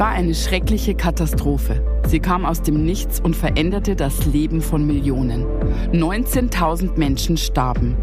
war 0.00 0.08
eine 0.08 0.34
schreckliche 0.34 0.94
Katastrophe. 0.94 1.84
Sie 2.08 2.20
kam 2.20 2.46
aus 2.46 2.62
dem 2.62 2.86
Nichts 2.86 3.20
und 3.20 3.36
veränderte 3.36 3.94
das 3.94 4.24
Leben 4.24 4.62
von 4.62 4.86
Millionen. 4.86 5.44
19.000 5.92 6.98
Menschen 6.98 7.36
starben. 7.36 7.98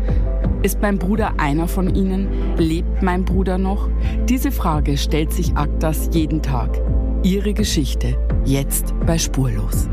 Ist 0.62 0.80
mein 0.80 1.00
Bruder 1.00 1.40
einer 1.40 1.68
von 1.68 1.96
ihnen? 1.96 2.56
Lebt 2.58 3.02
mein 3.02 3.26
Bruder 3.26 3.58
noch? 3.58 3.90
Diese 4.30 4.52
Frage 4.52 4.96
stellt 4.96 5.34
sich 5.34 5.56
Aktas 5.58 6.12
jeden 6.14 6.44
Tag. 6.44 6.80
Ihre 7.24 7.56
Geschichte 7.56 8.16
jetzt 8.46 8.94
bei 9.08 9.18
Spurlos. 9.18 9.90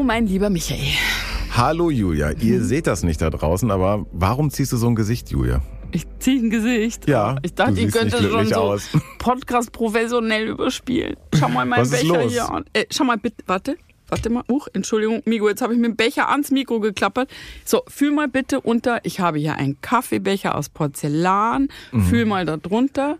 Hallo, 0.00 0.06
mein 0.06 0.26
lieber 0.28 0.48
Michael. 0.48 0.80
Hallo 1.54 1.90
Julia, 1.90 2.30
ihr 2.30 2.64
seht 2.64 2.86
das 2.86 3.02
nicht 3.02 3.20
da 3.20 3.28
draußen, 3.28 3.70
aber 3.70 4.06
warum 4.12 4.50
ziehst 4.50 4.72
du 4.72 4.78
so 4.78 4.86
ein 4.88 4.94
Gesicht, 4.94 5.30
Julia? 5.30 5.60
Ich 5.92 6.06
ziehe 6.20 6.40
ein 6.40 6.48
Gesicht. 6.48 7.06
Ja, 7.06 7.36
Ich 7.42 7.54
dachte, 7.54 7.74
siehst 7.74 7.94
könnte 7.94 8.16
nicht 8.22 8.30
schon 8.32 8.46
so 8.46 8.54
aus. 8.54 8.88
Podcast 9.18 9.72
professionell 9.72 10.48
überspielen. 10.48 11.16
Schau 11.38 11.50
mal 11.50 11.66
meinen 11.66 11.90
Becher 11.90 12.22
los? 12.22 12.32
hier 12.32 12.50
an. 12.50 12.64
Äh, 12.72 12.86
schau 12.90 13.04
mal 13.04 13.18
bitte, 13.18 13.44
warte. 13.46 13.76
Warte 14.08 14.30
mal. 14.30 14.42
Uch, 14.48 14.68
Entschuldigung, 14.72 15.20
Migo, 15.26 15.50
jetzt 15.50 15.60
habe 15.60 15.74
ich 15.74 15.78
mit 15.78 15.90
dem 15.90 15.96
Becher 15.96 16.30
ans 16.30 16.50
Mikro 16.50 16.80
geklappert. 16.80 17.28
So, 17.66 17.82
fühl 17.86 18.10
mal 18.12 18.28
bitte 18.28 18.62
unter. 18.62 19.04
Ich 19.04 19.20
habe 19.20 19.38
hier 19.38 19.56
einen 19.56 19.82
Kaffeebecher 19.82 20.54
aus 20.54 20.70
Porzellan. 20.70 21.68
Mhm. 21.92 22.04
Fühl 22.04 22.24
mal 22.24 22.46
da 22.46 22.56
drunter. 22.56 23.18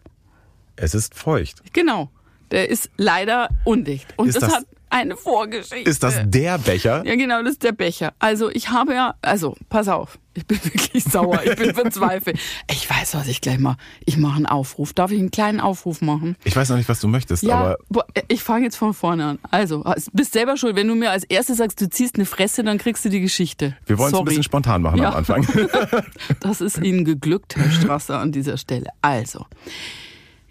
Es 0.76 0.94
ist 0.94 1.14
feucht. 1.14 1.62
Genau. 1.74 2.10
Der 2.52 2.70
ist 2.70 2.88
leider 2.96 3.50
undicht. 3.66 4.14
Und 4.16 4.28
Ist 4.28 4.36
das, 4.40 4.44
das- 4.44 4.54
hat 4.60 4.64
eine 4.90 5.16
Vorgeschichte. 5.16 5.88
Ist 5.88 6.02
das 6.02 6.18
der 6.24 6.58
Becher? 6.58 7.02
Ja, 7.06 7.14
genau, 7.16 7.42
das 7.42 7.52
ist 7.52 7.62
der 7.62 7.72
Becher. 7.72 8.12
Also 8.18 8.50
ich 8.50 8.68
habe 8.70 8.94
ja, 8.94 9.14
also 9.22 9.56
pass 9.68 9.88
auf, 9.88 10.18
ich 10.34 10.46
bin 10.46 10.58
wirklich 10.64 11.04
sauer, 11.04 11.40
ich 11.44 11.56
bin 11.56 11.74
verzweifelt. 11.74 12.38
Ich 12.70 12.88
weiß, 12.90 13.14
was 13.14 13.26
ich 13.28 13.40
gleich 13.40 13.58
mache. 13.58 13.78
Ich 14.04 14.16
mache 14.16 14.36
einen 14.36 14.46
Aufruf. 14.46 14.92
Darf 14.92 15.10
ich 15.10 15.18
einen 15.18 15.30
kleinen 15.30 15.60
Aufruf 15.60 16.00
machen? 16.02 16.36
Ich 16.44 16.54
weiß 16.54 16.68
noch 16.70 16.76
nicht, 16.76 16.88
was 16.88 17.00
du 17.00 17.08
möchtest, 17.08 17.42
Ja, 17.42 17.54
aber 17.56 17.78
boah, 17.88 18.04
ich 18.28 18.42
fange 18.42 18.64
jetzt 18.64 18.76
von 18.76 18.92
vorne 18.94 19.24
an. 19.24 19.38
Also, 19.50 19.84
bist 20.12 20.32
selber 20.32 20.56
schuld. 20.56 20.76
Wenn 20.76 20.88
du 20.88 20.94
mir 20.94 21.10
als 21.10 21.24
erstes 21.24 21.58
sagst, 21.58 21.80
du 21.80 21.88
ziehst 21.88 22.16
eine 22.16 22.26
Fresse, 22.26 22.62
dann 22.64 22.78
kriegst 22.78 23.04
du 23.04 23.08
die 23.08 23.20
Geschichte. 23.20 23.76
wir 23.86 23.98
wollen 23.98 24.12
es 24.12 24.18
ein 24.18 24.24
bisschen 24.24 24.42
spontan 24.42 24.82
machen 24.82 24.98
Ja. 25.00 25.10
am 25.10 25.16
Anfang. 25.16 25.46
Das 26.40 26.60
ist 26.60 26.78
Ihnen 26.78 27.04
geglückt, 27.04 27.56
Herr 27.56 27.70
Strasser, 27.70 28.18
an 28.18 28.32
dieser 28.32 28.56
Stelle. 28.56 28.86
Also, 29.02 29.46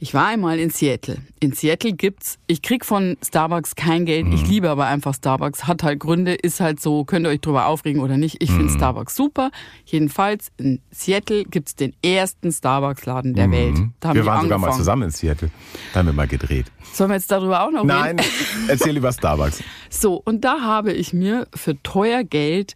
ich 0.01 0.13
war 0.13 0.27
einmal 0.27 0.59
in 0.59 0.69
Seattle. 0.69 1.17
In 1.41 1.51
Seattle 1.51 1.93
gibt's, 1.93 2.37
ich 2.47 2.61
krieg 2.61 2.85
von 2.85 3.17
Starbucks 3.23 3.75
kein 3.75 4.05
Geld. 4.05 4.27
Ich 4.33 4.47
liebe 4.47 4.69
aber 4.69 4.85
einfach 4.85 5.13
Starbucks. 5.13 5.67
Hat 5.67 5.83
halt 5.83 5.99
Gründe, 5.99 6.35
ist 6.35 6.59
halt 6.61 6.79
so, 6.79 7.03
könnt 7.03 7.25
ihr 7.25 7.29
euch 7.29 7.41
drüber 7.41 7.65
aufregen 7.65 8.01
oder 8.01 8.15
nicht. 8.17 8.41
Ich 8.41 8.49
finde 8.49 8.71
Starbucks 8.71 9.15
super. 9.15 9.51
Jedenfalls 9.85 10.51
in 10.57 10.81
Seattle 10.91 11.43
gibt's 11.43 11.75
den 11.75 11.93
ersten 12.03 12.51
Starbucks-Laden 12.51 13.33
der 13.33 13.51
Welt. 13.51 13.77
Da 13.99 14.13
wir 14.13 14.25
waren 14.25 14.43
sogar 14.43 14.55
angefangen. 14.55 14.61
mal 14.61 14.71
zusammen 14.77 15.03
in 15.03 15.11
Seattle. 15.11 15.49
Da 15.93 15.99
haben 15.99 16.05
wir 16.07 16.13
mal 16.13 16.27
gedreht. 16.27 16.67
Sollen 16.93 17.09
wir 17.09 17.15
jetzt 17.17 17.29
darüber 17.31 17.63
auch 17.65 17.71
noch 17.71 17.83
Nein, 17.83 18.19
reden? 18.19 18.31
erzähl 18.69 18.95
über 18.95 19.11
Starbucks. 19.11 19.61
So, 19.89 20.21
und 20.23 20.45
da 20.45 20.61
habe 20.61 20.93
ich 20.93 21.13
mir 21.13 21.47
für 21.53 21.81
teuer 21.83 22.23
Geld, 22.23 22.75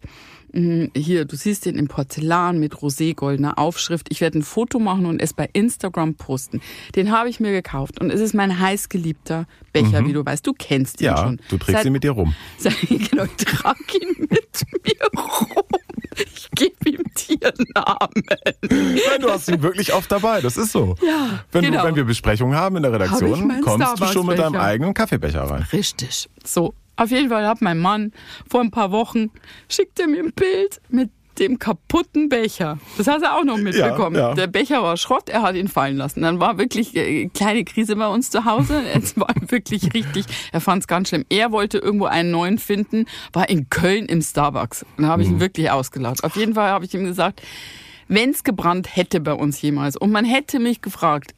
hier, 0.94 1.24
du 1.24 1.36
siehst 1.36 1.66
den 1.66 1.76
in 1.76 1.88
Porzellan 1.88 2.58
mit 2.58 2.74
roségoldener 2.80 3.58
Aufschrift. 3.58 4.06
Ich 4.10 4.20
werde 4.20 4.38
ein 4.38 4.42
Foto 4.42 4.78
machen 4.78 5.06
und 5.06 5.20
es 5.20 5.32
bei 5.32 5.48
Instagram 5.52 6.14
posten. 6.14 6.60
Den 6.94 7.10
habe 7.10 7.28
ich 7.28 7.40
mir 7.40 7.50
gekauft 7.52 8.00
und 8.00 8.10
es 8.10 8.20
ist 8.20 8.34
mein 8.34 8.58
heißgeliebter 8.60 9.46
Becher, 9.72 10.06
wie 10.06 10.12
du 10.12 10.24
weißt. 10.24 10.46
Du 10.46 10.52
kennst 10.52 11.00
ihn 11.00 11.08
Mhm. 11.10 11.16
Ja, 11.16 11.22
schon. 11.24 11.40
du 11.48 11.56
trägst 11.58 11.72
Seit- 11.78 11.86
ihn 11.86 11.92
mit 11.92 12.04
dir 12.04 12.12
rum. 12.12 12.34
Seit, 12.58 12.74
genau, 12.88 13.24
ich 13.24 13.36
trage 13.44 13.76
ihn 14.00 14.28
mit 14.30 14.62
mir 14.84 15.20
rum. 15.20 15.64
Ich 16.16 16.48
gebe 16.54 16.90
ihm 16.90 17.02
Tiernamen. 17.16 18.22
Nein, 18.62 19.20
du 19.20 19.28
hast 19.30 19.48
ihn 19.48 19.60
wirklich 19.62 19.92
oft 19.92 20.12
dabei, 20.12 20.40
das 20.40 20.56
ist 20.56 20.70
so. 20.70 20.94
Ja, 21.04 21.42
wenn, 21.50 21.64
genau. 21.64 21.82
du, 21.82 21.88
wenn 21.88 21.96
wir 21.96 22.04
Besprechungen 22.04 22.56
haben 22.56 22.76
in 22.76 22.84
der 22.84 22.92
Redaktion, 22.92 23.60
kommst 23.62 24.00
du 24.00 24.06
schon 24.06 24.26
mit 24.26 24.38
deinem 24.38 24.54
eigenen 24.54 24.94
Kaffeebecher 24.94 25.42
rein. 25.42 25.66
Richtig. 25.72 26.28
So, 26.44 26.72
auf 26.96 27.10
jeden 27.10 27.28
Fall 27.28 27.46
hat 27.46 27.60
mein 27.62 27.78
Mann 27.78 28.12
vor 28.48 28.60
ein 28.60 28.70
paar 28.70 28.90
Wochen 28.92 29.30
schickt 29.68 29.98
er 30.00 30.06
mir 30.08 30.22
ein 30.22 30.32
Bild 30.32 30.80
mit 30.88 31.10
dem 31.40 31.58
kaputten 31.58 32.28
Becher. 32.28 32.78
Das 32.96 33.08
hast 33.08 33.22
du 33.24 33.32
auch 33.32 33.42
noch 33.42 33.56
mitbekommen. 33.58 34.14
Ja, 34.14 34.28
ja. 34.28 34.34
Der 34.34 34.46
Becher 34.46 34.84
war 34.84 34.96
Schrott, 34.96 35.28
er 35.28 35.42
hat 35.42 35.56
ihn 35.56 35.66
fallen 35.66 35.96
lassen. 35.96 36.22
Dann 36.22 36.38
war 36.38 36.58
wirklich 36.58 36.94
äh, 36.94 37.26
kleine 37.26 37.64
Krise 37.64 37.96
bei 37.96 38.06
uns 38.06 38.30
zu 38.30 38.44
Hause. 38.44 38.80
Es 38.94 39.18
war 39.18 39.34
wirklich 39.48 39.92
richtig, 39.94 40.26
er 40.52 40.60
fand 40.60 40.82
es 40.82 40.86
ganz 40.86 41.08
schlimm. 41.08 41.24
Er 41.30 41.50
wollte 41.50 41.78
irgendwo 41.78 42.04
einen 42.06 42.30
neuen 42.30 42.58
finden, 42.58 43.06
war 43.32 43.48
in 43.48 43.68
Köln 43.68 44.06
im 44.06 44.22
Starbucks. 44.22 44.86
Dann 44.96 45.06
habe 45.06 45.22
ich 45.22 45.28
Mhm. 45.28 45.34
ihn 45.34 45.40
wirklich 45.40 45.70
ausgelacht. 45.72 46.22
Auf 46.22 46.36
jeden 46.36 46.54
Fall 46.54 46.70
habe 46.70 46.84
ich 46.84 46.94
ihm 46.94 47.04
gesagt, 47.04 47.42
wenn 48.06 48.30
es 48.30 48.44
gebrannt 48.44 48.94
hätte 48.94 49.18
bei 49.18 49.32
uns 49.32 49.60
jemals 49.60 49.96
und 49.96 50.12
man 50.12 50.24
hätte 50.24 50.60
mich 50.60 50.82
gefragt, 50.82 51.34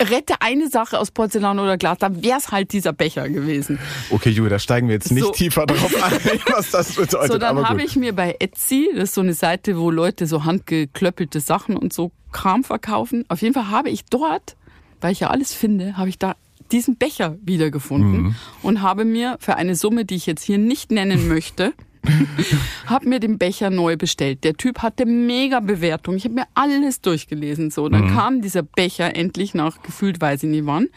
rette 0.00 0.34
eine 0.40 0.68
Sache 0.68 0.98
aus 0.98 1.10
Porzellan 1.10 1.58
oder 1.58 1.76
Glas, 1.76 1.98
dann 1.98 2.22
wäre 2.22 2.38
es 2.38 2.50
halt 2.50 2.72
dieser 2.72 2.92
Becher 2.92 3.28
gewesen. 3.28 3.78
Okay, 4.10 4.30
Julia, 4.30 4.50
da 4.50 4.58
steigen 4.58 4.88
wir 4.88 4.94
jetzt 4.94 5.12
nicht 5.12 5.24
So. 5.24 5.30
tiefer 5.32 5.66
drauf 5.66 5.94
ein, 6.02 6.40
was 6.54 6.70
das 6.70 6.94
bedeutet. 6.94 7.32
So, 7.32 7.38
dann 7.38 7.68
habe 7.68 7.82
ich 7.82 7.96
mir 7.96 8.14
bei 8.14 8.36
Etsy, 8.38 8.88
das 8.94 9.04
ist 9.10 9.14
so 9.14 9.20
eine 9.20 9.34
Seite, 9.34 9.78
wo 9.78 9.90
Leute 9.90 10.26
so 10.26 10.44
handgeklöppelte 10.44 11.40
Sachen 11.40 11.76
und 11.76 11.92
so 11.92 12.10
Kram 12.32 12.64
verkaufen. 12.64 13.24
Auf 13.28 13.42
jeden 13.42 13.54
Fall 13.54 13.68
habe 13.70 13.90
ich 13.90 14.04
dort, 14.06 14.56
weil 15.00 15.12
ich 15.12 15.20
ja 15.20 15.28
alles 15.30 15.52
finde, 15.52 15.96
habe 15.96 16.08
ich 16.08 16.18
da 16.18 16.34
diesen 16.72 16.96
Becher 16.96 17.36
wiedergefunden 17.42 18.22
Mhm. 18.22 18.34
und 18.62 18.80
habe 18.82 19.04
mir 19.04 19.36
für 19.40 19.56
eine 19.56 19.74
Summe, 19.74 20.04
die 20.04 20.14
ich 20.14 20.26
jetzt 20.26 20.44
hier 20.44 20.56
nicht 20.58 20.92
nennen 20.92 21.26
möchte, 21.28 21.72
habe 22.86 23.08
mir 23.08 23.20
den 23.20 23.38
Becher 23.38 23.70
neu 23.70 23.96
bestellt. 23.96 24.44
Der 24.44 24.54
Typ 24.54 24.80
hatte 24.80 25.06
mega 25.06 25.60
Bewertung. 25.60 26.16
Ich 26.16 26.24
habe 26.24 26.34
mir 26.34 26.46
alles 26.54 27.00
durchgelesen. 27.00 27.70
So, 27.70 27.86
Mhm. 27.86 27.92
dann 27.92 28.08
kam 28.14 28.42
dieser 28.42 28.62
Becher 28.62 29.14
endlich 29.16 29.54
nach 29.54 29.82
gefühlt, 29.82 30.20
weiß 30.20 30.42
ich 30.44 30.50
nicht 30.50 30.66
wann. 30.66 30.88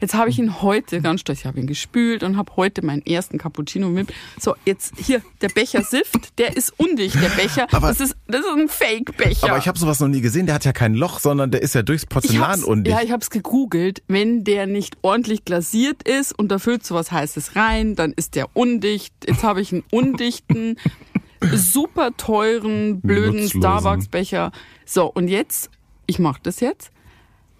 Jetzt 0.00 0.14
habe 0.14 0.28
ich 0.30 0.38
ihn 0.38 0.60
heute 0.62 1.00
ganz 1.00 1.20
stolz, 1.22 1.40
ich 1.40 1.46
habe 1.46 1.58
ihn 1.60 1.66
gespült 1.66 2.22
und 2.22 2.36
habe 2.36 2.52
heute 2.56 2.84
meinen 2.84 3.04
ersten 3.06 3.38
Cappuccino 3.38 3.88
mit. 3.88 4.12
So, 4.40 4.54
jetzt 4.64 4.94
hier, 4.98 5.22
der 5.40 5.48
Becher 5.48 5.82
Sift, 5.82 6.38
der 6.38 6.56
ist 6.56 6.72
undicht, 6.78 7.14
der 7.16 7.28
Becher. 7.30 7.66
Aber- 7.72 7.88
das, 7.88 8.00
ist, 8.00 8.16
das 8.26 8.40
ist 8.40 8.46
ein 8.56 8.68
Fake-Becher. 8.68 9.48
Aber 9.48 9.58
ich 9.58 9.68
habe 9.68 9.78
sowas 9.78 10.00
noch 10.00 10.08
nie 10.08 10.20
gesehen. 10.20 10.46
Der 10.46 10.54
hat 10.56 10.64
ja 10.64 10.72
kein 10.72 10.94
Loch, 10.94 11.20
sondern 11.20 11.50
der 11.50 11.62
ist 11.62 11.74
ja 11.74 11.82
durchs 11.82 12.06
Porzellan 12.06 12.62
undicht. 12.64 12.96
Ja, 12.96 13.02
ich 13.02 13.12
habe 13.12 13.22
es 13.22 13.30
gegoogelt. 13.30 14.02
Wenn 14.08 14.44
der 14.44 14.66
nicht 14.66 14.96
ordentlich 15.02 15.44
glasiert 15.44 16.06
ist 16.06 16.36
und 16.36 16.48
da 16.48 16.58
füllt 16.58 16.84
sowas 16.84 17.12
Heißes 17.12 17.56
rein, 17.56 17.94
dann 17.96 18.12
ist 18.12 18.34
der 18.34 18.48
undicht. 18.56 19.14
Jetzt 19.26 19.42
habe 19.42 19.60
ich 19.60 19.72
einen 19.72 19.84
undichten, 19.90 20.76
super 21.54 22.16
teuren, 22.16 23.00
blöden. 23.00 23.48
Starbucks-Becher. 23.48 24.52
So, 24.86 25.06
und 25.06 25.28
jetzt, 25.28 25.70
ich 26.06 26.18
mache 26.18 26.40
das 26.42 26.60
jetzt. 26.60 26.90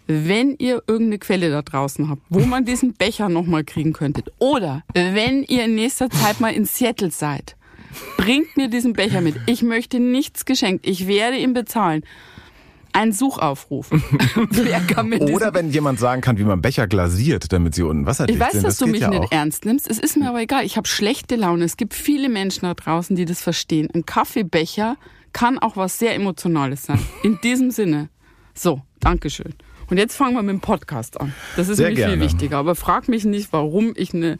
Wenn 0.06 0.54
ihr 0.58 0.82
irgendeine 0.86 1.18
Quelle 1.18 1.50
da 1.50 1.62
draußen 1.62 2.10
habt, 2.10 2.22
wo 2.28 2.40
man 2.40 2.64
diesen 2.64 2.92
Becher 2.92 3.28
nochmal 3.28 3.64
kriegen 3.64 3.92
könntet, 3.94 4.30
oder 4.38 4.82
wenn 4.92 5.42
ihr 5.44 5.64
in 5.64 5.74
nächster 5.74 6.10
Zeit 6.10 6.40
mal 6.40 6.52
in 6.52 6.66
Seattle 6.66 7.10
seid, 7.10 7.56
bringt 8.18 8.56
mir 8.56 8.68
diesen 8.68 8.92
Becher 8.92 9.20
mit. 9.20 9.36
Ich 9.46 9.62
möchte 9.62 10.00
nichts 10.00 10.44
geschenkt. 10.44 10.86
Ich 10.86 11.06
werde 11.06 11.38
ihn 11.38 11.54
bezahlen. 11.54 12.04
Ein 12.92 13.10
Suchaufruf. 13.12 13.90
Wer 14.50 14.80
kann 14.80 15.10
diesen 15.10 15.34
Oder 15.34 15.52
wenn 15.52 15.70
jemand 15.70 15.98
sagen 15.98 16.20
kann, 16.20 16.38
wie 16.38 16.44
man 16.44 16.62
Becher 16.62 16.86
glasiert, 16.86 17.52
damit 17.52 17.74
sie 17.74 17.82
unten 17.82 18.06
wasserdicht 18.06 18.38
ich 18.38 18.44
weiß, 18.44 18.52
sind. 18.52 18.64
dass 18.64 18.76
das 18.76 18.86
du 18.86 18.86
mich 18.86 19.00
ja 19.00 19.10
nicht 19.10 19.20
auch. 19.20 19.32
ernst 19.32 19.64
nimmst. 19.64 19.90
Es 19.90 19.98
ist 19.98 20.16
mir 20.16 20.28
aber 20.28 20.40
egal. 20.40 20.64
Ich 20.64 20.76
habe 20.76 20.86
schlechte 20.86 21.34
Laune. 21.34 21.64
Es 21.64 21.76
gibt 21.76 21.92
viele 21.94 22.28
Menschen 22.28 22.62
da 22.62 22.74
draußen, 22.74 23.16
die 23.16 23.24
das 23.24 23.42
verstehen. 23.42 23.88
Ein 23.92 24.06
Kaffeebecher 24.06 24.96
kann 25.32 25.58
auch 25.58 25.76
was 25.76 25.98
sehr 25.98 26.14
Emotionales 26.14 26.84
sein. 26.84 27.00
In 27.24 27.40
diesem 27.42 27.72
Sinne. 27.72 28.10
So, 28.54 28.82
Dankeschön. 29.00 29.54
Und 29.90 29.96
jetzt 29.98 30.16
fangen 30.16 30.34
wir 30.34 30.42
mit 30.42 30.52
dem 30.54 30.60
Podcast 30.60 31.20
an. 31.20 31.32
Das 31.56 31.68
ist 31.68 31.76
Sehr 31.78 31.90
mir 31.90 31.94
gerne. 31.96 32.12
viel 32.14 32.22
wichtiger. 32.22 32.58
Aber 32.58 32.74
frag 32.74 33.08
mich 33.08 33.24
nicht, 33.24 33.52
warum 33.52 33.92
ich 33.96 34.14
eine 34.14 34.38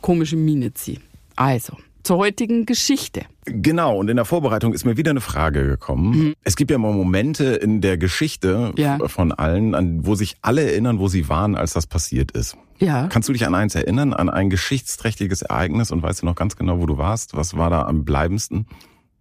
komische 0.00 0.36
Miene 0.36 0.72
ziehe. 0.74 0.98
Also, 1.36 1.76
zur 2.02 2.18
heutigen 2.18 2.66
Geschichte. 2.66 3.22
Genau, 3.44 3.98
und 3.98 4.08
in 4.08 4.16
der 4.16 4.24
Vorbereitung 4.24 4.72
ist 4.72 4.84
mir 4.84 4.96
wieder 4.96 5.10
eine 5.10 5.20
Frage 5.20 5.66
gekommen. 5.66 6.34
Es 6.44 6.56
gibt 6.56 6.70
ja 6.70 6.78
mal 6.78 6.92
Momente 6.92 7.44
in 7.56 7.80
der 7.80 7.98
Geschichte 7.98 8.72
Mhm. 8.76 8.80
Ja. 8.80 8.98
von 9.08 9.32
allen, 9.32 9.74
an 9.74 10.06
wo 10.06 10.14
sich 10.14 10.36
alle 10.42 10.62
erinnern, 10.70 10.98
wo 10.98 11.08
sie 11.08 11.28
waren, 11.28 11.54
als 11.56 11.72
das 11.72 11.86
passiert 11.86 12.30
ist. 12.32 12.56
Ja. 12.78 13.08
Kannst 13.08 13.28
du 13.28 13.32
dich 13.32 13.46
an 13.46 13.54
eins 13.54 13.74
erinnern, 13.74 14.12
an 14.12 14.28
ein 14.28 14.50
geschichtsträchtiges 14.50 15.42
Ereignis 15.42 15.90
und 15.90 16.02
weißt 16.02 16.22
du 16.22 16.26
noch 16.26 16.34
ganz 16.36 16.56
genau, 16.56 16.78
wo 16.80 16.86
du 16.86 16.96
warst? 16.98 17.36
Was 17.36 17.56
war 17.56 17.70
da 17.70 17.82
am 17.86 18.04
bleibendsten? 18.04 18.66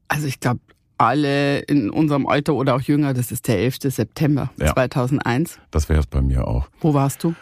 Also 0.08 0.28
ich 0.28 0.40
glaube, 0.40 0.60
alle 0.98 1.60
in 1.60 1.90
unserem 1.90 2.28
Alter 2.28 2.54
oder 2.54 2.76
auch 2.76 2.82
jünger, 2.82 3.14
das 3.14 3.32
ist 3.32 3.48
der 3.48 3.60
11. 3.60 3.78
September 3.92 4.52
Ja. 4.58 4.74
2001. 4.74 5.60
Das 5.72 5.90
wäre 5.90 6.00
es 6.00 6.08
bei 6.08 6.22
mir 6.22 6.48
auch. 6.48 6.68
Wo 6.82 6.94
warst 6.94 7.24
du? 7.24 7.34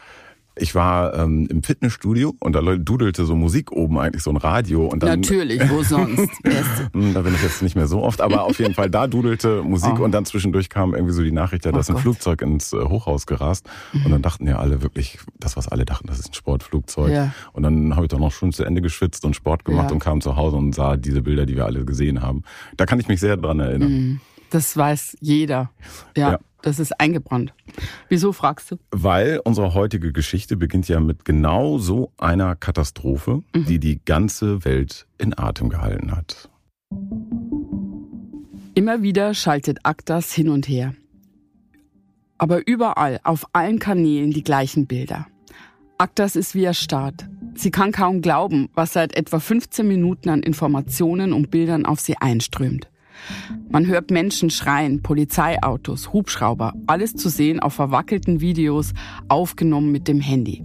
Ich 0.56 0.76
war 0.76 1.16
ähm, 1.16 1.48
im 1.50 1.64
Fitnessstudio 1.64 2.36
und 2.40 2.54
da 2.54 2.62
dudelte 2.62 3.26
so 3.26 3.36
Musik 3.36 3.72
oben 3.72 3.98
eigentlich 3.98 4.22
so 4.22 4.30
ein 4.30 4.38
Radio 4.38 4.86
und 4.86 5.02
dann 5.02 5.22
natürlich 5.22 5.68
wo 5.70 5.82
sonst 5.84 6.30
hm, 6.94 7.14
da 7.14 7.22
bin 7.22 7.34
ich 7.34 7.42
jetzt 7.42 7.64
nicht 7.64 7.76
mehr 7.76 7.88
so 7.88 8.04
oft 8.04 8.22
aber 8.22 8.44
auf 8.44 8.60
jeden 8.60 8.76
Fall 8.76 8.90
da 8.90 9.08
dudelte 9.08 9.64
Musik 9.64 10.00
oh. 10.00 10.04
und 10.04 10.12
dann 10.12 10.26
zwischendurch 10.26 10.70
kam 10.70 10.94
irgendwie 10.94 11.14
so 11.14 11.24
die 11.24 11.32
Nachricht 11.32 11.66
ja 11.66 11.72
dass 11.72 11.90
oh 11.90 11.94
ein 11.94 12.00
Flugzeug 12.00 12.42
ins 12.44 12.72
äh, 12.72 12.78
Hochhaus 12.78 13.26
gerast 13.26 13.68
mhm. 13.94 14.06
und 14.06 14.12
dann 14.12 14.22
dachten 14.22 14.48
ja 14.48 14.60
alle 14.60 14.84
wirklich 14.84 15.18
das 15.40 15.58
was 15.58 15.68
alle 15.68 15.86
dachten 15.86 16.08
das 16.08 16.20
ist 16.20 16.30
ein 16.30 16.34
Sportflugzeug 16.34 17.12
ja. 17.12 17.34
und 17.54 17.64
dann 17.64 17.96
habe 17.96 18.06
ich 18.06 18.10
doch 18.10 18.20
noch 18.20 18.32
schon 18.32 18.52
zu 18.52 18.64
Ende 18.64 18.82
geschwitzt 18.82 19.26
und 19.26 19.36
Sport 19.36 19.66
gemacht 19.66 19.90
ja. 19.90 19.94
und 19.94 20.00
kam 20.00 20.22
zu 20.22 20.36
Hause 20.36 20.58
und 20.58 20.76
sah 20.76 20.98
diese 20.98 21.24
Bilder 21.24 21.48
die 21.48 21.56
wir 21.56 21.66
alle 21.66 21.84
gesehen 21.84 22.22
haben 22.22 22.44
da 22.78 22.86
kann 22.86 23.00
ich 23.00 23.08
mich 23.08 23.20
sehr 23.20 23.38
dran 23.38 23.60
erinnern 23.60 23.92
mhm. 23.92 24.22
das 24.52 24.78
weiß 24.78 25.18
jeder 25.20 25.72
ja. 26.16 26.34
ja. 26.34 26.40
Das 26.64 26.80
ist 26.80 26.98
eingebrannt. 26.98 27.54
Wieso 28.08 28.32
fragst 28.32 28.72
du? 28.72 28.78
Weil 28.90 29.42
unsere 29.44 29.74
heutige 29.74 30.14
Geschichte 30.14 30.56
beginnt 30.56 30.88
ja 30.88 31.02
mit 31.02 31.26
genau 31.26 31.78
so 31.78 32.14
einer 32.18 32.56
Katastrophe, 32.56 33.44
mhm. 33.54 33.66
die 33.66 33.80
die 33.80 34.00
ganze 34.04 34.64
Welt 34.64 35.06
in 35.18 35.38
Atem 35.38 35.68
gehalten 35.68 36.16
hat. 36.16 36.50
Immer 38.76 39.02
wieder 39.02 39.34
schaltet 39.34 39.80
Aktas 39.84 40.32
hin 40.32 40.48
und 40.48 40.68
her. 40.70 40.96
Aber 42.38 42.66
überall, 42.66 43.20
auf 43.24 43.46
allen 43.52 43.80
Kanälen 43.80 44.32
die 44.32 44.44
gleichen 44.44 44.88
Bilder. 44.88 45.28
Aktas 45.98 46.38
ist 46.38 46.56
wie 46.56 46.64
erstarrt. 46.64 47.28
Sie 47.56 47.72
kann 47.72 47.92
kaum 47.92 48.22
glauben, 48.22 48.70
was 48.74 48.94
seit 48.94 49.16
etwa 49.18 49.40
15 49.40 49.86
Minuten 49.86 50.30
an 50.30 50.42
Informationen 50.42 51.34
und 51.34 51.52
Bildern 51.52 51.86
auf 51.86 52.00
sie 52.00 52.18
einströmt. 52.18 52.90
Man 53.70 53.88
hört 53.88 54.12
Menschen 54.12 54.50
schreien, 54.50 55.02
Polizeiautos, 55.02 56.14
Hubschrauber, 56.14 56.74
alles 56.88 57.16
zu 57.16 57.30
sehen 57.30 57.60
auf 57.60 57.74
verwackelten 57.74 58.42
Videos, 58.42 58.94
aufgenommen 59.28 59.92
mit 59.92 60.08
dem 60.08 60.20
Handy. 60.20 60.64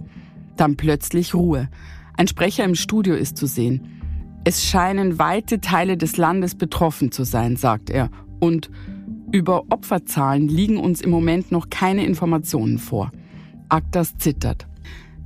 Dann 0.55 0.75
plötzlich 0.75 1.33
Ruhe. 1.33 1.69
Ein 2.17 2.27
Sprecher 2.27 2.65
im 2.65 2.75
Studio 2.75 3.15
ist 3.15 3.37
zu 3.37 3.45
sehen. 3.45 4.01
Es 4.43 4.65
scheinen 4.65 5.19
weite 5.19 5.61
Teile 5.61 5.97
des 5.97 6.17
Landes 6.17 6.55
betroffen 6.55 7.11
zu 7.11 7.23
sein, 7.23 7.55
sagt 7.55 7.89
er. 7.89 8.09
Und 8.39 8.69
über 9.31 9.63
Opferzahlen 9.69 10.47
liegen 10.47 10.77
uns 10.77 11.01
im 11.01 11.11
Moment 11.11 11.51
noch 11.51 11.69
keine 11.69 12.05
Informationen 12.05 12.79
vor. 12.79 13.11
Aktas 13.69 14.17
zittert. 14.17 14.67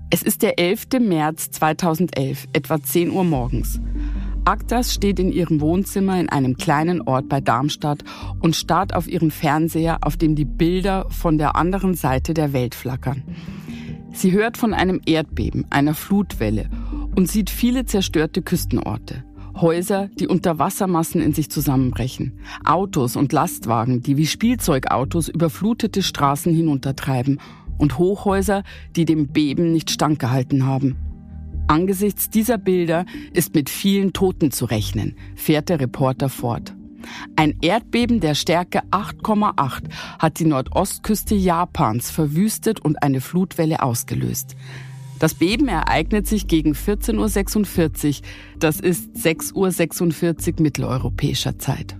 Es 0.09 0.21
ist 0.21 0.41
der 0.43 0.59
11. 0.59 0.99
März 0.99 1.49
2011, 1.51 2.47
etwa 2.53 2.81
10 2.81 3.11
Uhr 3.11 3.23
morgens. 3.23 3.79
Aktas 4.45 4.93
steht 4.93 5.19
in 5.19 5.31
ihrem 5.31 5.61
Wohnzimmer 5.61 6.19
in 6.19 6.27
einem 6.27 6.57
kleinen 6.57 7.01
Ort 7.01 7.29
bei 7.29 7.39
Darmstadt 7.39 8.03
und 8.41 8.57
starrt 8.57 8.93
auf 8.93 9.07
ihren 9.07 9.31
Fernseher, 9.31 9.99
auf 10.01 10.17
dem 10.17 10.35
die 10.35 10.45
Bilder 10.45 11.05
von 11.09 11.37
der 11.37 11.55
anderen 11.55 11.93
Seite 11.93 12.33
der 12.33 12.51
Welt 12.51 12.75
flackern. 12.75 13.23
Sie 14.11 14.33
hört 14.33 14.57
von 14.57 14.73
einem 14.73 14.99
Erdbeben, 15.05 15.65
einer 15.69 15.93
Flutwelle 15.93 16.69
und 17.15 17.29
sieht 17.29 17.49
viele 17.49 17.85
zerstörte 17.85 18.41
Küstenorte. 18.41 19.23
Häuser, 19.55 20.09
die 20.19 20.27
unter 20.27 20.59
Wassermassen 20.59 21.21
in 21.21 21.33
sich 21.33 21.49
zusammenbrechen. 21.49 22.39
Autos 22.65 23.15
und 23.15 23.31
Lastwagen, 23.31 24.01
die 24.01 24.17
wie 24.17 24.27
Spielzeugautos 24.27 25.29
überflutete 25.29 26.03
Straßen 26.03 26.53
hinuntertreiben. 26.53 27.39
Und 27.77 27.97
Hochhäuser, 27.97 28.63
die 28.95 29.05
dem 29.05 29.27
Beben 29.27 29.71
nicht 29.71 29.89
standgehalten 29.89 30.65
haben. 30.65 30.95
Angesichts 31.68 32.30
dieser 32.30 32.57
Bilder 32.57 33.06
ist 33.33 33.56
mit 33.56 33.69
vielen 33.69 34.13
Toten 34.13 34.51
zu 34.51 34.65
rechnen, 34.65 35.15
fährt 35.36 35.69
der 35.69 35.80
Reporter 35.80 36.30
fort. 36.30 36.75
Ein 37.36 37.56
Erdbeben 37.62 38.19
der 38.19 38.36
Stärke 38.36 38.81
8,8 38.92 39.83
hat 40.19 40.39
die 40.39 40.45
Nordostküste 40.45 41.36
Japans 41.36 42.10
verwüstet 42.12 42.80
und 42.80 43.01
eine 43.04 43.21
Flutwelle 43.21 43.81
ausgelöst. 43.81 44.56
Das 45.19 45.36
Beben 45.36 45.68
ereignet 45.68 46.27
sich 46.27 46.48
gegen 46.48 46.74
14.46 46.74 48.19
Uhr, 48.19 48.27
das 48.60 48.80
ist 48.80 49.15
6.46 49.15 50.56
Uhr 50.56 50.62
mitteleuropäischer 50.62 51.57
Zeit. 51.60 51.95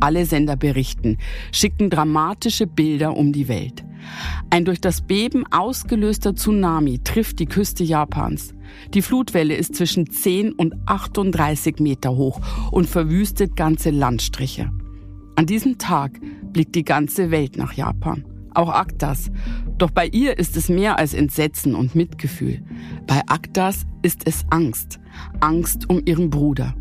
Alle 0.00 0.26
Sender 0.26 0.56
berichten, 0.56 1.18
schicken 1.52 1.90
dramatische 1.90 2.66
Bilder 2.66 3.16
um 3.16 3.32
die 3.32 3.48
Welt. 3.48 3.84
Ein 4.48 4.64
durch 4.64 4.80
das 4.80 5.02
Beben 5.02 5.44
ausgelöster 5.50 6.34
Tsunami 6.34 7.00
trifft 7.04 7.38
die 7.38 7.46
Küste 7.46 7.84
Japans. 7.84 8.54
Die 8.94 9.02
Flutwelle 9.02 9.54
ist 9.54 9.74
zwischen 9.74 10.10
10 10.10 10.52
und 10.52 10.74
38 10.86 11.78
Meter 11.78 12.16
hoch 12.16 12.40
und 12.70 12.86
verwüstet 12.86 13.56
ganze 13.56 13.90
Landstriche. 13.90 14.70
An 15.36 15.46
diesem 15.46 15.78
Tag 15.78 16.20
blickt 16.52 16.74
die 16.74 16.84
ganze 16.84 17.30
Welt 17.30 17.56
nach 17.56 17.72
Japan. 17.72 18.24
Auch 18.52 18.68
Aktas. 18.68 19.30
Doch 19.78 19.90
bei 19.90 20.06
ihr 20.06 20.38
ist 20.38 20.56
es 20.56 20.68
mehr 20.68 20.98
als 20.98 21.14
Entsetzen 21.14 21.74
und 21.74 21.94
Mitgefühl. 21.94 22.62
Bei 23.06 23.22
Aktas 23.28 23.86
ist 24.02 24.26
es 24.26 24.44
Angst. 24.50 24.98
Angst 25.40 25.88
um 25.88 26.02
ihren 26.04 26.30
Bruder. 26.30 26.74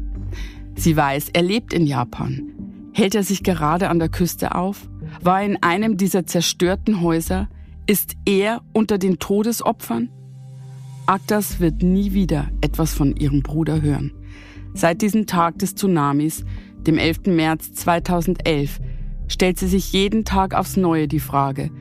Sie 0.75 0.95
weiß, 0.97 1.29
er 1.33 1.43
lebt 1.43 1.73
in 1.73 1.85
Japan. 1.85 2.51
Hält 2.93 3.15
er 3.15 3.23
sich 3.23 3.43
gerade 3.43 3.89
an 3.89 3.99
der 3.99 4.09
Küste 4.09 4.55
auf? 4.55 4.89
War 5.21 5.43
in 5.43 5.61
einem 5.61 5.97
dieser 5.97 6.25
zerstörten 6.25 7.01
Häuser? 7.01 7.49
Ist 7.85 8.15
er 8.25 8.61
unter 8.73 8.97
den 8.97 9.19
Todesopfern? 9.19 10.09
Aktas 11.09 11.59
wird 11.59 11.81
nie 11.81 12.13
wieder 12.13 12.51
etwas 12.61 12.93
von 12.93 13.15
ihrem 13.15 13.41
Bruder 13.41 13.81
hören. 13.81 14.13
Seit 14.75 15.01
diesem 15.01 15.25
Tag 15.25 15.57
des 15.57 15.73
Tsunamis, 15.73 16.45
dem 16.85 16.99
11. 16.99 17.21
März 17.25 17.73
2011, 17.73 18.79
stellt 19.27 19.57
sie 19.57 19.67
sich 19.67 19.91
jeden 19.91 20.23
Tag 20.23 20.53
aufs 20.53 20.77
Neue 20.77 21.07
die 21.07 21.19
Frage, 21.19 21.71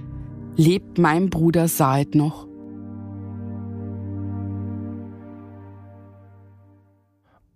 lebt 0.57 0.97
mein 0.97 1.29
Bruder 1.29 1.69
Said 1.69 2.15
noch? 2.15 2.49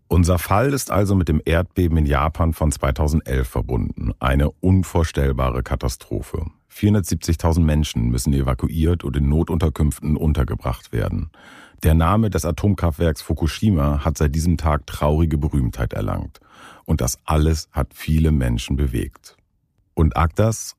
Unser 0.08 0.38
Fall 0.38 0.74
ist 0.74 0.90
also 0.90 1.14
mit 1.14 1.30
dem 1.30 1.40
Erdbeben 1.42 1.96
in 1.96 2.04
Japan 2.04 2.52
von 2.52 2.70
2011 2.70 3.48
verbunden. 3.48 4.12
Eine 4.20 4.50
unvorstellbare 4.50 5.62
Katastrophe. 5.62 6.44
470.000 6.70 7.60
Menschen 7.60 8.10
müssen 8.10 8.34
evakuiert 8.34 9.04
und 9.04 9.16
in 9.16 9.30
Notunterkünften 9.30 10.18
untergebracht 10.18 10.92
werden. 10.92 11.30
Der 11.82 11.94
Name 11.94 12.30
des 12.30 12.44
Atomkraftwerks 12.44 13.22
Fukushima 13.22 14.04
hat 14.04 14.16
seit 14.16 14.36
diesem 14.36 14.56
Tag 14.56 14.86
traurige 14.86 15.36
Berühmtheit 15.36 15.92
erlangt. 15.92 16.38
Und 16.84 17.00
das 17.00 17.18
alles 17.24 17.68
hat 17.72 17.88
viele 17.92 18.30
Menschen 18.30 18.76
bewegt. 18.76 19.36
Und 19.94 20.16
Agdas, 20.16 20.76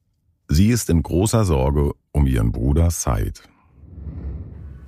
sie 0.47 0.69
ist 0.69 0.89
in 0.89 1.03
großer 1.03 1.43
Sorge 1.43 1.91
um 2.13 2.25
ihren 2.25 2.53
Bruder 2.53 2.89
Said. 2.89 3.43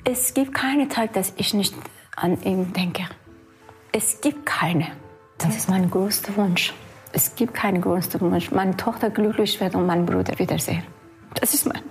Es 0.06 0.34
gibt 0.34 0.54
keine 0.54 0.88
Tag, 0.88 1.12
dass 1.14 1.34
ich 1.36 1.54
nicht 1.54 1.76
an 2.16 2.42
ihn 2.44 2.72
denke. 2.72 3.04
Es 3.92 4.22
gibt 4.22 4.46
keine. 4.46 4.88
Das 5.38 5.58
ist 5.58 5.70
mein 5.70 5.92
größter 5.92 6.38
Wunsch. 6.38 6.74
Es 7.12 7.36
gibt 7.36 7.54
keinen 7.54 7.82
größten 7.82 8.22
Wunsch. 8.22 8.52
Meine 8.52 8.78
Tochter 8.78 9.10
glücklich 9.10 9.60
wird 9.60 9.76
und 9.76 9.86
meinen 9.86 10.06
Bruder 10.06 10.40
wiedersehen. 10.40 10.84
Das 11.34 11.54
ist 11.54 11.66
mein. 11.66 11.84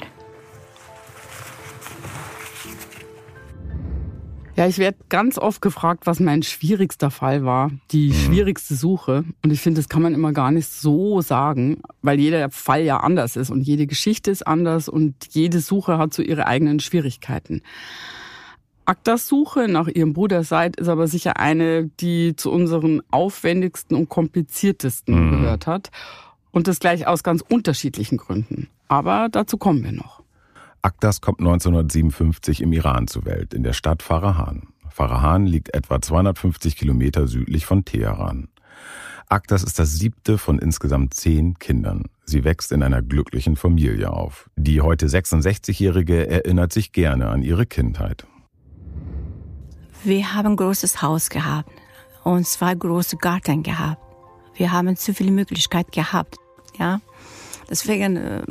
Ja, 4.57 4.69
ich 4.69 4.79
werde 4.79 4.99
ganz 5.09 5.37
oft 5.37 5.61
gefragt, 5.61 6.07
was 6.07 6.21
mein 6.21 6.45
schwierigster 6.45 7.11
Fall 7.11 7.45
war, 7.45 7.73
die 7.91 8.11
mhm. 8.11 8.15
schwierigste 8.15 8.77
Suche. 8.77 9.25
Und 9.43 9.53
ich 9.53 9.61
finde, 9.61 9.81
das 9.81 9.89
kann 9.89 10.03
man 10.03 10.15
immer 10.15 10.33
gar 10.33 10.53
nicht 10.53 10.69
so 10.69 11.21
sagen, 11.21 11.83
weil 12.03 12.21
jeder 12.21 12.51
Fall 12.51 12.83
ja 12.83 12.99
anders 12.99 13.35
ist 13.35 13.51
und 13.51 13.63
jede 13.63 13.87
Geschichte 13.87 14.31
ist 14.31 14.47
anders 14.47 14.89
und 14.89 15.15
jede 15.31 15.59
Suche 15.59 15.99
hat 15.99 16.15
so 16.15 16.23
ihre 16.23 16.47
eigenen 16.47 16.79
Schwierigkeiten. 16.79 17.63
Aktas 18.85 19.27
Suche 19.27 19.67
nach 19.67 19.89
ihrem 19.89 20.13
Bruder 20.13 20.45
Seid 20.45 20.77
ist 20.77 20.89
aber 20.89 21.09
sicher 21.09 21.39
eine, 21.39 21.87
die 22.01 22.37
zu 22.37 22.53
unseren 22.53 23.03
aufwendigsten 23.11 23.97
und 23.97 24.09
kompliziertesten 24.09 25.15
mhm. 25.15 25.31
gehört 25.31 25.67
hat. 25.67 25.91
Und 26.53 26.69
das 26.69 26.79
gleich 26.79 27.09
aus 27.09 27.25
ganz 27.25 27.43
unterschiedlichen 27.43 28.19
Gründen. 28.19 28.69
Aber 28.87 29.29
dazu 29.31 29.57
kommen 29.57 29.83
wir 29.83 29.91
noch. 29.91 30.24
Akdas 30.85 31.23
kommt 31.23 31.41
1957 31.41 32.61
im 32.61 32.75
Iran 32.75 33.09
zur 33.09 33.25
Welt, 33.25 33.55
in 33.55 33.63
der 33.63 33.73
Stadt 33.73 34.03
Farahan. 34.03 34.69
Farahan 34.91 35.47
liegt 35.47 35.75
etwa 35.75 35.99
250 35.99 36.77
Kilometer 36.77 37.27
südlich 37.27 37.65
von 37.65 37.87
Teheran. 37.87 38.49
Akdas 39.31 39.63
ist 39.63 39.79
das 39.79 39.95
siebte 39.95 40.37
von 40.37 40.59
insgesamt 40.59 41.15
zehn 41.15 41.59
Kindern. 41.59 42.05
Sie 42.27 42.45
wächst 42.45 42.71
in 42.71 42.83
einer 42.83 43.01
glücklichen 43.01 43.57
Familie 43.57 44.13
auf. 44.13 44.51
Die 44.57 44.83
heute 44.83 45.07
66-Jährige 45.07 46.29
erinnert 46.29 46.75
sich 46.75 46.93
gerne 46.93 47.31
an 47.31 47.43
ihre 47.43 47.65
Kindheit. 47.65 48.27
Wir 50.05 50.35
haben 50.35 50.49
ein 50.49 50.57
großes 50.57 51.01
Haus 51.01 51.31
gehabt 51.31 51.71
und 52.25 52.47
zwei 52.47 52.75
große 52.75 53.17
Garten 53.17 53.63
gehabt. 53.63 54.03
Wir 54.55 54.71
haben 54.71 54.95
zu 54.97 55.15
viele 55.15 55.33
Möglichkeiten 55.33 55.93
gehabt. 55.93 56.37
Ja, 56.79 57.01
deswegen, 57.71 58.19
äh, 58.19 58.43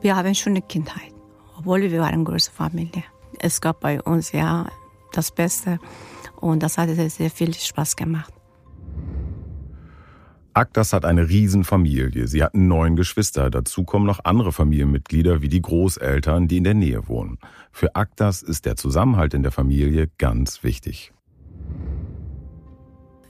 wir 0.00 0.16
haben 0.16 0.34
schon 0.34 0.54
eine 0.54 0.62
Kindheit 0.62 1.12
obwohl 1.60 1.82
wir 1.82 2.00
waren 2.00 2.14
eine 2.14 2.24
große 2.24 2.50
Familie. 2.50 3.04
Es 3.38 3.60
gab 3.60 3.80
bei 3.80 4.00
uns 4.00 4.32
ja 4.32 4.66
das 5.12 5.30
Beste 5.30 5.78
und 6.40 6.62
das 6.62 6.78
hat 6.78 6.88
sehr, 6.88 7.10
sehr 7.10 7.30
viel 7.30 7.52
Spaß 7.52 7.96
gemacht. 7.96 8.32
Agdas 10.54 10.92
hat 10.92 11.04
eine 11.04 11.28
Riesenfamilie. 11.28 12.26
Sie 12.26 12.42
hat 12.42 12.54
neun 12.54 12.96
Geschwister. 12.96 13.50
Dazu 13.50 13.84
kommen 13.84 14.06
noch 14.06 14.24
andere 14.24 14.52
Familienmitglieder 14.52 15.42
wie 15.42 15.48
die 15.48 15.62
Großeltern, 15.62 16.48
die 16.48 16.56
in 16.56 16.64
der 16.64 16.74
Nähe 16.74 17.08
wohnen. 17.08 17.38
Für 17.70 17.94
Agdas 17.94 18.42
ist 18.42 18.64
der 18.64 18.76
Zusammenhalt 18.76 19.34
in 19.34 19.42
der 19.42 19.52
Familie 19.52 20.10
ganz 20.18 20.64
wichtig. 20.64 21.12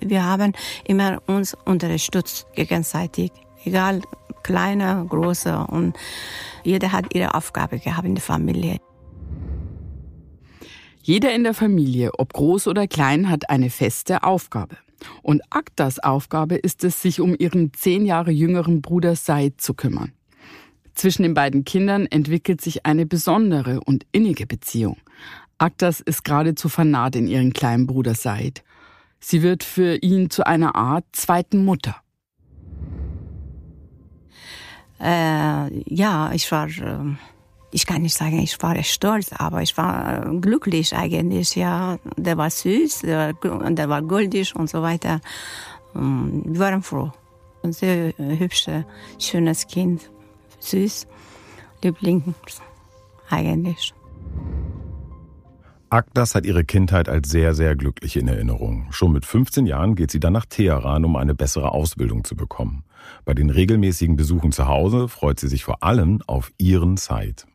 Wir 0.00 0.24
haben 0.24 0.52
immer 0.84 1.20
uns 1.26 1.54
unterstützt 1.66 2.46
gegenseitig, 2.54 3.32
egal 3.64 4.02
kleiner, 4.42 5.04
großer 5.08 5.68
und 5.68 5.96
jeder 6.64 6.92
hat 6.92 7.14
ihre 7.14 7.34
Aufgabe 7.34 7.78
gehabt 7.78 8.06
in 8.06 8.14
der 8.14 8.22
Familie. 8.22 8.78
Jeder 11.02 11.34
in 11.34 11.44
der 11.44 11.54
Familie, 11.54 12.12
ob 12.18 12.32
groß 12.32 12.68
oder 12.68 12.86
klein, 12.86 13.30
hat 13.30 13.48
eine 13.50 13.70
feste 13.70 14.22
Aufgabe. 14.22 14.76
Und 15.22 15.42
Aktas 15.50 15.98
Aufgabe 15.98 16.56
ist 16.56 16.84
es, 16.84 17.00
sich 17.00 17.20
um 17.20 17.34
ihren 17.38 17.72
zehn 17.72 18.04
Jahre 18.04 18.30
jüngeren 18.30 18.82
Bruder 18.82 19.16
Said 19.16 19.60
zu 19.60 19.72
kümmern. 19.74 20.12
Zwischen 20.94 21.22
den 21.22 21.32
beiden 21.32 21.64
Kindern 21.64 22.04
entwickelt 22.06 22.60
sich 22.60 22.84
eine 22.84 23.06
besondere 23.06 23.80
und 23.80 24.04
innige 24.12 24.46
Beziehung. 24.46 24.98
Aktas 25.56 26.00
ist 26.00 26.24
geradezu 26.24 26.68
vernarrt 26.68 27.16
in 27.16 27.26
ihren 27.26 27.52
kleinen 27.54 27.86
Bruder 27.86 28.14
Said. 28.14 28.62
Sie 29.18 29.42
wird 29.42 29.64
für 29.64 29.96
ihn 29.96 30.30
zu 30.30 30.46
einer 30.46 30.74
Art 30.74 31.04
zweiten 31.12 31.64
Mutter. 31.64 31.96
Äh, 35.00 35.94
ja, 35.94 36.30
ich 36.32 36.50
war, 36.52 36.66
äh, 36.68 37.16
ich 37.70 37.86
kann 37.86 38.02
nicht 38.02 38.16
sagen, 38.16 38.38
ich 38.40 38.60
war 38.62 38.80
stolz, 38.82 39.32
aber 39.32 39.62
ich 39.62 39.76
war 39.76 40.26
äh, 40.26 40.38
glücklich 40.38 40.94
eigentlich. 40.94 41.56
Ja, 41.56 41.98
der 42.16 42.36
war 42.36 42.50
süß, 42.50 43.00
der 43.00 43.34
war, 43.42 43.70
der 43.70 43.88
war 43.88 44.02
goldig 44.02 44.54
und 44.54 44.68
so 44.68 44.82
weiter. 44.82 45.20
Ähm, 45.94 46.42
wir 46.44 46.60
waren 46.60 46.82
froh. 46.82 47.12
Ein 47.62 47.72
sehr 47.72 48.14
hübsches, 48.16 48.84
schönes 49.18 49.66
Kind, 49.66 50.10
süß, 50.60 51.06
Liebling 51.82 52.34
eigentlich. 53.28 53.92
Agdas 55.90 56.36
hat 56.36 56.46
ihre 56.46 56.64
Kindheit 56.64 57.08
als 57.08 57.28
sehr, 57.28 57.52
sehr 57.52 57.74
glücklich 57.74 58.16
in 58.16 58.28
Erinnerung. 58.28 58.86
Schon 58.90 59.10
mit 59.10 59.26
15 59.26 59.66
Jahren 59.66 59.96
geht 59.96 60.12
sie 60.12 60.20
dann 60.20 60.32
nach 60.32 60.46
Teheran, 60.46 61.04
um 61.04 61.16
eine 61.16 61.34
bessere 61.34 61.72
Ausbildung 61.72 62.22
zu 62.22 62.36
bekommen. 62.36 62.84
Bei 63.24 63.34
den 63.34 63.50
regelmäßigen 63.50 64.14
Besuchen 64.14 64.52
zu 64.52 64.68
Hause 64.68 65.08
freut 65.08 65.40
sie 65.40 65.48
sich 65.48 65.64
vor 65.64 65.82
allem 65.82 66.22
auf 66.28 66.52
ihren 66.58 66.96
Zeit. 66.96 67.46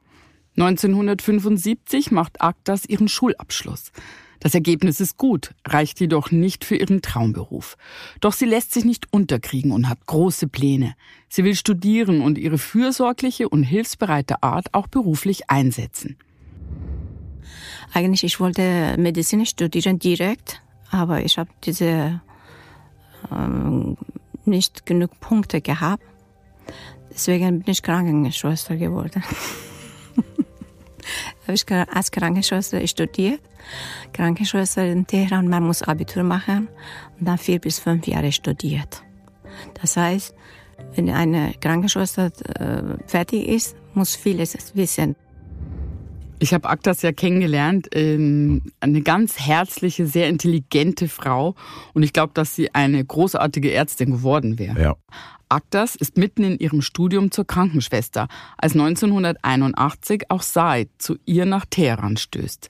1975 0.57 2.11
macht 2.11 2.41
Agdas 2.41 2.85
ihren 2.85 3.07
Schulabschluss. 3.07 3.93
Das 4.41 4.53
Ergebnis 4.53 4.99
ist 4.99 5.17
gut, 5.17 5.53
reicht 5.65 6.01
jedoch 6.01 6.29
nicht 6.29 6.65
für 6.65 6.75
ihren 6.75 7.01
Traumberuf. 7.01 7.77
Doch 8.19 8.33
sie 8.33 8.45
lässt 8.45 8.73
sich 8.73 8.83
nicht 8.83 9.11
unterkriegen 9.11 9.71
und 9.71 9.87
hat 9.87 10.05
große 10.07 10.49
Pläne. 10.49 10.95
Sie 11.29 11.45
will 11.45 11.55
studieren 11.55 12.19
und 12.19 12.37
ihre 12.37 12.57
fürsorgliche 12.57 13.47
und 13.47 13.63
hilfsbereite 13.63 14.43
Art 14.43 14.73
auch 14.73 14.87
beruflich 14.87 15.49
einsetzen. 15.49 16.17
Eigentlich, 17.93 18.23
ich 18.23 18.39
wollte 18.39 18.95
Medizin 18.97 19.45
studieren 19.45 19.99
direkt, 19.99 20.61
aber 20.91 21.23
ich 21.23 21.37
habe 21.37 21.49
diese 21.63 22.21
ähm, 23.31 23.97
nicht 24.45 24.85
genug 24.85 25.19
Punkte 25.19 25.61
gehabt. 25.61 26.03
Deswegen 27.09 27.59
bin 27.59 27.71
ich 27.71 27.81
Krankenschwester 27.81 28.75
geworden. 28.75 29.23
habe 31.47 31.53
ich 31.53 31.71
als 31.71 32.11
Krankenschwester 32.11 32.85
studiert. 32.87 33.41
Krankenschwester 34.13 34.85
in 34.85 35.07
Teheran, 35.07 35.47
man 35.47 35.63
muss 35.63 35.81
Abitur 35.81 36.23
machen 36.23 36.67
und 37.19 37.27
dann 37.27 37.37
vier 37.37 37.59
bis 37.59 37.79
fünf 37.79 38.07
Jahre 38.07 38.31
studiert. 38.31 39.03
Das 39.81 39.97
heißt, 39.97 40.33
wenn 40.95 41.09
eine 41.09 41.53
Krankenschwester 41.59 42.31
äh, 42.59 42.83
fertig 43.07 43.47
ist, 43.47 43.75
muss 43.93 44.15
vieles 44.15 44.75
wissen. 44.75 45.15
Ich 46.45 46.53
habe 46.53 46.69
Aktas 46.69 47.01
ja 47.01 47.11
kennengelernt, 47.11 47.87
ähm, 47.95 48.61
eine 48.79 49.01
ganz 49.01 49.39
herzliche, 49.39 50.05
sehr 50.05 50.29
intelligente 50.29 51.07
Frau 51.07 51.55
und 51.95 52.03
ich 52.03 52.13
glaube, 52.13 52.33
dass 52.35 52.53
sie 52.53 52.71
eine 52.75 53.03
großartige 53.03 53.73
Ärztin 53.73 54.11
geworden 54.11 54.59
wäre. 54.59 54.79
Ja. 54.79 54.95
Aktas 55.49 55.95
ist 55.95 56.17
mitten 56.17 56.43
in 56.43 56.59
ihrem 56.59 56.83
Studium 56.83 57.31
zur 57.31 57.47
Krankenschwester, 57.47 58.27
als 58.59 58.73
1981 58.73 60.29
auch 60.29 60.43
Said 60.43 60.89
zu 60.99 61.15
ihr 61.25 61.47
nach 61.47 61.65
Teheran 61.67 62.15
stößt. 62.15 62.69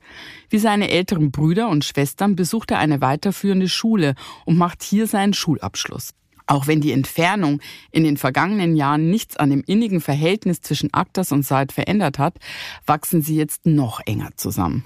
Wie 0.50 0.58
seine 0.58 0.90
älteren 0.90 1.32
Brüder 1.32 1.68
und 1.68 1.84
Schwestern 1.84 2.38
besucht 2.38 2.72
er 2.72 2.80
eine 2.80 3.02
weiterführende 3.02 3.68
Schule 3.68 4.16
und 4.46 4.58
macht 4.58 4.84
hier 4.84 5.06
seinen 5.06 5.34
Schulabschluss. 5.34 6.14
Auch 6.48 6.68
wenn 6.68 6.82
die 6.82 6.92
Entfernung 6.92 7.60
in 7.92 8.04
den 8.04 8.18
vergangenen 8.18 8.76
Jahren 8.76 9.10
nichts 9.10 9.38
an 9.38 9.50
dem 9.50 9.64
innigen 9.66 10.02
Verhältnis 10.02 10.62
zwischen 10.62 10.94
Aktas 10.94 11.32
und 11.32 11.44
Said 11.44 11.72
verändert 11.72 12.20
hat, 12.20 12.38
wachsen 12.86 13.22
sie 13.22 13.36
jetzt 13.36 13.66
noch 13.66 14.00
enger 14.06 14.30
zusammen. 14.36 14.86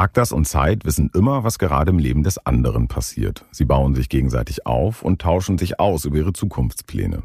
Aktas 0.00 0.30
und 0.30 0.46
Zeit 0.46 0.84
wissen 0.84 1.10
immer, 1.12 1.42
was 1.42 1.58
gerade 1.58 1.90
im 1.90 1.98
Leben 1.98 2.22
des 2.22 2.38
anderen 2.46 2.86
passiert. 2.86 3.44
Sie 3.50 3.64
bauen 3.64 3.96
sich 3.96 4.08
gegenseitig 4.08 4.64
auf 4.64 5.02
und 5.02 5.20
tauschen 5.20 5.58
sich 5.58 5.80
aus 5.80 6.04
über 6.04 6.18
ihre 6.18 6.32
Zukunftspläne. 6.32 7.24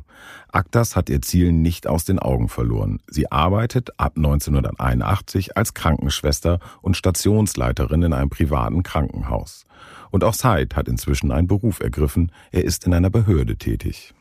Aktas 0.52 0.96
hat 0.96 1.08
ihr 1.12 1.22
Ziel 1.22 1.52
nicht 1.52 1.86
aus 1.86 2.04
den 2.04 2.18
Augen 2.18 2.50
verloren. 2.50 3.00
Sie 3.06 3.32
arbeitet 3.32 4.00
ab 4.00 4.14
1981 4.16 5.56
als 5.56 5.76
Krankenschwester 5.76 6.60
und 6.82 6.98
Stationsleiterin 6.98 8.02
in 8.02 8.14
einem 8.14 8.32
privaten 8.32 8.82
Krankenhaus. 8.82 9.68
Und 10.14 10.24
auch 10.24 10.36
Said 10.36 10.76
hat 10.76 10.88
inzwischen 10.88 11.32
einen 11.32 11.48
Beruf 11.48 11.80
ergriffen. 11.80 12.32
Er 12.52 12.64
ist 12.64 12.86
in 12.86 12.94
einer 12.94 13.10
Behörde 13.10 13.56
tätig. 13.58 14.14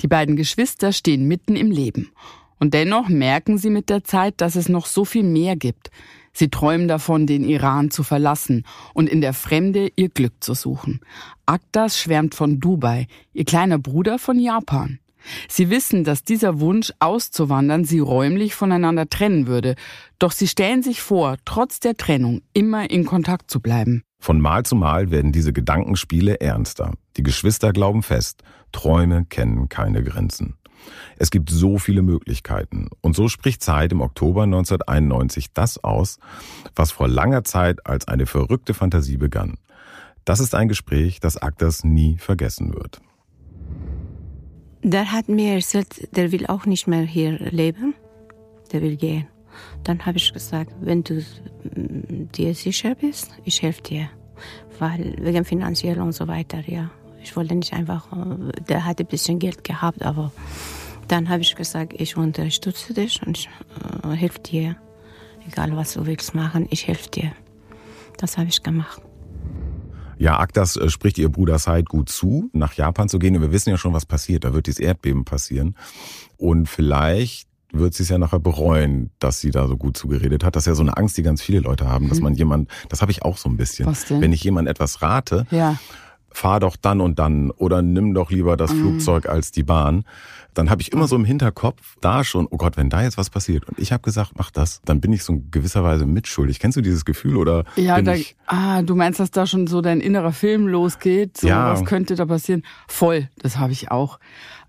Die 0.00 0.06
beiden 0.06 0.36
Geschwister 0.36 0.92
stehen 0.92 1.26
mitten 1.28 1.56
im 1.56 1.70
Leben. 1.70 2.10
Und 2.58 2.74
dennoch 2.74 3.08
merken 3.08 3.56
sie 3.56 3.70
mit 3.70 3.88
der 3.88 4.04
Zeit, 4.04 4.34
dass 4.42 4.54
es 4.54 4.68
noch 4.68 4.84
so 4.84 5.06
viel 5.06 5.22
mehr 5.22 5.56
gibt. 5.56 5.90
Sie 6.34 6.50
träumen 6.50 6.88
davon, 6.88 7.26
den 7.26 7.42
Iran 7.42 7.90
zu 7.90 8.02
verlassen 8.02 8.66
und 8.92 9.08
in 9.08 9.22
der 9.22 9.32
Fremde 9.32 9.90
ihr 9.96 10.10
Glück 10.10 10.34
zu 10.40 10.52
suchen. 10.52 11.00
Aktas 11.46 11.98
schwärmt 11.98 12.34
von 12.34 12.60
Dubai, 12.60 13.06
ihr 13.32 13.46
kleiner 13.46 13.78
Bruder 13.78 14.18
von 14.18 14.38
Japan. 14.38 14.98
Sie 15.48 15.70
wissen, 15.70 16.04
dass 16.04 16.22
dieser 16.22 16.60
Wunsch 16.60 16.92
auszuwandern 16.98 17.86
sie 17.86 18.00
räumlich 18.00 18.54
voneinander 18.54 19.08
trennen 19.08 19.46
würde, 19.46 19.74
doch 20.18 20.32
sie 20.32 20.48
stellen 20.48 20.82
sich 20.82 21.00
vor, 21.00 21.38
trotz 21.46 21.80
der 21.80 21.96
Trennung 21.96 22.42
immer 22.52 22.90
in 22.90 23.06
Kontakt 23.06 23.50
zu 23.50 23.60
bleiben. 23.60 24.02
Von 24.20 24.38
Mal 24.38 24.64
zu 24.64 24.76
Mal 24.76 25.10
werden 25.10 25.32
diese 25.32 25.54
Gedankenspiele 25.54 26.40
ernster. 26.40 26.92
Die 27.16 27.22
Geschwister 27.22 27.72
glauben 27.72 28.02
fest, 28.02 28.42
Träume 28.70 29.24
kennen 29.24 29.70
keine 29.70 30.04
Grenzen. 30.04 30.56
Es 31.16 31.30
gibt 31.30 31.50
so 31.50 31.78
viele 31.78 32.02
Möglichkeiten. 32.02 32.88
Und 33.00 33.16
so 33.16 33.28
spricht 33.28 33.62
Zeit 33.62 33.92
im 33.92 34.02
Oktober 34.02 34.42
1991 34.42 35.52
das 35.54 35.82
aus, 35.82 36.18
was 36.76 36.92
vor 36.92 37.08
langer 37.08 37.44
Zeit 37.44 37.86
als 37.86 38.08
eine 38.08 38.26
verrückte 38.26 38.74
Fantasie 38.74 39.16
begann. 39.16 39.56
Das 40.26 40.38
ist 40.38 40.54
ein 40.54 40.68
Gespräch, 40.68 41.20
das 41.20 41.38
Aktas 41.38 41.82
nie 41.82 42.18
vergessen 42.18 42.74
wird. 42.74 43.00
Der 44.82 45.12
hat 45.12 45.28
mir 45.28 45.54
erzählt, 45.54 46.14
der 46.16 46.30
will 46.30 46.46
auch 46.46 46.66
nicht 46.66 46.86
mehr 46.86 47.02
hier 47.02 47.38
leben. 47.50 47.94
Der 48.72 48.82
will 48.82 48.96
gehen. 48.96 49.26
Dann 49.84 50.04
habe 50.06 50.18
ich 50.18 50.32
gesagt, 50.32 50.72
wenn 50.80 51.02
du 51.02 51.14
mm, 51.14 52.30
dir 52.34 52.54
sicher 52.54 52.94
bist, 52.94 53.30
ich 53.44 53.62
helfe 53.62 53.82
dir. 53.82 54.10
Weil 54.78 55.16
wegen 55.20 55.44
finanziell 55.44 56.00
und 56.00 56.12
so 56.12 56.26
weiter, 56.28 56.60
ja. 56.66 56.90
Ich 57.22 57.36
wollte 57.36 57.54
nicht 57.54 57.72
einfach, 57.72 58.10
äh, 58.12 58.52
der 58.68 58.84
hatte 58.84 59.04
ein 59.04 59.08
bisschen 59.08 59.38
Geld 59.38 59.62
gehabt, 59.64 60.02
aber 60.02 60.32
dann 61.08 61.28
habe 61.28 61.42
ich 61.42 61.54
gesagt, 61.54 61.92
ich 61.96 62.16
unterstütze 62.16 62.94
dich 62.94 63.20
und 63.26 63.36
ich 63.36 63.48
äh, 64.04 64.16
helfe 64.16 64.40
dir. 64.40 64.76
Egal 65.46 65.76
was 65.76 65.94
du 65.94 66.06
willst 66.06 66.34
machen, 66.34 66.66
ich 66.70 66.86
helfe 66.86 67.10
dir. 67.10 67.32
Das 68.16 68.38
habe 68.38 68.48
ich 68.48 68.62
gemacht. 68.62 69.02
Ja, 70.20 70.38
Aktas 70.38 70.76
äh, 70.76 70.90
spricht 70.90 71.16
ihr 71.18 71.30
Bruder 71.30 71.58
Said 71.58 71.88
gut 71.88 72.10
zu, 72.10 72.50
nach 72.52 72.74
Japan 72.74 73.08
zu 73.08 73.18
gehen. 73.18 73.34
Und 73.36 73.42
wir 73.42 73.52
wissen 73.52 73.70
ja 73.70 73.78
schon, 73.78 73.94
was 73.94 74.04
passiert. 74.04 74.44
Da 74.44 74.52
wird 74.52 74.66
dieses 74.66 74.78
Erdbeben 74.78 75.24
passieren. 75.24 75.74
Und 76.36 76.68
vielleicht 76.68 77.48
wird 77.72 77.94
sie 77.94 78.02
es 78.02 78.08
ja 78.08 78.18
nachher 78.18 78.40
bereuen, 78.40 79.10
dass 79.18 79.40
sie 79.40 79.50
da 79.50 79.68
so 79.68 79.76
gut 79.76 79.96
zugeredet 79.96 80.44
hat. 80.44 80.56
Das 80.56 80.64
ist 80.64 80.66
ja 80.66 80.74
so 80.74 80.82
eine 80.82 80.96
Angst, 80.96 81.16
die 81.16 81.22
ganz 81.22 81.42
viele 81.42 81.60
Leute 81.60 81.88
haben, 81.88 82.08
dass 82.08 82.18
mhm. 82.18 82.24
man 82.24 82.34
jemand, 82.34 82.70
das 82.88 83.02
habe 83.02 83.12
ich 83.12 83.22
auch 83.22 83.36
so 83.36 83.48
ein 83.48 83.56
bisschen. 83.56 83.86
Was 83.86 84.06
denn? 84.06 84.20
Wenn 84.20 84.32
ich 84.32 84.42
jemand 84.42 84.68
etwas 84.68 85.02
rate, 85.02 85.46
ja 85.50 85.78
fahr 86.32 86.60
doch 86.60 86.76
dann 86.76 87.00
und 87.00 87.18
dann 87.18 87.50
oder 87.50 87.82
nimm 87.82 88.14
doch 88.14 88.30
lieber 88.30 88.56
das 88.56 88.72
mhm. 88.72 88.80
Flugzeug 88.80 89.28
als 89.28 89.52
die 89.52 89.62
Bahn. 89.62 90.04
Dann 90.54 90.68
habe 90.68 90.82
ich 90.82 90.92
immer 90.92 91.06
so 91.06 91.14
im 91.14 91.24
Hinterkopf 91.24 91.96
da 92.00 92.24
schon, 92.24 92.48
oh 92.50 92.56
Gott, 92.56 92.76
wenn 92.76 92.90
da 92.90 93.02
jetzt 93.02 93.16
was 93.16 93.30
passiert. 93.30 93.68
Und 93.68 93.78
ich 93.78 93.92
habe 93.92 94.02
gesagt, 94.02 94.32
mach 94.36 94.50
das. 94.50 94.80
Dann 94.84 95.00
bin 95.00 95.12
ich 95.12 95.22
so 95.22 95.34
in 95.34 95.50
gewisser 95.50 95.84
Weise 95.84 96.06
mitschuldig. 96.06 96.58
Kennst 96.58 96.76
du 96.76 96.80
dieses 96.80 97.04
Gefühl 97.04 97.36
oder? 97.36 97.64
Ja, 97.76 98.02
da, 98.02 98.14
ich, 98.14 98.36
ah, 98.46 98.82
du 98.82 98.96
meinst, 98.96 99.20
dass 99.20 99.30
da 99.30 99.46
schon 99.46 99.68
so 99.68 99.80
dein 99.80 100.00
innerer 100.00 100.32
Film 100.32 100.66
losgeht. 100.66 101.36
So, 101.36 101.46
ja. 101.46 101.72
was 101.72 101.84
könnte 101.84 102.16
da 102.16 102.26
passieren? 102.26 102.62
Voll, 102.88 103.28
das 103.38 103.58
habe 103.58 103.72
ich 103.72 103.92
auch. 103.92 104.18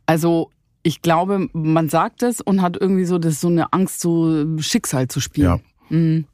Also 0.06 0.52
ich 0.84 1.02
glaube, 1.02 1.48
man 1.54 1.90
sagt 1.90 2.24
es 2.24 2.42
und 2.42 2.62
hat 2.62 2.78
irgendwie 2.80 3.06
so 3.06 3.20
das 3.20 3.42
so 3.42 3.48
eine 3.48 3.74
Angst, 3.74 4.00
so 4.02 4.46
Schicksal 4.60 5.08
zu 5.08 5.20
spielen. 5.20 5.48
Ja. 5.48 5.60
Mhm. 5.90 6.26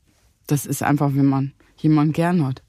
Das 0.47 0.65
ist 0.65 0.83
einfach, 0.83 1.11
wenn 1.13 1.25
man 1.25 1.53
jemanden 1.77 2.13
gern 2.13 2.45
hat. 2.45 2.63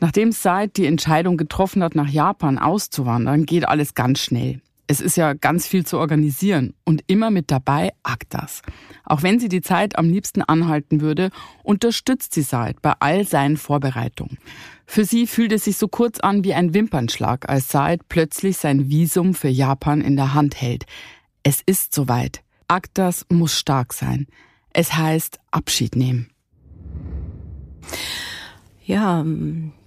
Nachdem 0.00 0.32
Said 0.32 0.76
die 0.76 0.86
Entscheidung 0.86 1.36
getroffen 1.36 1.82
hat, 1.84 1.94
nach 1.94 2.08
Japan 2.08 2.58
auszuwandern, 2.58 3.46
geht 3.46 3.68
alles 3.68 3.94
ganz 3.94 4.18
schnell. 4.18 4.60
Es 4.88 5.00
ist 5.00 5.16
ja 5.16 5.32
ganz 5.32 5.68
viel 5.68 5.86
zu 5.86 5.96
organisieren 5.96 6.74
und 6.84 7.04
immer 7.06 7.30
mit 7.30 7.52
dabei 7.52 7.92
Aktas. 8.02 8.62
Auch 9.04 9.22
wenn 9.22 9.38
sie 9.38 9.48
die 9.48 9.60
Zeit 9.60 9.96
am 9.96 10.08
liebsten 10.08 10.42
anhalten 10.42 11.00
würde, 11.00 11.30
unterstützt 11.62 12.34
sie 12.34 12.42
Said 12.42 12.82
bei 12.82 12.94
all 12.98 13.24
seinen 13.24 13.56
Vorbereitungen. 13.56 14.38
Für 14.94 15.06
sie 15.06 15.26
fühlt 15.26 15.52
es 15.52 15.64
sich 15.64 15.78
so 15.78 15.88
kurz 15.88 16.20
an 16.20 16.44
wie 16.44 16.52
ein 16.52 16.74
Wimpernschlag, 16.74 17.48
als 17.48 17.70
Said 17.70 18.10
plötzlich 18.10 18.58
sein 18.58 18.90
Visum 18.90 19.32
für 19.32 19.48
Japan 19.48 20.02
in 20.02 20.16
der 20.16 20.34
Hand 20.34 20.60
hält. 20.60 20.84
Es 21.42 21.62
ist 21.64 21.94
soweit. 21.94 22.42
Aktas 22.68 23.24
muss 23.30 23.58
stark 23.58 23.94
sein. 23.94 24.26
Es 24.74 24.92
heißt 24.92 25.40
Abschied 25.50 25.96
nehmen. 25.96 26.28
Ja, 28.84 29.24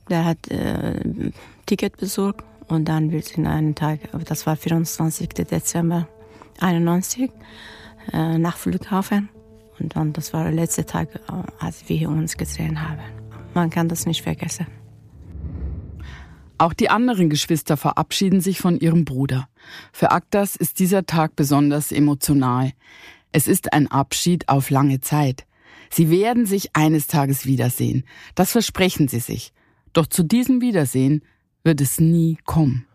der 0.10 0.26
hat 0.26 0.48
äh, 0.50 1.32
Ticket 1.68 1.98
besorgt 1.98 2.44
und 2.68 2.86
dann 2.86 3.12
wird 3.12 3.38
in 3.38 3.46
einen 3.46 3.76
Tag, 3.76 4.00
das 4.26 4.48
war 4.48 4.56
24. 4.56 5.30
Dezember 5.30 6.08
91, 6.62 7.30
äh, 8.12 8.40
nach 8.40 8.58
Flughafen. 8.58 9.30
Und 9.78 9.96
dann, 9.96 10.14
das 10.14 10.34
war 10.34 10.46
der 10.46 10.54
letzte 10.54 10.84
Tag, 10.84 11.14
äh, 11.14 11.20
als 11.60 11.88
wir 11.90 12.10
uns 12.10 12.38
gesehen 12.38 12.82
haben. 12.82 13.04
Man 13.54 13.70
kann 13.70 13.88
das 13.88 14.08
nicht 14.08 14.24
vergessen. 14.24 14.66
Auch 16.58 16.74
die 16.74 16.90
anderen 16.90 17.30
Geschwister 17.30 17.76
verabschieden 17.76 18.40
sich 18.40 18.60
von 18.60 18.80
ihrem 18.80 19.04
Bruder. 19.04 19.50
Für 19.92 20.12
Aktas 20.12 20.56
ist 20.56 20.80
dieser 20.80 21.06
Tag 21.06 21.36
besonders 21.36 21.92
emotional. 21.92 22.72
Es 23.32 23.48
ist 23.48 23.74
ein 23.74 23.92
Abschied 23.92 24.48
auf 24.48 24.70
lange 24.70 25.02
Zeit. 25.02 25.46
Sie 25.90 26.10
werden 26.10 26.46
sich 26.46 26.76
eines 26.76 27.08
Tages 27.08 27.46
wiedersehen. 27.46 28.06
Das 28.36 28.52
versprechen 28.52 29.08
sie 29.08 29.20
sich. 29.20 29.54
Doch 29.92 30.08
zu 30.08 30.24
diesem 30.24 30.62
Wiedersehen 30.62 31.24
wird 31.64 31.82
es 31.82 32.00
nie 32.00 32.38
kommen. 32.46 32.86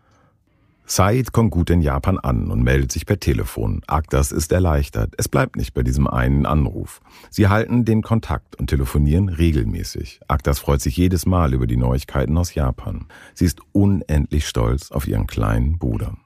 Said 0.91 1.31
kommt 1.31 1.51
gut 1.51 1.69
in 1.69 1.79
Japan 1.79 2.19
an 2.19 2.51
und 2.51 2.63
meldet 2.63 2.91
sich 2.91 3.05
per 3.05 3.17
Telefon. 3.17 3.81
Agdas 3.87 4.33
ist 4.33 4.51
erleichtert. 4.51 5.13
Es 5.17 5.29
bleibt 5.29 5.55
nicht 5.55 5.73
bei 5.73 5.83
diesem 5.83 6.05
einen 6.05 6.45
Anruf. 6.45 6.99
Sie 7.29 7.47
halten 7.47 7.85
den 7.85 8.01
Kontakt 8.01 8.57
und 8.57 8.67
telefonieren 8.67 9.29
regelmäßig. 9.29 10.19
Agdas 10.27 10.59
freut 10.59 10.81
sich 10.81 10.97
jedes 10.97 11.25
Mal 11.25 11.53
über 11.53 11.65
die 11.65 11.77
Neuigkeiten 11.77 12.37
aus 12.37 12.55
Japan. 12.55 13.05
Sie 13.33 13.45
ist 13.45 13.61
unendlich 13.71 14.45
stolz 14.45 14.91
auf 14.91 15.07
ihren 15.07 15.27
kleinen 15.27 15.77
Bruder. 15.77 16.17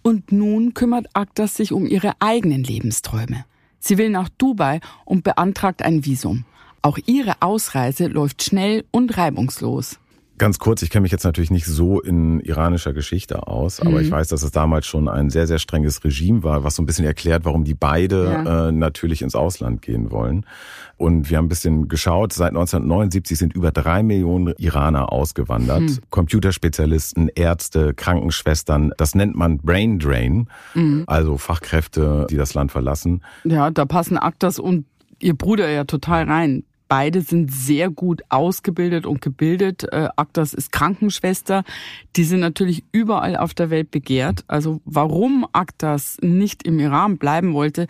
Und 0.00 0.32
nun 0.32 0.72
kümmert 0.72 1.08
Agdas 1.12 1.56
sich 1.56 1.70
um 1.70 1.84
ihre 1.84 2.12
eigenen 2.20 2.64
Lebensträume. 2.64 3.44
Sie 3.80 3.98
will 3.98 4.08
nach 4.08 4.30
Dubai 4.30 4.80
und 5.04 5.24
beantragt 5.24 5.82
ein 5.82 6.06
Visum. 6.06 6.46
Auch 6.80 6.96
ihre 7.04 7.34
Ausreise 7.40 8.06
läuft 8.06 8.42
schnell 8.42 8.86
und 8.92 9.18
reibungslos. 9.18 9.98
Ganz 10.40 10.58
kurz, 10.58 10.80
ich 10.80 10.88
kenne 10.88 11.02
mich 11.02 11.12
jetzt 11.12 11.24
natürlich 11.24 11.50
nicht 11.50 11.66
so 11.66 12.00
in 12.00 12.40
iranischer 12.40 12.94
Geschichte 12.94 13.46
aus, 13.46 13.78
aber 13.78 13.98
mhm. 13.98 14.00
ich 14.00 14.10
weiß, 14.10 14.28
dass 14.28 14.42
es 14.42 14.50
damals 14.50 14.86
schon 14.86 15.06
ein 15.06 15.28
sehr, 15.28 15.46
sehr 15.46 15.58
strenges 15.58 16.02
Regime 16.02 16.42
war, 16.42 16.64
was 16.64 16.76
so 16.76 16.82
ein 16.82 16.86
bisschen 16.86 17.04
erklärt, 17.04 17.44
warum 17.44 17.64
die 17.64 17.74
beide 17.74 18.24
ja. 18.24 18.68
äh, 18.68 18.72
natürlich 18.72 19.20
ins 19.20 19.34
Ausland 19.34 19.82
gehen 19.82 20.10
wollen. 20.10 20.46
Und 20.96 21.28
wir 21.28 21.36
haben 21.36 21.44
ein 21.44 21.50
bisschen 21.50 21.88
geschaut, 21.88 22.32
seit 22.32 22.52
1979 22.52 23.36
sind 23.36 23.52
über 23.52 23.70
drei 23.70 24.02
Millionen 24.02 24.54
Iraner 24.56 25.12
ausgewandert. 25.12 25.82
Mhm. 25.82 25.98
Computerspezialisten, 26.08 27.28
Ärzte, 27.28 27.92
Krankenschwestern, 27.92 28.94
das 28.96 29.14
nennt 29.14 29.36
man 29.36 29.58
Brain 29.58 29.98
Drain, 29.98 30.48
mhm. 30.72 31.04
also 31.06 31.36
Fachkräfte, 31.36 32.26
die 32.30 32.38
das 32.38 32.54
Land 32.54 32.72
verlassen. 32.72 33.22
Ja, 33.44 33.70
da 33.70 33.84
passen 33.84 34.16
Aktas 34.16 34.58
und 34.58 34.86
ihr 35.18 35.34
Bruder 35.34 35.68
ja 35.68 35.84
total 35.84 36.24
rein. 36.24 36.64
Beide 36.90 37.20
sind 37.20 37.52
sehr 37.52 37.88
gut 37.88 38.22
ausgebildet 38.30 39.06
und 39.06 39.20
gebildet. 39.20 39.84
Äh, 39.92 40.08
Aktas 40.16 40.52
ist 40.52 40.72
Krankenschwester. 40.72 41.62
Die 42.16 42.24
sind 42.24 42.40
natürlich 42.40 42.82
überall 42.90 43.36
auf 43.36 43.54
der 43.54 43.70
Welt 43.70 43.92
begehrt. 43.92 44.42
Also 44.48 44.80
warum 44.84 45.46
Aktas 45.52 46.16
nicht 46.20 46.64
im 46.64 46.80
Iran 46.80 47.16
bleiben 47.16 47.54
wollte, 47.54 47.86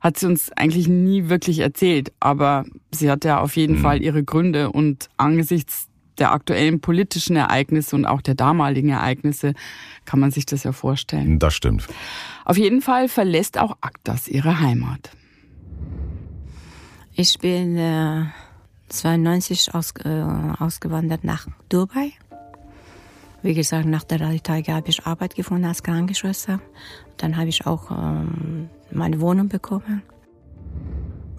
hat 0.00 0.18
sie 0.18 0.24
uns 0.24 0.50
eigentlich 0.52 0.88
nie 0.88 1.28
wirklich 1.28 1.58
erzählt. 1.58 2.10
Aber 2.20 2.64
sie 2.90 3.10
hat 3.10 3.26
ja 3.26 3.38
auf 3.38 3.54
jeden 3.54 3.76
mhm. 3.76 3.80
Fall 3.82 4.00
ihre 4.00 4.24
Gründe 4.24 4.72
und 4.72 5.10
angesichts 5.18 5.88
der 6.16 6.32
aktuellen 6.32 6.80
politischen 6.80 7.36
Ereignisse 7.36 7.96
und 7.96 8.06
auch 8.06 8.22
der 8.22 8.34
damaligen 8.34 8.88
Ereignisse 8.88 9.52
kann 10.06 10.20
man 10.20 10.30
sich 10.30 10.46
das 10.46 10.64
ja 10.64 10.72
vorstellen. 10.72 11.38
Das 11.38 11.52
stimmt. 11.52 11.86
Auf 12.46 12.56
jeden 12.56 12.80
Fall 12.80 13.08
verlässt 13.08 13.58
auch 13.58 13.76
Aktas 13.82 14.26
ihre 14.26 14.58
Heimat. 14.58 15.10
Ich 17.20 17.36
bin 17.40 17.76
äh, 17.76 18.26
92 18.90 19.74
aus, 19.74 19.92
äh, 20.04 20.22
ausgewandert 20.60 21.24
nach 21.24 21.48
Dubai. 21.68 22.12
Wie 23.42 23.54
gesagt, 23.54 23.86
nach 23.86 24.04
drei 24.04 24.38
Tagen 24.38 24.72
habe 24.72 24.88
ich 24.88 25.04
Arbeit 25.04 25.34
gefunden 25.34 25.64
als 25.64 25.82
Krankenschwester. 25.82 26.60
Dann 27.16 27.36
habe 27.36 27.48
ich 27.48 27.66
auch 27.66 27.90
ähm, 27.90 28.68
meine 28.92 29.20
Wohnung 29.20 29.48
bekommen. 29.48 30.02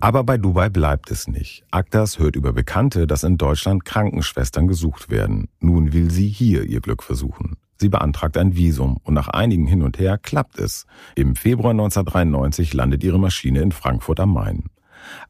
Aber 0.01 0.25
bei 0.25 0.37
Dubai 0.37 0.67
bleibt 0.67 1.11
es 1.11 1.29
nicht. 1.29 1.63
Aktas 1.71 2.19
hört 2.19 2.35
über 2.35 2.51
Bekannte, 2.51 3.07
dass 3.07 3.23
in 3.23 3.37
Deutschland 3.37 3.85
Krankenschwestern 3.85 4.67
gesucht 4.67 5.09
werden. 5.09 5.47
Nun 5.61 5.93
will 5.93 6.11
sie 6.11 6.27
hier 6.27 6.65
ihr 6.65 6.81
Glück 6.81 7.03
versuchen. 7.03 7.55
Sie 7.77 7.87
beantragt 7.87 8.35
ein 8.35 8.53
Visum 8.53 8.97
und 9.03 9.13
nach 9.13 9.29
einigen 9.29 9.65
Hin 9.65 9.83
und 9.83 9.97
Her 9.97 10.17
klappt 10.17 10.59
es. 10.59 10.85
Im 11.15 11.37
Februar 11.37 11.71
1993 11.71 12.73
landet 12.73 13.01
ihre 13.01 13.17
Maschine 13.17 13.61
in 13.61 13.71
Frankfurt 13.71 14.19
am 14.19 14.33
Main. 14.33 14.65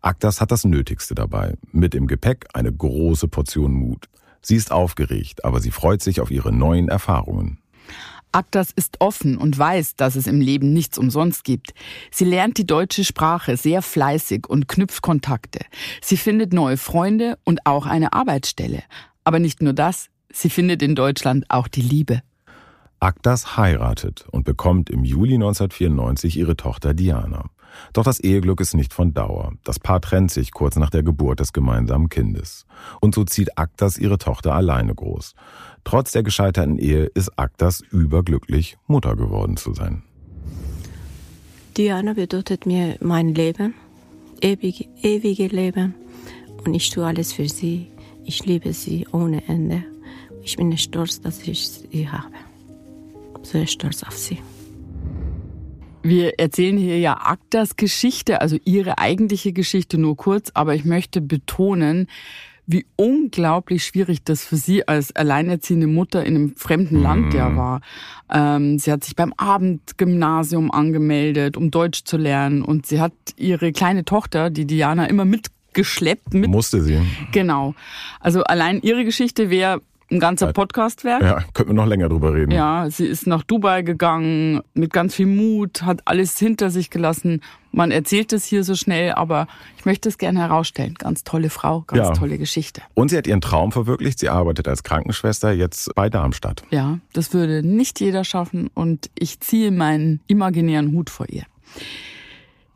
Aktas 0.01 0.41
hat 0.41 0.51
das 0.51 0.65
Nötigste 0.65 1.15
dabei. 1.15 1.55
Mit 1.71 1.95
im 1.95 2.07
Gepäck 2.07 2.47
eine 2.53 2.71
große 2.71 3.27
Portion 3.27 3.73
Mut. 3.73 4.07
Sie 4.41 4.55
ist 4.55 4.71
aufgeregt, 4.71 5.43
aber 5.45 5.59
sie 5.59 5.71
freut 5.71 6.01
sich 6.01 6.21
auf 6.21 6.31
ihre 6.31 6.51
neuen 6.51 6.89
Erfahrungen. 6.89 7.59
Aktas 8.31 8.71
ist 8.71 9.01
offen 9.01 9.37
und 9.37 9.57
weiß, 9.57 9.95
dass 9.95 10.15
es 10.15 10.27
im 10.27 10.39
Leben 10.39 10.71
nichts 10.71 10.97
umsonst 10.97 11.43
gibt. 11.43 11.73
Sie 12.11 12.25
lernt 12.25 12.57
die 12.57 12.67
deutsche 12.67 13.03
Sprache 13.03 13.57
sehr 13.57 13.81
fleißig 13.81 14.47
und 14.47 14.67
knüpft 14.67 15.01
Kontakte. 15.01 15.61
Sie 16.01 16.17
findet 16.17 16.53
neue 16.53 16.77
Freunde 16.77 17.39
und 17.43 17.65
auch 17.65 17.87
eine 17.87 18.13
Arbeitsstelle. 18.13 18.83
Aber 19.23 19.39
nicht 19.39 19.61
nur 19.61 19.73
das, 19.73 20.09
sie 20.31 20.49
findet 20.49 20.83
in 20.83 20.95
Deutschland 20.95 21.45
auch 21.49 21.67
die 21.67 21.81
Liebe. 21.81 22.21
Aktas 22.99 23.57
heiratet 23.57 24.25
und 24.29 24.43
bekommt 24.43 24.89
im 24.89 25.03
Juli 25.05 25.35
1994 25.35 26.37
ihre 26.37 26.57
Tochter 26.57 26.93
Diana. 26.93 27.49
Doch 27.93 28.03
das 28.03 28.19
Eheglück 28.19 28.61
ist 28.61 28.73
nicht 28.73 28.93
von 28.93 29.13
Dauer. 29.13 29.53
Das 29.63 29.79
Paar 29.79 30.01
trennt 30.01 30.31
sich 30.31 30.51
kurz 30.51 30.75
nach 30.75 30.89
der 30.89 31.03
Geburt 31.03 31.39
des 31.39 31.53
gemeinsamen 31.53 32.09
Kindes. 32.09 32.65
Und 33.01 33.15
so 33.15 33.23
zieht 33.23 33.57
Aktas 33.57 33.97
ihre 33.97 34.17
Tochter 34.17 34.53
alleine 34.53 34.93
groß. 34.93 35.33
Trotz 35.83 36.11
der 36.11 36.23
gescheiterten 36.23 36.77
Ehe 36.77 37.05
ist 37.05 37.37
Aktas 37.37 37.81
überglücklich, 37.81 38.77
Mutter 38.87 39.15
geworden 39.15 39.57
zu 39.57 39.73
sein. 39.73 40.03
Diana 41.77 42.13
bedeutet 42.13 42.65
mir 42.65 42.97
mein 42.99 43.33
Leben, 43.33 43.73
ewige, 44.41 44.85
ewige 45.01 45.47
Leben. 45.47 45.95
Und 46.65 46.73
ich 46.73 46.89
tue 46.89 47.05
alles 47.05 47.33
für 47.33 47.47
sie. 47.47 47.87
Ich 48.25 48.45
liebe 48.45 48.73
sie 48.73 49.07
ohne 49.11 49.47
Ende. 49.47 49.83
Ich 50.43 50.57
bin 50.57 50.77
stolz, 50.77 51.21
dass 51.21 51.41
ich 51.47 51.67
sie 51.67 52.09
habe. 52.09 52.33
Sehr 53.43 53.65
stolz 53.65 54.03
auf 54.03 54.17
sie. 54.17 54.39
Wir 56.01 56.39
erzählen 56.39 56.77
hier 56.77 56.99
ja 56.99 57.17
Aktas 57.17 57.75
Geschichte, 57.75 58.41
also 58.41 58.57
ihre 58.63 58.97
eigentliche 58.97 59.51
Geschichte 59.51 59.97
nur 59.97 60.15
kurz, 60.15 60.51
aber 60.53 60.73
ich 60.73 60.85
möchte 60.85 61.19
betonen, 61.19 62.07
wie 62.65 62.85
unglaublich 62.95 63.83
schwierig 63.83 64.23
das 64.23 64.43
für 64.43 64.55
sie 64.55 64.87
als 64.87 65.15
alleinerziehende 65.15 65.87
Mutter 65.87 66.23
in 66.23 66.35
einem 66.35 66.55
fremden 66.55 67.01
Land 67.01 67.33
ja 67.33 67.49
mhm. 67.49 67.57
war. 67.57 67.81
Ähm, 68.31 68.77
sie 68.77 68.91
hat 68.91 69.03
sich 69.03 69.15
beim 69.15 69.33
Abendgymnasium 69.37 70.69
angemeldet, 70.69 71.57
um 71.57 71.71
Deutsch 71.71 72.03
zu 72.03 72.17
lernen 72.17 72.61
und 72.61 72.85
sie 72.85 73.01
hat 73.01 73.13
ihre 73.37 73.71
kleine 73.71 74.05
Tochter, 74.05 74.51
die 74.51 74.65
Diana, 74.65 75.07
immer 75.07 75.25
mitgeschleppt. 75.25 76.35
Mit, 76.35 76.51
Musste 76.51 76.83
sie. 76.83 77.01
Genau. 77.31 77.73
Also 78.19 78.43
allein 78.43 78.81
ihre 78.83 79.03
Geschichte 79.03 79.49
wäre 79.49 79.81
ein 80.11 80.19
ganzer 80.19 80.53
Podcast 80.53 81.03
wäre. 81.03 81.23
Ja, 81.23 81.43
könnten 81.53 81.71
wir 81.71 81.75
noch 81.75 81.85
länger 81.85 82.09
drüber 82.09 82.33
reden. 82.33 82.51
Ja, 82.51 82.89
sie 82.89 83.05
ist 83.05 83.27
nach 83.27 83.43
Dubai 83.43 83.81
gegangen 83.81 84.61
mit 84.73 84.91
ganz 84.91 85.15
viel 85.15 85.27
Mut, 85.27 85.83
hat 85.83 86.01
alles 86.05 86.37
hinter 86.37 86.69
sich 86.69 86.89
gelassen. 86.89 87.41
Man 87.71 87.91
erzählt 87.91 88.33
es 88.33 88.45
hier 88.45 88.63
so 88.63 88.75
schnell, 88.75 89.11
aber 89.13 89.47
ich 89.77 89.85
möchte 89.85 90.09
es 90.09 90.17
gerne 90.17 90.39
herausstellen. 90.39 90.95
Ganz 90.95 91.23
tolle 91.23 91.49
Frau, 91.49 91.83
ganz 91.85 92.07
ja. 92.07 92.13
tolle 92.13 92.37
Geschichte. 92.37 92.81
Und 92.95 93.09
sie 93.09 93.17
hat 93.17 93.27
ihren 93.27 93.41
Traum 93.41 93.71
verwirklicht. 93.71 94.19
Sie 94.19 94.29
arbeitet 94.29 94.67
als 94.67 94.83
Krankenschwester 94.83 95.51
jetzt 95.51 95.93
bei 95.93 96.09
Darmstadt. 96.09 96.63
Ja, 96.71 96.99
das 97.13 97.33
würde 97.33 97.61
nicht 97.61 97.99
jeder 97.99 98.23
schaffen 98.23 98.69
und 98.73 99.09
ich 99.17 99.39
ziehe 99.39 99.71
meinen 99.71 100.21
imaginären 100.27 100.91
Hut 100.93 101.09
vor 101.09 101.29
ihr. 101.29 101.43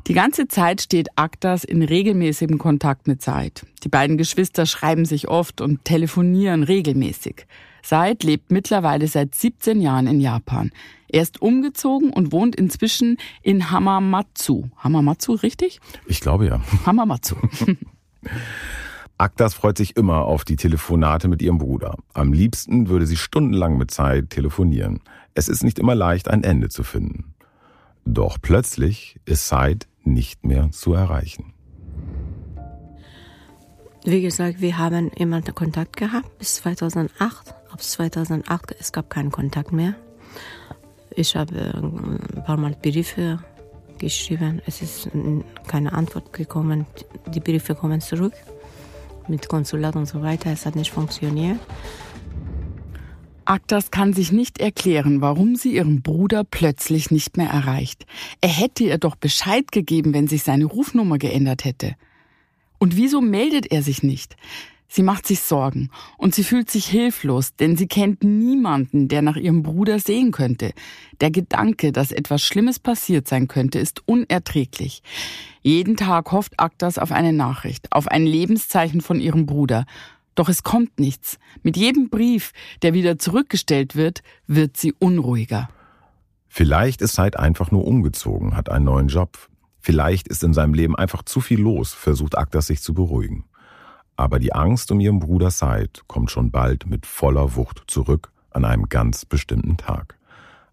Die 0.07 0.13
ganze 0.13 0.49
Zeit 0.49 0.81
steht 0.81 1.07
Aktas 1.15 1.63
in 1.63 1.81
regelmäßigem 1.81 2.57
Kontakt 2.57 3.07
mit 3.07 3.21
Said. 3.21 3.65
Die 3.83 3.89
beiden 3.89 4.17
Geschwister 4.17 4.65
schreiben 4.65 5.05
sich 5.05 5.29
oft 5.29 5.61
und 5.61 5.85
telefonieren 5.85 6.63
regelmäßig. 6.63 7.47
Said 7.81 8.23
lebt 8.23 8.51
mittlerweile 8.51 9.07
seit 9.07 9.33
17 9.33 9.79
Jahren 9.79 10.07
in 10.07 10.19
Japan. 10.19 10.71
Er 11.07 11.21
ist 11.21 11.41
umgezogen 11.41 12.11
und 12.11 12.33
wohnt 12.33 12.53
inzwischen 12.55 13.17
in 13.43 13.71
Hamamatsu. 13.71 14.65
Hamamatsu, 14.77 15.35
richtig? 15.35 15.79
Ich 16.05 16.19
glaube 16.19 16.47
ja. 16.47 16.61
Hamamatsu. 16.85 17.35
Aktas 19.17 19.53
freut 19.53 19.77
sich 19.77 19.95
immer 19.95 20.25
auf 20.25 20.43
die 20.43 20.57
Telefonate 20.57 21.29
mit 21.29 21.41
ihrem 21.41 21.59
Bruder. 21.59 21.95
Am 22.13 22.33
liebsten 22.33 22.89
würde 22.89 23.05
sie 23.05 23.15
stundenlang 23.15 23.77
mit 23.77 23.91
Said 23.91 24.31
telefonieren. 24.31 24.99
Es 25.33 25.47
ist 25.47 25.63
nicht 25.63 25.79
immer 25.79 25.95
leicht, 25.95 26.27
ein 26.27 26.43
Ende 26.43 26.67
zu 26.67 26.83
finden. 26.83 27.33
Doch 28.05 28.37
plötzlich 28.41 29.17
ist 29.25 29.47
Said 29.47 29.87
nicht 30.03 30.45
mehr 30.45 30.71
zu 30.71 30.93
erreichen. 30.93 31.53
Wie 34.05 34.21
gesagt, 34.21 34.59
wir 34.59 34.77
haben 34.77 35.09
immer 35.11 35.41
Kontakt 35.41 35.95
gehabt 35.95 36.37
bis 36.37 36.55
2008. 36.55 37.53
Ab 37.71 37.81
2008 37.81 38.75
es 38.77 38.91
gab 38.91 39.09
keinen 39.09 39.31
Kontakt 39.31 39.71
mehr. 39.71 39.95
Ich 41.15 41.35
habe 41.35 41.73
ein 41.75 42.43
paar 42.43 42.57
Mal 42.57 42.75
Briefe 42.81 43.39
geschrieben. 43.99 44.61
Es 44.65 44.81
ist 44.81 45.09
keine 45.67 45.93
Antwort 45.93 46.33
gekommen. 46.33 46.85
Die 47.33 47.39
Briefe 47.39 47.75
kommen 47.75 48.01
zurück 48.01 48.33
mit 49.27 49.47
Konsulat 49.47 49.95
und 49.95 50.05
so 50.05 50.21
weiter. 50.21 50.51
Es 50.51 50.65
hat 50.65 50.75
nicht 50.75 50.91
funktioniert. 50.91 51.59
Aktas 53.45 53.91
kann 53.91 54.13
sich 54.13 54.31
nicht 54.31 54.59
erklären, 54.59 55.21
warum 55.21 55.55
sie 55.55 55.75
ihren 55.75 56.01
Bruder 56.01 56.43
plötzlich 56.43 57.11
nicht 57.11 57.37
mehr 57.37 57.49
erreicht. 57.49 58.05
Er 58.41 58.49
hätte 58.49 58.83
ihr 58.83 58.97
doch 58.97 59.15
Bescheid 59.15 59.71
gegeben, 59.71 60.13
wenn 60.13 60.27
sich 60.27 60.43
seine 60.43 60.65
Rufnummer 60.65 61.17
geändert 61.17 61.65
hätte. 61.65 61.95
Und 62.77 62.97
wieso 62.97 63.21
meldet 63.21 63.71
er 63.71 63.81
sich 63.81 64.03
nicht? 64.03 64.35
Sie 64.95 65.01
macht 65.01 65.25
sich 65.25 65.39
Sorgen 65.39 65.89
und 66.17 66.35
sie 66.35 66.43
fühlt 66.43 66.69
sich 66.69 66.85
hilflos, 66.85 67.55
denn 67.55 67.75
sie 67.75 67.87
kennt 67.87 68.23
niemanden, 68.23 69.07
der 69.07 69.23
nach 69.23 69.37
ihrem 69.37 69.63
Bruder 69.63 69.97
sehen 69.97 70.31
könnte. 70.31 70.71
Der 71.19 71.31
Gedanke, 71.31 71.91
dass 71.91 72.11
etwas 72.11 72.43
Schlimmes 72.43 72.77
passiert 72.77 73.27
sein 73.27 73.47
könnte, 73.47 73.79
ist 73.79 74.07
unerträglich. 74.07 75.01
Jeden 75.63 75.97
Tag 75.97 76.31
hofft 76.31 76.59
Aktas 76.59 76.99
auf 76.99 77.11
eine 77.11 77.33
Nachricht, 77.33 77.91
auf 77.91 78.07
ein 78.07 78.27
Lebenszeichen 78.27 79.01
von 79.01 79.19
ihrem 79.19 79.47
Bruder. 79.47 79.87
Doch 80.35 80.49
es 80.49 80.63
kommt 80.63 80.99
nichts. 80.99 81.37
Mit 81.61 81.77
jedem 81.77 82.09
Brief, 82.09 82.51
der 82.81 82.93
wieder 82.93 83.17
zurückgestellt 83.17 83.95
wird, 83.95 84.23
wird 84.47 84.77
sie 84.77 84.93
unruhiger. 84.93 85.69
Vielleicht 86.47 87.01
ist 87.01 87.15
Said 87.15 87.37
einfach 87.37 87.71
nur 87.71 87.85
umgezogen, 87.85 88.55
hat 88.55 88.69
einen 88.69 88.85
neuen 88.85 89.07
Job. 89.07 89.37
Vielleicht 89.79 90.27
ist 90.27 90.43
in 90.43 90.53
seinem 90.53 90.73
Leben 90.73 90.95
einfach 90.95 91.23
zu 91.23 91.41
viel 91.41 91.59
los, 91.59 91.93
versucht 91.93 92.37
Aktas 92.37 92.67
sich 92.67 92.81
zu 92.81 92.93
beruhigen. 92.93 93.45
Aber 94.15 94.39
die 94.39 94.53
Angst 94.53 94.91
um 94.91 94.99
ihren 94.99 95.19
Bruder 95.19 95.49
Said 95.49 96.03
kommt 96.07 96.29
schon 96.29 96.51
bald 96.51 96.85
mit 96.85 97.05
voller 97.05 97.55
Wucht 97.55 97.83
zurück 97.87 98.31
an 98.51 98.65
einem 98.65 98.87
ganz 98.87 99.25
bestimmten 99.25 99.77
Tag. 99.77 100.17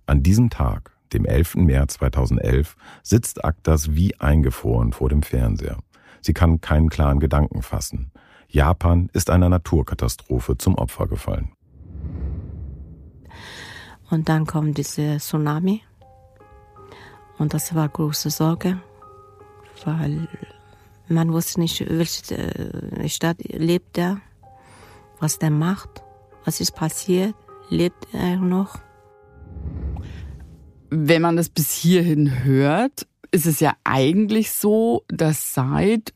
An 0.06 0.22
diesem 0.22 0.50
Tag, 0.50 0.92
dem 1.12 1.24
11. 1.24 1.56
März 1.56 1.94
2011, 1.94 2.76
sitzt 3.02 3.44
Aktas 3.44 3.94
wie 3.94 4.18
eingefroren 4.20 4.92
vor 4.92 5.08
dem 5.08 5.22
Fernseher. 5.22 5.78
Sie 6.20 6.34
kann 6.34 6.60
keinen 6.60 6.90
klaren 6.90 7.20
Gedanken 7.20 7.62
fassen. 7.62 8.12
Japan 8.52 9.08
ist 9.12 9.30
einer 9.30 9.48
Naturkatastrophe 9.48 10.58
zum 10.58 10.74
Opfer 10.74 11.06
gefallen. 11.06 11.52
Und 14.10 14.28
dann 14.28 14.44
kommt 14.46 14.76
diese 14.76 15.18
Tsunami. 15.18 15.82
Und 17.38 17.54
das 17.54 17.74
war 17.74 17.88
große 17.88 18.30
Sorge, 18.30 18.80
weil 19.84 20.28
man 21.08 21.32
wusste 21.32 21.60
nicht, 21.60 21.88
welche 21.88 22.36
äh, 22.36 23.08
Stadt 23.08 23.38
lebt 23.42 23.96
er, 23.98 24.20
was 25.20 25.38
der 25.38 25.50
macht, 25.50 26.02
was 26.44 26.60
ist 26.60 26.72
passiert, 26.72 27.34
lebt 27.68 28.08
er 28.12 28.36
noch. 28.36 28.78
Wenn 30.90 31.22
man 31.22 31.36
das 31.36 31.48
bis 31.48 31.70
hierhin 31.70 32.42
hört, 32.44 33.06
ist 33.30 33.46
es 33.46 33.60
ja 33.60 33.74
eigentlich 33.84 34.50
so, 34.52 35.04
dass 35.08 35.54
seit 35.54 36.12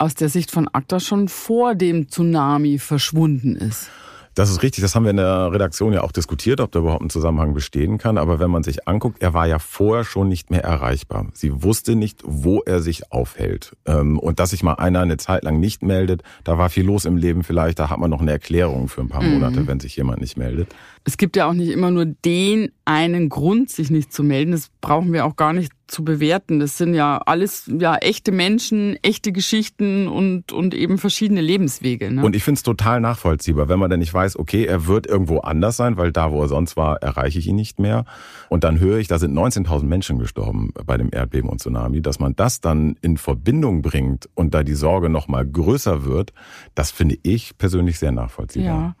aus 0.00 0.14
der 0.14 0.28
Sicht 0.28 0.50
von 0.50 0.68
ACTA 0.72 0.98
schon 0.98 1.28
vor 1.28 1.74
dem 1.74 2.08
Tsunami 2.08 2.78
verschwunden 2.78 3.54
ist. 3.54 3.90
Das 4.34 4.48
ist 4.48 4.62
richtig, 4.62 4.80
das 4.82 4.94
haben 4.94 5.02
wir 5.02 5.10
in 5.10 5.16
der 5.16 5.52
Redaktion 5.52 5.92
ja 5.92 6.02
auch 6.02 6.12
diskutiert, 6.12 6.60
ob 6.60 6.70
da 6.70 6.78
überhaupt 6.78 7.02
ein 7.02 7.10
Zusammenhang 7.10 7.52
bestehen 7.52 7.98
kann. 7.98 8.16
Aber 8.16 8.38
wenn 8.38 8.50
man 8.50 8.62
sich 8.62 8.86
anguckt, 8.86 9.20
er 9.20 9.34
war 9.34 9.46
ja 9.46 9.58
vorher 9.58 10.04
schon 10.04 10.28
nicht 10.28 10.50
mehr 10.50 10.62
erreichbar. 10.62 11.26
Sie 11.34 11.62
wusste 11.62 11.96
nicht, 11.96 12.22
wo 12.24 12.60
er 12.60 12.80
sich 12.80 13.12
aufhält. 13.12 13.76
Ähm, 13.86 14.18
und 14.18 14.38
dass 14.38 14.50
sich 14.50 14.62
mal 14.62 14.74
einer 14.74 15.00
eine 15.00 15.16
Zeit 15.16 15.42
lang 15.42 15.58
nicht 15.58 15.82
meldet, 15.82 16.22
da 16.44 16.58
war 16.58 16.70
viel 16.70 16.86
los 16.86 17.04
im 17.06 17.16
Leben 17.16 17.42
vielleicht, 17.42 17.80
da 17.80 17.90
hat 17.90 17.98
man 17.98 18.08
noch 18.08 18.20
eine 18.20 18.30
Erklärung 18.30 18.88
für 18.88 19.00
ein 19.00 19.08
paar 19.08 19.22
mhm. 19.22 19.34
Monate, 19.34 19.60
mhm. 19.60 19.66
wenn 19.66 19.80
sich 19.80 19.96
jemand 19.96 20.20
nicht 20.20 20.36
meldet. 20.36 20.72
Es 21.04 21.16
gibt 21.16 21.36
ja 21.36 21.48
auch 21.48 21.52
nicht 21.52 21.70
immer 21.70 21.90
nur 21.90 22.04
den 22.06 22.70
einen 22.84 23.28
Grund, 23.30 23.68
sich 23.70 23.90
nicht 23.90 24.12
zu 24.12 24.22
melden. 24.22 24.52
Das 24.52 24.70
brauchen 24.80 25.12
wir 25.12 25.26
auch 25.26 25.34
gar 25.34 25.52
nicht 25.52 25.72
zu 25.90 26.04
bewerten. 26.04 26.60
Das 26.60 26.78
sind 26.78 26.94
ja 26.94 27.18
alles 27.26 27.70
ja 27.78 27.96
echte 27.96 28.32
Menschen, 28.32 28.96
echte 29.02 29.32
Geschichten 29.32 30.08
und, 30.08 30.52
und 30.52 30.74
eben 30.74 30.98
verschiedene 30.98 31.40
Lebenswege. 31.40 32.10
Ne? 32.10 32.22
Und 32.22 32.36
ich 32.36 32.44
finde 32.44 32.58
es 32.58 32.62
total 32.62 33.00
nachvollziehbar, 33.00 33.68
wenn 33.68 33.78
man 33.78 33.90
dann 33.90 34.00
nicht 34.00 34.14
weiß, 34.14 34.38
okay, 34.38 34.64
er 34.64 34.86
wird 34.86 35.06
irgendwo 35.06 35.38
anders 35.38 35.76
sein, 35.76 35.96
weil 35.96 36.12
da, 36.12 36.30
wo 36.32 36.42
er 36.42 36.48
sonst 36.48 36.76
war, 36.76 37.02
erreiche 37.02 37.38
ich 37.38 37.46
ihn 37.46 37.56
nicht 37.56 37.78
mehr. 37.78 38.04
Und 38.48 38.64
dann 38.64 38.78
höre 38.78 38.98
ich, 38.98 39.08
da 39.08 39.18
sind 39.18 39.36
19.000 39.36 39.84
Menschen 39.84 40.18
gestorben 40.18 40.70
bei 40.86 40.96
dem 40.96 41.10
Erdbeben 41.12 41.50
und 41.50 41.60
Tsunami. 41.60 42.02
Dass 42.02 42.18
man 42.18 42.36
das 42.36 42.60
dann 42.60 42.96
in 43.02 43.16
Verbindung 43.16 43.82
bringt 43.82 44.28
und 44.34 44.54
da 44.54 44.62
die 44.62 44.74
Sorge 44.74 45.08
noch 45.08 45.28
mal 45.28 45.46
größer 45.46 46.04
wird, 46.04 46.32
das 46.74 46.90
finde 46.90 47.18
ich 47.22 47.58
persönlich 47.58 47.98
sehr 47.98 48.12
nachvollziehbar. 48.12 48.68
Ja. 48.68 48.96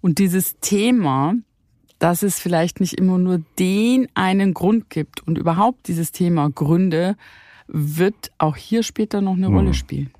Und 0.00 0.18
dieses 0.18 0.58
Thema, 0.60 1.34
dass 2.04 2.22
es 2.22 2.38
vielleicht 2.38 2.80
nicht 2.80 2.92
immer 2.92 3.16
nur 3.16 3.40
den 3.58 4.08
einen 4.12 4.52
Grund 4.52 4.90
gibt 4.90 5.26
und 5.26 5.38
überhaupt 5.38 5.88
dieses 5.88 6.12
Thema 6.12 6.50
Gründe 6.50 7.16
wird 7.66 8.30
auch 8.36 8.56
hier 8.56 8.82
später 8.82 9.22
noch 9.22 9.32
eine 9.32 9.48
mhm. 9.48 9.56
Rolle 9.56 9.72
spielen. 9.72 10.10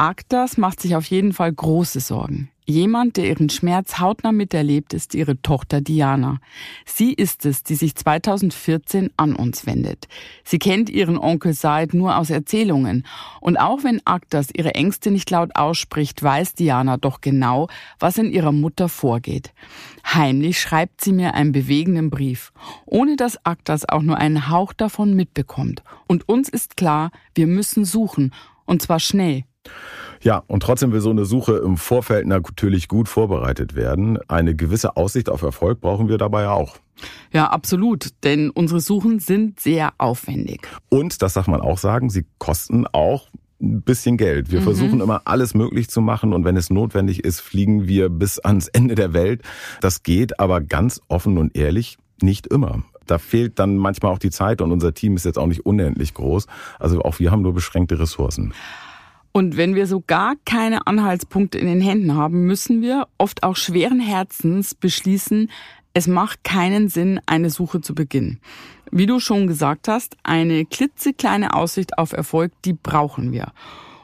Agdas 0.00 0.58
macht 0.58 0.80
sich 0.80 0.94
auf 0.94 1.06
jeden 1.06 1.32
Fall 1.32 1.52
große 1.52 1.98
Sorgen. 1.98 2.52
Jemand, 2.66 3.16
der 3.16 3.26
ihren 3.26 3.48
Schmerz 3.48 3.98
hautnah 3.98 4.30
miterlebt, 4.30 4.94
ist 4.94 5.14
ihre 5.16 5.42
Tochter 5.42 5.80
Diana. 5.80 6.38
Sie 6.84 7.12
ist 7.12 7.44
es, 7.46 7.64
die 7.64 7.74
sich 7.74 7.96
2014 7.96 9.10
an 9.16 9.34
uns 9.34 9.66
wendet. 9.66 10.06
Sie 10.44 10.60
kennt 10.60 10.88
ihren 10.88 11.18
Onkel 11.18 11.52
Said 11.52 11.94
nur 11.94 12.16
aus 12.16 12.30
Erzählungen. 12.30 13.06
Und 13.40 13.56
auch 13.56 13.82
wenn 13.82 14.06
Aktas 14.06 14.50
ihre 14.54 14.76
Ängste 14.76 15.10
nicht 15.10 15.30
laut 15.30 15.56
ausspricht, 15.56 16.22
weiß 16.22 16.54
Diana 16.54 16.96
doch 16.96 17.20
genau, 17.20 17.66
was 17.98 18.18
in 18.18 18.30
ihrer 18.30 18.52
Mutter 18.52 18.88
vorgeht. 18.88 19.52
Heimlich 20.04 20.60
schreibt 20.60 21.02
sie 21.02 21.12
mir 21.12 21.34
einen 21.34 21.50
bewegenden 21.50 22.10
Brief, 22.10 22.52
ohne 22.86 23.16
dass 23.16 23.44
Aktas 23.44 23.88
auch 23.88 24.02
nur 24.02 24.18
einen 24.18 24.48
Hauch 24.48 24.72
davon 24.74 25.14
mitbekommt. 25.14 25.82
Und 26.06 26.28
uns 26.28 26.48
ist 26.48 26.76
klar, 26.76 27.10
wir 27.34 27.48
müssen 27.48 27.84
suchen. 27.84 28.32
Und 28.64 28.80
zwar 28.82 29.00
schnell. 29.00 29.47
Ja, 30.20 30.42
und 30.46 30.62
trotzdem 30.62 30.92
will 30.92 31.00
so 31.00 31.10
eine 31.10 31.24
Suche 31.24 31.58
im 31.58 31.76
Vorfeld 31.76 32.26
natürlich 32.26 32.88
gut 32.88 33.08
vorbereitet 33.08 33.74
werden. 33.74 34.18
Eine 34.28 34.54
gewisse 34.54 34.96
Aussicht 34.96 35.28
auf 35.28 35.42
Erfolg 35.42 35.80
brauchen 35.80 36.08
wir 36.08 36.18
dabei 36.18 36.48
auch. 36.48 36.76
Ja, 37.32 37.46
absolut, 37.50 38.08
denn 38.24 38.50
unsere 38.50 38.80
Suchen 38.80 39.20
sind 39.20 39.60
sehr 39.60 39.92
aufwendig. 39.98 40.66
Und, 40.88 41.22
das 41.22 41.34
darf 41.34 41.46
man 41.46 41.60
auch 41.60 41.78
sagen, 41.78 42.10
sie 42.10 42.26
kosten 42.38 42.86
auch 42.88 43.28
ein 43.60 43.82
bisschen 43.82 44.16
Geld. 44.16 44.50
Wir 44.50 44.60
mhm. 44.60 44.64
versuchen 44.64 45.00
immer 45.00 45.22
alles 45.24 45.54
möglich 45.54 45.88
zu 45.88 46.00
machen 46.00 46.32
und 46.32 46.44
wenn 46.44 46.56
es 46.56 46.70
notwendig 46.70 47.24
ist, 47.24 47.40
fliegen 47.40 47.86
wir 47.86 48.08
bis 48.08 48.38
ans 48.38 48.68
Ende 48.72 48.94
der 48.94 49.12
Welt. 49.12 49.42
Das 49.80 50.02
geht 50.02 50.40
aber 50.40 50.60
ganz 50.60 51.00
offen 51.08 51.38
und 51.38 51.56
ehrlich 51.56 51.98
nicht 52.20 52.46
immer. 52.46 52.82
Da 53.06 53.18
fehlt 53.18 53.58
dann 53.58 53.76
manchmal 53.76 54.12
auch 54.12 54.18
die 54.18 54.30
Zeit 54.30 54.60
und 54.60 54.70
unser 54.70 54.92
Team 54.92 55.16
ist 55.16 55.24
jetzt 55.24 55.38
auch 55.38 55.46
nicht 55.46 55.64
unendlich 55.64 56.14
groß. 56.14 56.46
Also 56.78 57.00
auch 57.02 57.18
wir 57.20 57.30
haben 57.30 57.42
nur 57.42 57.54
beschränkte 57.54 57.98
Ressourcen. 57.98 58.52
Und 59.38 59.56
wenn 59.56 59.76
wir 59.76 59.86
so 59.86 60.02
gar 60.04 60.34
keine 60.44 60.88
Anhaltspunkte 60.88 61.58
in 61.58 61.68
den 61.68 61.80
Händen 61.80 62.16
haben, 62.16 62.46
müssen 62.46 62.82
wir 62.82 63.06
oft 63.18 63.44
auch 63.44 63.54
schweren 63.54 64.00
Herzens 64.00 64.74
beschließen, 64.74 65.48
es 65.94 66.08
macht 66.08 66.42
keinen 66.42 66.88
Sinn, 66.88 67.20
eine 67.24 67.48
Suche 67.48 67.80
zu 67.80 67.94
beginnen. 67.94 68.40
Wie 68.90 69.06
du 69.06 69.20
schon 69.20 69.46
gesagt 69.46 69.86
hast, 69.86 70.16
eine 70.24 70.64
klitzekleine 70.64 71.54
Aussicht 71.54 71.98
auf 71.98 72.12
Erfolg, 72.14 72.50
die 72.64 72.72
brauchen 72.72 73.30
wir. 73.30 73.52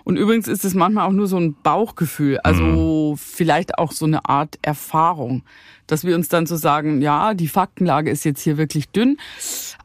Und 0.05 0.19
übrigens 0.19 0.47
ist 0.47 0.65
es 0.65 0.75
manchmal 0.75 1.09
auch 1.09 1.13
nur 1.13 1.27
so 1.27 1.39
ein 1.39 1.57
Bauchgefühl, 1.65 2.39
also 2.39 3.15
mhm. 3.15 3.17
vielleicht 3.17 3.77
auch 3.77 3.91
so 3.91 4.05
eine 4.05 4.29
Art 4.29 4.61
Erfahrung, 4.63 5.43
dass 5.87 6.05
wir 6.05 6.15
uns 6.15 6.29
dann 6.29 6.47
so 6.47 6.57
sagen, 6.57 7.01
ja, 7.03 7.35
die 7.35 7.49
Faktenlage 7.49 8.11
ist 8.11 8.25
jetzt 8.25 8.43
hier 8.43 8.57
wirklich 8.57 8.89
dünn, 8.91 9.19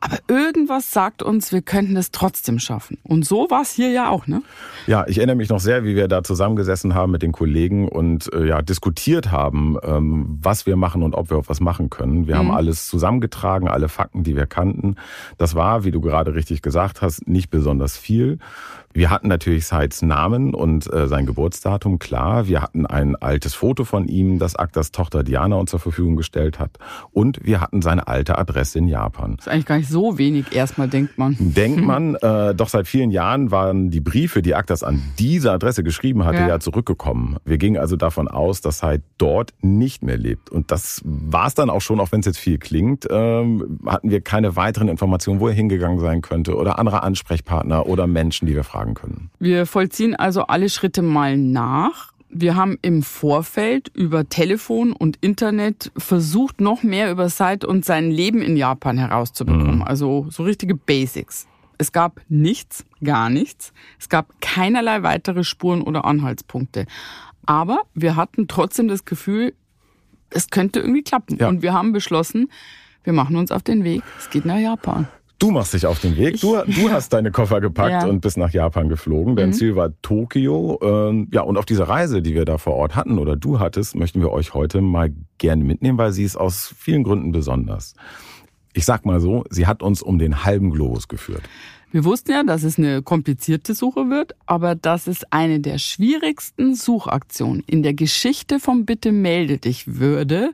aber 0.01 0.17
irgendwas 0.27 0.91
sagt 0.91 1.21
uns, 1.21 1.51
wir 1.51 1.61
könnten 1.61 1.97
es 1.97 2.11
trotzdem 2.11 2.59
schaffen. 2.59 2.97
Und 3.03 3.25
so 3.25 3.47
war 3.49 3.61
es 3.61 3.71
hier 3.73 3.89
ja 3.89 4.09
auch, 4.09 4.27
ne? 4.27 4.41
Ja, 4.87 5.05
ich 5.07 5.17
erinnere 5.17 5.35
mich 5.35 5.49
noch 5.49 5.59
sehr, 5.59 5.83
wie 5.83 5.95
wir 5.95 6.07
da 6.07 6.23
zusammengesessen 6.23 6.95
haben 6.95 7.11
mit 7.11 7.21
den 7.21 7.31
Kollegen 7.31 7.87
und 7.87 8.31
äh, 8.33 8.47
ja 8.47 8.61
diskutiert 8.61 9.31
haben, 9.31 9.77
ähm, 9.83 10.39
was 10.41 10.65
wir 10.65 10.77
machen 10.77 11.03
und 11.03 11.15
ob 11.15 11.29
wir 11.29 11.37
auf 11.37 11.49
was 11.49 11.59
machen 11.59 11.89
können. 11.89 12.27
Wir 12.27 12.35
mhm. 12.35 12.39
haben 12.39 12.51
alles 12.51 12.87
zusammengetragen, 12.87 13.67
alle 13.67 13.89
Fakten, 13.89 14.23
die 14.23 14.35
wir 14.35 14.45
kannten. 14.45 14.95
Das 15.37 15.55
war, 15.55 15.83
wie 15.83 15.91
du 15.91 16.01
gerade 16.01 16.33
richtig 16.33 16.61
gesagt 16.61 17.01
hast, 17.01 17.27
nicht 17.27 17.49
besonders 17.49 17.97
viel. 17.97 18.39
Wir 18.99 19.09
hatten 19.09 19.29
natürlich 19.29 19.65
Seids 19.65 20.01
Namen 20.01 20.53
und 20.53 20.91
äh, 20.91 21.07
sein 21.07 21.25
Geburtsdatum, 21.25 21.99
klar. 21.99 22.49
Wir 22.49 22.61
hatten 22.61 22.85
ein 22.85 23.15
altes 23.15 23.53
Foto 23.53 23.85
von 23.85 24.09
ihm, 24.09 24.39
das 24.39 24.57
Aktas 24.57 24.91
Tochter 24.91 25.23
Diana 25.23 25.55
uns 25.55 25.71
zur 25.71 25.79
Verfügung 25.79 26.17
gestellt 26.17 26.59
hat. 26.59 26.71
Und 27.13 27.39
wir 27.45 27.61
hatten 27.61 27.81
seine 27.81 28.09
alte 28.09 28.37
Adresse 28.37 28.79
in 28.79 28.89
Japan. 28.89 29.37
Das 29.37 29.47
ist 29.47 29.53
eigentlich 29.53 29.65
gar 29.67 29.77
nicht 29.77 29.87
so 29.87 30.17
wenig, 30.17 30.53
erstmal 30.53 30.89
denkt 30.89 31.17
man. 31.17 31.37
Denkt 31.39 31.81
man, 31.85 32.15
äh, 32.15 32.53
doch 32.53 32.67
seit 32.67 32.89
vielen 32.89 33.09
Jahren 33.09 33.51
waren 33.51 33.89
die 33.89 34.01
Briefe, 34.01 34.41
die 34.41 34.53
Aktas 34.53 34.83
an 34.83 35.01
diese 35.17 35.53
Adresse 35.53 35.81
geschrieben 35.81 36.25
hatte, 36.25 36.39
ja. 36.39 36.49
ja 36.49 36.59
zurückgekommen. 36.59 37.37
Wir 37.45 37.57
gingen 37.57 37.77
also 37.77 37.95
davon 37.95 38.27
aus, 38.27 38.59
dass 38.59 38.83
Heid 38.83 39.01
dort 39.17 39.53
nicht 39.61 40.03
mehr 40.03 40.17
lebt. 40.17 40.49
Und 40.49 40.71
das 40.71 41.01
war 41.05 41.47
es 41.47 41.53
dann 41.53 41.69
auch 41.69 41.79
schon, 41.79 42.01
auch 42.01 42.11
wenn 42.11 42.19
es 42.19 42.25
jetzt 42.25 42.39
viel 42.39 42.57
klingt, 42.57 43.07
ähm, 43.09 43.79
hatten 43.85 44.09
wir 44.09 44.19
keine 44.19 44.57
weiteren 44.57 44.89
Informationen, 44.89 45.39
wo 45.39 45.47
er 45.47 45.53
hingegangen 45.53 45.99
sein 45.99 46.21
könnte 46.21 46.57
oder 46.57 46.79
andere 46.79 47.01
Ansprechpartner 47.03 47.85
oder 47.85 48.05
Menschen, 48.05 48.45
die 48.45 48.55
wir 48.55 48.65
fragen 48.65 48.88
können. 48.93 49.29
Wir 49.39 49.65
vollziehen 49.65 50.15
also 50.15 50.43
alle 50.43 50.69
Schritte 50.69 51.01
mal 51.01 51.37
nach. 51.37 52.13
Wir 52.29 52.55
haben 52.55 52.77
im 52.81 53.01
Vorfeld 53.01 53.89
über 53.95 54.29
Telefon 54.29 54.91
und 54.91 55.17
Internet 55.21 55.91
versucht, 55.97 56.61
noch 56.61 56.83
mehr 56.83 57.11
über 57.11 57.29
Said 57.29 57.65
und 57.65 57.85
sein 57.85 58.11
Leben 58.11 58.41
in 58.41 58.55
Japan 58.55 58.97
herauszubekommen. 58.97 59.77
Mhm. 59.77 59.83
Also 59.83 60.27
so 60.29 60.43
richtige 60.43 60.75
Basics. 60.75 61.47
Es 61.79 61.91
gab 61.91 62.21
nichts, 62.27 62.85
gar 63.03 63.29
nichts. 63.29 63.73
Es 63.99 64.09
gab 64.09 64.41
keinerlei 64.41 65.01
weitere 65.01 65.43
Spuren 65.43 65.81
oder 65.81 66.05
Anhaltspunkte. 66.05 66.85
Aber 67.45 67.81
wir 67.95 68.15
hatten 68.15 68.47
trotzdem 68.47 68.87
das 68.89 69.05
Gefühl, 69.05 69.53
es 70.29 70.49
könnte 70.49 70.81
irgendwie 70.81 71.03
klappen. 71.03 71.37
Ja. 71.37 71.47
Und 71.47 71.61
wir 71.61 71.73
haben 71.73 71.93
beschlossen, 71.93 72.51
wir 73.03 73.13
machen 73.13 73.37
uns 73.37 73.51
auf 73.51 73.63
den 73.63 73.83
Weg. 73.83 74.03
Es 74.19 74.29
geht 74.29 74.45
nach 74.45 74.59
Japan. 74.59 75.07
Du 75.39 75.51
machst 75.51 75.73
dich 75.73 75.85
auf 75.85 76.01
den 76.01 76.17
Weg. 76.17 76.41
Du, 76.41 76.57
du 76.65 76.91
hast 76.91 77.13
deine 77.13 77.31
Koffer 77.31 77.61
gepackt 77.61 78.03
ja. 78.03 78.05
und 78.05 78.19
bist 78.19 78.37
nach 78.37 78.51
Japan 78.51 78.89
geflogen. 78.89 79.37
Dein 79.37 79.49
mhm. 79.49 79.53
Ziel 79.53 79.75
war 79.77 79.91
Tokio. 80.01 80.77
Ähm, 80.81 81.29
ja, 81.31 81.41
und 81.41 81.57
auf 81.57 81.65
dieser 81.65 81.85
Reise, 81.85 82.21
die 82.21 82.35
wir 82.35 82.43
da 82.43 82.57
vor 82.57 82.75
Ort 82.75 82.97
hatten 82.97 83.17
oder 83.17 83.37
du 83.37 83.59
hattest, 83.59 83.95
möchten 83.95 84.19
wir 84.19 84.31
euch 84.31 84.53
heute 84.53 84.81
mal 84.81 85.13
gerne 85.37 85.63
mitnehmen, 85.63 85.97
weil 85.97 86.11
sie 86.11 86.25
ist 86.25 86.35
aus 86.35 86.73
vielen 86.77 87.03
Gründen 87.03 87.31
besonders. 87.31 87.93
Ich 88.73 88.83
sag 88.83 89.05
mal 89.05 89.21
so, 89.21 89.45
sie 89.49 89.65
hat 89.65 89.81
uns 89.81 90.01
um 90.01 90.19
den 90.19 90.43
halben 90.43 90.71
Globus 90.71 91.07
geführt. 91.07 91.43
Wir 91.91 92.03
wussten 92.03 92.31
ja, 92.31 92.43
dass 92.43 92.63
es 92.63 92.77
eine 92.77 93.01
komplizierte 93.01 93.73
Suche 93.73 94.09
wird, 94.09 94.35
aber 94.45 94.75
dass 94.75 95.07
es 95.07 95.23
eine 95.31 95.61
der 95.61 95.77
schwierigsten 95.77 96.75
Suchaktionen 96.75 97.63
in 97.65 97.81
der 97.81 97.93
Geschichte 97.93 98.59
vom 98.59 98.85
Bitte 98.85 99.13
melde 99.13 99.57
dich 99.57 99.95
würde, 99.99 100.51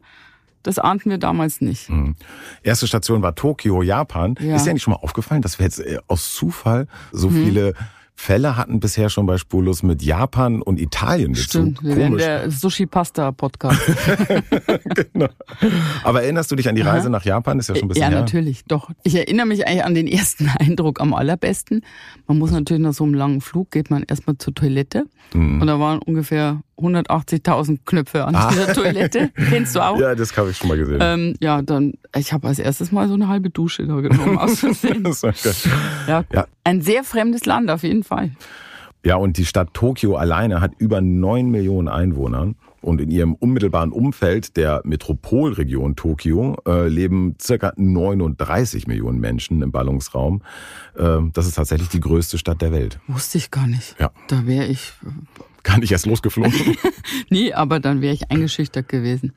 das 0.66 0.80
ahnten 0.80 1.10
wir 1.10 1.18
damals 1.18 1.62
nicht. 1.62 1.90
Mhm. 1.90 2.16
Erste 2.64 2.88
Station 2.88 3.22
war 3.22 3.36
Tokio, 3.36 3.84
Japan. 3.84 4.36
Ja. 4.40 4.56
Ist 4.56 4.66
ja 4.66 4.74
nicht 4.74 4.84
schon 4.84 4.94
mal 4.94 5.00
aufgefallen, 5.00 5.42
dass 5.42 5.60
wir 5.60 5.66
jetzt 5.66 5.80
äh, 5.80 6.00
aus 6.08 6.34
Zufall 6.34 6.88
so 7.12 7.30
mhm. 7.30 7.46
viele 7.46 7.74
Fälle 8.18 8.56
hatten 8.56 8.80
bisher 8.80 9.10
schon 9.10 9.26
bei 9.26 9.38
Spurlos 9.38 9.84
mit 9.84 10.02
Japan 10.02 10.62
und 10.62 10.80
Italien 10.80 11.34
Bezug. 11.34 11.50
Stimmt, 11.50 11.84
wir 11.84 11.98
werden 11.98 12.18
der 12.18 12.50
Sushi-Pasta-Podcast. 12.50 13.80
genau. 15.12 15.28
Aber 16.04 16.24
erinnerst 16.24 16.50
du 16.50 16.56
dich 16.56 16.70
an 16.70 16.76
die 16.76 16.82
Reise 16.82 17.08
Aha. 17.08 17.10
nach 17.10 17.26
Japan? 17.26 17.60
Ist 17.60 17.68
ja 17.68 17.76
schon 17.76 17.86
ein 17.86 17.88
bisschen 17.90 18.04
Ja, 18.04 18.10
her. 18.10 18.22
natürlich, 18.22 18.64
doch. 18.66 18.90
Ich 19.04 19.16
erinnere 19.16 19.46
mich 19.46 19.68
eigentlich 19.68 19.84
an 19.84 19.96
den 19.96 20.08
ersten 20.08 20.50
Eindruck 20.60 21.02
am 21.02 21.14
allerbesten. 21.14 21.82
Man 22.26 22.38
muss 22.38 22.52
natürlich 22.52 22.82
nach 22.82 22.94
so 22.94 23.04
einem 23.04 23.14
langen 23.14 23.42
Flug, 23.42 23.70
geht 23.70 23.92
man 23.92 24.04
erstmal 24.04 24.38
zur 24.38 24.56
Toilette. 24.56 25.06
Mhm. 25.34 25.62
Und 25.62 25.68
da 25.68 25.80
waren 25.80 26.00
ungefähr 26.00 26.62
180.000 26.78 27.80
Knöpfe 27.86 28.26
an 28.26 28.36
ah. 28.36 28.50
dieser 28.50 28.74
Toilette. 28.74 29.32
Kennst 29.50 29.76
du 29.76 29.80
auch? 29.80 30.00
Ja, 30.00 30.16
das 30.16 30.36
habe 30.38 30.50
ich 30.50 30.58
schon 30.58 30.70
mal 30.70 30.78
gesehen. 30.78 31.00
Ähm, 31.02 31.36
ja, 31.40 31.62
dann, 31.62 31.94
ich 32.16 32.34
habe 32.34 32.48
als 32.48 32.60
erstes 32.60 32.92
mal 32.92 33.08
so 33.08 33.14
eine 33.14 33.28
halbe 33.28 33.50
Dusche 33.50 33.88
da 33.88 34.00
genommen 34.02 34.38
aus 34.38 34.60
Versehen. 34.60 35.06
ja, 36.08 36.24
ja, 36.32 36.48
ein 36.64 36.82
sehr 36.82 37.04
fremdes 37.04 37.46
Land 37.46 37.70
auf 37.70 37.84
jeden 37.84 38.04
Fall. 38.04 38.32
Ja, 39.04 39.18
und 39.18 39.38
die 39.38 39.46
Stadt 39.46 39.74
Tokio 39.74 40.16
alleine 40.16 40.62
hat 40.62 40.72
über 40.80 41.00
neun 41.00 41.50
Millionen 41.50 41.88
Einwohner. 41.88 42.54
Und 42.82 43.02
in 43.02 43.10
ihrem 43.10 43.34
unmittelbaren 43.34 43.92
Umfeld 43.92 44.58
der 44.58 44.82
Metropolregion 44.84 45.96
Tokio 45.96 46.56
äh, 46.68 46.88
leben 46.88 47.36
circa 47.42 47.74
39 47.78 48.86
Millionen 48.86 49.20
Menschen 49.20 49.64
im 49.64 49.72
Ballungsraum. 49.72 50.44
Äh, 50.96 51.18
das 51.34 51.48
ist 51.48 51.56
tatsächlich 51.56 51.90
die 51.90 52.00
größte 52.00 52.38
Stadt 52.38 52.62
der 52.62 52.72
Welt. 52.72 53.00
Wusste 53.08 53.40
ich 53.40 53.50
gar 53.50 53.66
nicht. 53.66 53.96
Ja. 54.00 54.12
Da 54.28 54.46
wäre 54.46 54.66
ich 54.66 54.94
gar 55.66 55.80
nicht 55.80 55.92
erst 55.92 56.06
losgeflogen. 56.06 56.78
nee, 57.30 57.52
aber 57.52 57.82
dann 57.82 58.02
wäre 58.02 58.14
ich 58.14 58.32
eingeschüchtert 58.32 58.88
gewesen. 58.88 59.34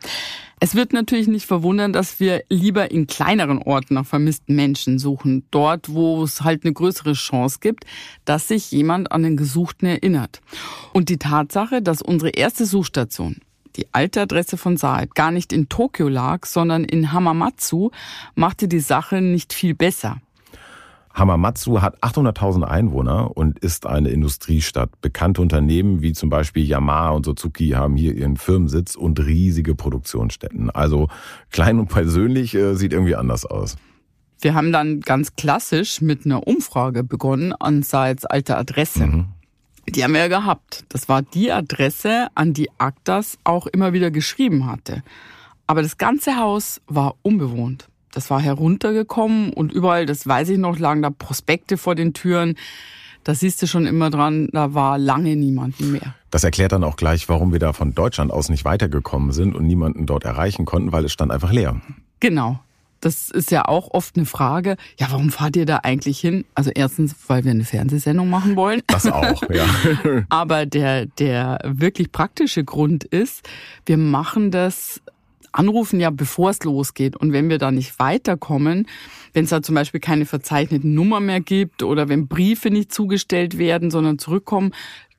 Es 0.61 0.75
wird 0.75 0.93
natürlich 0.93 1.27
nicht 1.27 1.47
verwundern, 1.47 1.93
dass 1.93 2.21
wir 2.21 2.43
lieber 2.49 2.91
in 2.91 3.07
kleineren 3.07 3.59
Orten 3.59 3.95
nach 3.95 4.07
vermissten 4.07 4.55
Menschen 4.55 4.99
suchen. 4.99 5.45
Dort, 5.51 5.88
wo 5.88 6.23
es 6.23 6.43
halt 6.43 6.64
eine 6.64 6.73
größere 6.73 7.14
Chance 7.14 7.59
gibt, 7.61 7.85
dass 8.25 8.49
sich 8.49 8.71
jemand 8.71 9.11
an 9.11 9.23
den 9.23 9.37
Gesuchten 9.37 9.87
erinnert. 9.87 10.41
Und 10.93 11.09
die 11.09 11.19
Tatsache, 11.19 11.83
dass 11.83 12.03
unsere 12.03 12.31
erste 12.31 12.67
Suchstation 12.67 13.37
die 13.77 13.87
alte 13.93 14.21
Adresse 14.21 14.57
von 14.57 14.77
Saad 14.77 15.14
gar 15.14 15.31
nicht 15.31 15.53
in 15.53 15.69
Tokio 15.69 16.09
lag, 16.09 16.47
sondern 16.47 16.85
in 16.85 17.12
Hamamatsu, 17.12 17.91
machte 18.35 18.67
die 18.67 18.81
Sache 18.81 19.21
nicht 19.21 19.53
viel 19.53 19.75
besser. 19.75 20.21
Hamamatsu 21.18 21.83
hat 21.83 22.02
800.000 22.02 22.62
Einwohner 22.62 23.37
und 23.37 23.59
ist 23.59 23.87
eine 23.87 24.11
Industriestadt. 24.11 25.00
Bekannte 25.00 25.42
Unternehmen 25.42 26.00
wie 26.02 26.12
zum 26.12 26.31
Beispiel 26.31 26.64
Yamaha 26.64 27.11
und 27.11 27.26
Suzuki 27.26 27.70
haben 27.70 27.96
hier 27.96 28.14
ihren 28.14 28.37
Firmensitz 28.37 28.94
und 28.94 29.18
riesige 29.20 29.74
Produktionsstätten. 29.74 30.70
Also 30.70 31.09
klein 31.50 31.78
und 31.78 31.88
persönlich 31.88 32.54
äh, 32.54 32.74
sieht 32.74 32.92
irgendwie 32.92 33.16
anders 33.16 33.44
aus. 33.44 33.76
Wir 34.40 34.54
haben 34.54 34.72
dann 34.72 35.00
ganz 35.00 35.35
klassisch 35.35 36.00
mit 36.00 36.24
einer 36.24 36.46
Umfrage 36.46 37.02
begonnen 37.02 37.52
an 37.52 37.83
Seits 37.83 38.24
alte 38.24 38.57
Adresse. 38.57 39.07
Mhm. 39.07 39.26
Die 39.88 40.04
haben 40.04 40.12
wir 40.12 40.20
ja 40.20 40.28
gehabt. 40.28 40.85
Das 40.90 41.09
war 41.09 41.22
die 41.22 41.50
Adresse, 41.50 42.28
an 42.35 42.52
die 42.52 42.70
Aktas 42.78 43.38
auch 43.42 43.66
immer 43.66 43.92
wieder 43.92 44.11
geschrieben 44.11 44.66
hatte. 44.66 45.02
Aber 45.66 45.83
das 45.83 45.98
ganze 45.98 46.37
Haus 46.37 46.81
war 46.87 47.14
unbewohnt. 47.22 47.88
Das 48.12 48.31
war 48.31 48.40
heruntergekommen 48.40 49.53
und 49.53 49.73
überall, 49.73 50.07
das 50.07 50.27
weiß 50.27 50.49
ich 50.51 50.59
noch, 50.59 50.79
lagen 50.79 51.03
da 51.03 51.11
Prospekte 51.11 51.77
vor 51.77 51.94
den 51.94 52.14
Türen. 52.14 52.57
Da 53.25 53.35
siehst 53.35 53.61
du 53.61 53.66
schon 53.66 53.87
immer 53.87 54.11
dran, 54.11 54.49
da 54.53 54.75
war 54.75 54.97
lange 54.97 55.37
niemanden 55.37 55.92
mehr. 55.92 56.14
Das 56.31 56.44
erklärt 56.44 56.73
dann 56.73 56.85
auch 56.85 56.97
gleich, 56.97 57.29
warum 57.29 57.53
wir 57.53 57.59
da 57.59 57.73
von 57.73 57.94
Deutschland 57.94 58.31
aus 58.31 58.49
nicht 58.49 58.64
weitergekommen 58.64 59.33
sind 59.33 59.55
und 59.55 59.66
niemanden 59.66 60.07
dort 60.07 60.25
erreichen 60.25 60.64
konnten, 60.64 60.92
weil 60.92 61.05
es 61.05 61.12
stand 61.12 61.33
einfach 61.33 61.53
leer. 61.53 61.81
Genau. 62.21 62.61
Das 63.01 63.31
ist 63.31 63.51
ja 63.51 63.64
auch 63.66 63.90
oft 63.92 64.16
eine 64.16 64.27
Frage. 64.27 64.77
Ja, 64.99 65.09
warum 65.11 65.31
fahrt 65.31 65.57
ihr 65.57 65.66
da 65.66 65.79
eigentlich 65.83 66.18
hin? 66.18 66.44
Also 66.55 66.71
erstens, 66.75 67.14
weil 67.29 67.44
wir 67.44 67.53
eine 67.53 67.64
Fernsehsendung 67.64 68.29
machen 68.29 68.57
wollen. 68.57 68.83
Das 68.88 69.07
auch, 69.07 69.42
ja. 69.51 69.66
Aber 70.29 70.66
der, 70.66 71.07
der 71.07 71.61
wirklich 71.64 72.11
praktische 72.11 72.64
Grund 72.64 73.05
ist, 73.05 73.49
wir 73.87 73.99
machen 73.99 74.51
das 74.51 75.01
anrufen 75.52 76.00
ja, 76.00 76.11
bevor 76.11 76.50
es 76.50 76.62
losgeht. 76.64 77.16
Und 77.16 77.32
wenn 77.32 77.48
wir 77.48 77.58
da 77.58 77.70
nicht 77.70 77.98
weiterkommen, 77.98 78.87
wenn 79.32 79.44
es 79.44 79.50
da 79.50 79.62
zum 79.62 79.74
Beispiel 79.74 80.00
keine 80.00 80.26
verzeichneten 80.26 80.94
Nummer 80.94 81.20
mehr 81.20 81.40
gibt 81.40 81.82
oder 81.82 82.08
wenn 82.08 82.28
Briefe 82.28 82.70
nicht 82.70 82.92
zugestellt 82.92 83.58
werden, 83.58 83.90
sondern 83.90 84.18
zurückkommen, 84.18 84.72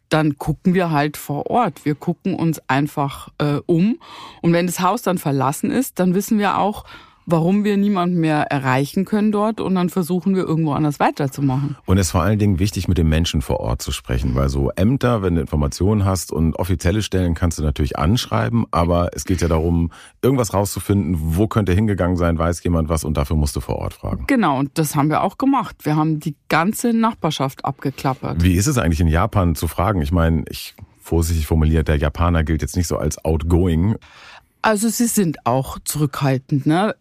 dann 0.09 0.37
gucken 0.37 0.73
wir 0.73 0.91
halt 0.91 1.17
vor 1.17 1.49
Ort. 1.49 1.85
Wir 1.85 1.95
gucken 1.95 2.33
uns 2.33 2.59
einfach 2.67 3.29
äh, 3.37 3.59
um. 3.65 3.99
Und 4.41 4.53
wenn 4.53 4.65
das 4.65 4.79
Haus 4.79 5.03
dann 5.03 5.17
verlassen 5.17 5.71
ist, 5.71 5.99
dann 5.99 6.15
wissen 6.15 6.39
wir 6.39 6.57
auch, 6.57 6.85
warum 7.31 7.63
wir 7.63 7.77
niemanden 7.77 8.19
mehr 8.19 8.43
erreichen 8.51 9.05
können 9.05 9.31
dort 9.31 9.61
und 9.61 9.75
dann 9.75 9.89
versuchen 9.89 10.35
wir 10.35 10.43
irgendwo 10.43 10.73
anders 10.73 10.99
weiterzumachen. 10.99 11.77
Und 11.85 11.97
es 11.97 12.07
ist 12.07 12.11
vor 12.11 12.21
allen 12.21 12.39
Dingen 12.39 12.59
wichtig, 12.59 12.87
mit 12.87 12.97
den 12.97 13.07
Menschen 13.07 13.41
vor 13.41 13.59
Ort 13.59 13.81
zu 13.81 13.91
sprechen, 13.91 14.35
weil 14.35 14.49
so 14.49 14.71
Ämter, 14.75 15.21
wenn 15.21 15.35
du 15.35 15.41
Informationen 15.41 16.05
hast 16.05 16.31
und 16.31 16.55
offizielle 16.57 17.01
Stellen 17.01 17.35
kannst 17.35 17.59
du 17.59 17.63
natürlich 17.63 17.97
anschreiben, 17.97 18.65
aber 18.71 19.11
es 19.13 19.25
geht 19.25 19.41
ja 19.41 19.47
darum, 19.47 19.91
irgendwas 20.21 20.53
rauszufinden, 20.53 21.15
wo 21.19 21.47
könnte 21.47 21.73
hingegangen 21.73 22.17
sein, 22.17 22.37
weiß 22.37 22.63
jemand 22.63 22.89
was 22.89 23.03
und 23.03 23.17
dafür 23.17 23.35
musst 23.35 23.55
du 23.55 23.61
vor 23.61 23.75
Ort 23.75 23.93
fragen. 23.93 24.25
Genau, 24.27 24.57
und 24.59 24.77
das 24.77 24.95
haben 24.95 25.09
wir 25.09 25.21
auch 25.23 25.37
gemacht. 25.37 25.77
Wir 25.83 25.95
haben 25.95 26.19
die 26.19 26.35
ganze 26.47 26.93
Nachbarschaft 26.93 27.65
abgeklappert. 27.65 28.43
Wie 28.43 28.55
ist 28.55 28.67
es 28.67 28.77
eigentlich 28.77 29.01
in 29.01 29.07
Japan 29.07 29.55
zu 29.55 29.67
fragen? 29.67 30.01
Ich 30.01 30.11
meine, 30.11 30.45
ich 30.49 30.75
vorsichtig 31.09 31.47
formuliert, 31.47 31.87
der 31.87 31.97
Japaner 31.97 32.43
gilt 32.43 32.61
jetzt 32.61 32.77
nicht 32.77 32.87
so 32.87 32.97
als 32.97 33.23
outgoing. 33.25 33.95
Also 34.61 34.89
sie 34.89 35.07
sind 35.07 35.45
auch 35.45 35.79
zurückhaltend. 35.85 36.65
Ne? 36.65 36.95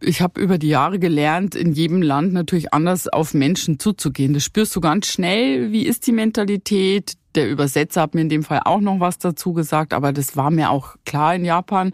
Ich 0.00 0.20
habe 0.20 0.40
über 0.40 0.58
die 0.58 0.68
Jahre 0.68 0.98
gelernt, 0.98 1.54
in 1.54 1.72
jedem 1.72 2.02
Land 2.02 2.32
natürlich 2.32 2.72
anders 2.72 3.08
auf 3.08 3.34
Menschen 3.34 3.78
zuzugehen. 3.78 4.34
Das 4.34 4.44
spürst 4.44 4.74
du 4.76 4.80
ganz 4.80 5.06
schnell. 5.06 5.72
Wie 5.72 5.86
ist 5.86 6.06
die 6.06 6.12
Mentalität? 6.12 7.14
Der 7.34 7.50
Übersetzer 7.50 8.02
hat 8.02 8.14
mir 8.14 8.22
in 8.22 8.28
dem 8.28 8.42
Fall 8.42 8.62
auch 8.64 8.80
noch 8.80 9.00
was 9.00 9.18
dazu 9.18 9.52
gesagt, 9.52 9.92
aber 9.92 10.12
das 10.12 10.36
war 10.36 10.50
mir 10.50 10.70
auch 10.70 10.96
klar 11.04 11.34
in 11.34 11.44
Japan. 11.44 11.92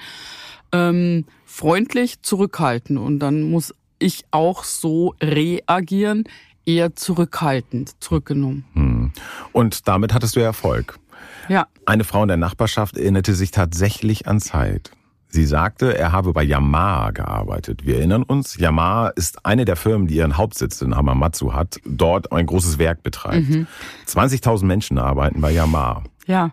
Ähm, 0.73 1.25
freundlich 1.45 2.23
zurückhalten 2.23 2.97
und 2.97 3.19
dann 3.19 3.43
muss 3.43 3.75
ich 3.99 4.25
auch 4.31 4.65
so 4.65 5.15
reagieren, 5.21 6.25
eher 6.65 6.95
zurückhaltend, 6.95 8.03
zurückgenommen. 8.03 8.65
Hm. 8.75 9.13
Und 9.53 9.89
damit 9.89 10.15
hattest 10.15 10.37
du 10.37 10.41
Erfolg. 10.41 10.99
Ja. 11.49 11.67
Eine 11.87 12.05
Frau 12.05 12.23
in 12.23 12.29
der 12.29 12.37
Nachbarschaft 12.37 12.97
erinnerte 12.97 13.35
sich 13.35 13.51
tatsächlich 13.51 14.27
an 14.27 14.41
Zeit. 14.41 14.93
Sie 15.29 15.47
sagte, 15.47 15.97
er 15.97 16.13
habe 16.13 16.35
bei 16.35 16.43
Yamaha 16.43 17.11
gearbeitet. 17.11 17.87
Wir 17.87 17.97
erinnern 17.97 18.23
uns, 18.23 18.59
Yamaha 18.59 19.09
ist 19.09 19.47
eine 19.47 19.65
der 19.65 19.77
Firmen, 19.77 20.07
die 20.07 20.17
ihren 20.17 20.37
Hauptsitz 20.37 20.83
in 20.83 20.95
Hamamatsu 20.95 21.55
hat, 21.55 21.81
dort 21.87 22.33
ein 22.33 22.45
großes 22.45 22.77
Werk 22.79 23.03
betreibt. 23.03 23.49
Mhm. 23.49 23.67
20.000 24.07 24.67
Menschen 24.67 24.99
arbeiten 24.99 25.41
bei 25.41 25.51
Yamaha. 25.51 26.03
Ja, 26.27 26.53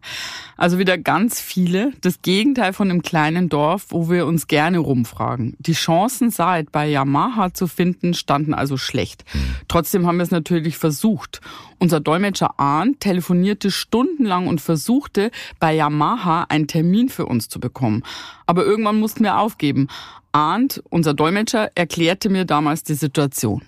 Also 0.58 0.80
wieder 0.80 0.98
ganz 0.98 1.40
viele. 1.40 1.94
Das 2.02 2.22
Gegenteil 2.22 2.74
von 2.74 2.90
einem 2.90 3.04
kleinen 3.04 3.50
Dorf, 3.50 3.88
wo 3.90 4.10
wir 4.10 4.26
uns 4.26 4.48
gerne 4.48 4.80
rumfragen. 4.80 5.56
Die 5.60 5.74
Chancen, 5.74 6.32
Said 6.32 6.72
bei 6.72 6.88
Yamaha 6.88 7.54
zu 7.54 7.68
finden, 7.68 8.14
standen 8.14 8.54
also 8.54 8.78
schlecht. 8.78 9.24
Trotzdem 9.68 10.08
haben 10.08 10.18
wir 10.18 10.24
es 10.24 10.32
natürlich 10.32 10.78
versucht. 10.78 11.40
Unser 11.78 12.00
Dolmetscher 12.00 12.60
Arndt 12.60 13.00
telefonierte 13.00 13.70
stundenlang 13.70 14.48
und 14.48 14.60
versuchte, 14.60 15.30
bei 15.60 15.76
Yamaha 15.76 16.48
einen 16.50 16.68
Termin 16.68 17.10
für 17.10 17.28
uns 17.28 17.48
zu 17.48 17.60
bekommen. 17.60 18.04
Aber 18.48 18.66
irgendwann 18.66 19.00
mussten 19.00 19.24
wir 19.24 19.38
aufgeben. 19.38 19.88
Arndt, 20.32 20.84
unser 20.90 21.14
Dolmetscher, 21.14 21.72
erklärte 21.76 22.30
mir 22.30 22.46
damals 22.46 22.84
die 22.84 22.96
Situation. 22.96 23.62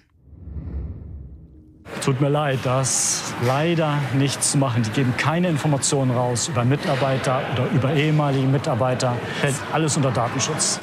Tut 2.04 2.20
mir 2.22 2.30
leid, 2.30 2.60
da 2.64 2.82
ist 2.82 3.34
leider 3.46 4.00
nichts 4.18 4.52
zu 4.52 4.58
machen. 4.58 4.84
Die 4.84 4.90
geben 4.92 5.14
keine 5.18 5.50
Informationen 5.50 6.12
raus 6.12 6.48
über 6.48 6.64
Mitarbeiter 6.64 7.42
oder 7.54 7.70
über 7.72 7.94
ehemalige 7.94 8.48
Mitarbeiter. 8.48 9.16
Fällt 9.40 9.56
alles 9.72 9.98
unter 9.98 10.12
Datenschutz. 10.12 10.80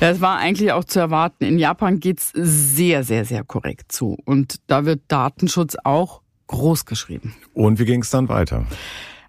Ja, 0.00 0.10
es 0.10 0.20
war 0.20 0.36
eigentlich 0.38 0.72
auch 0.72 0.84
zu 0.84 1.00
erwarten. 1.00 1.44
In 1.44 1.58
Japan 1.58 2.00
geht's 2.00 2.30
sehr, 2.34 3.02
sehr, 3.02 3.24
sehr 3.24 3.42
korrekt 3.44 3.90
zu. 3.90 4.18
Und 4.26 4.60
da 4.66 4.84
wird 4.84 5.00
Datenschutz 5.08 5.76
auch 5.82 6.20
groß 6.48 6.84
geschrieben. 6.84 7.34
Und 7.54 7.78
wie 7.78 7.84
ging 7.86 8.02
es 8.02 8.10
dann 8.10 8.28
weiter? 8.28 8.66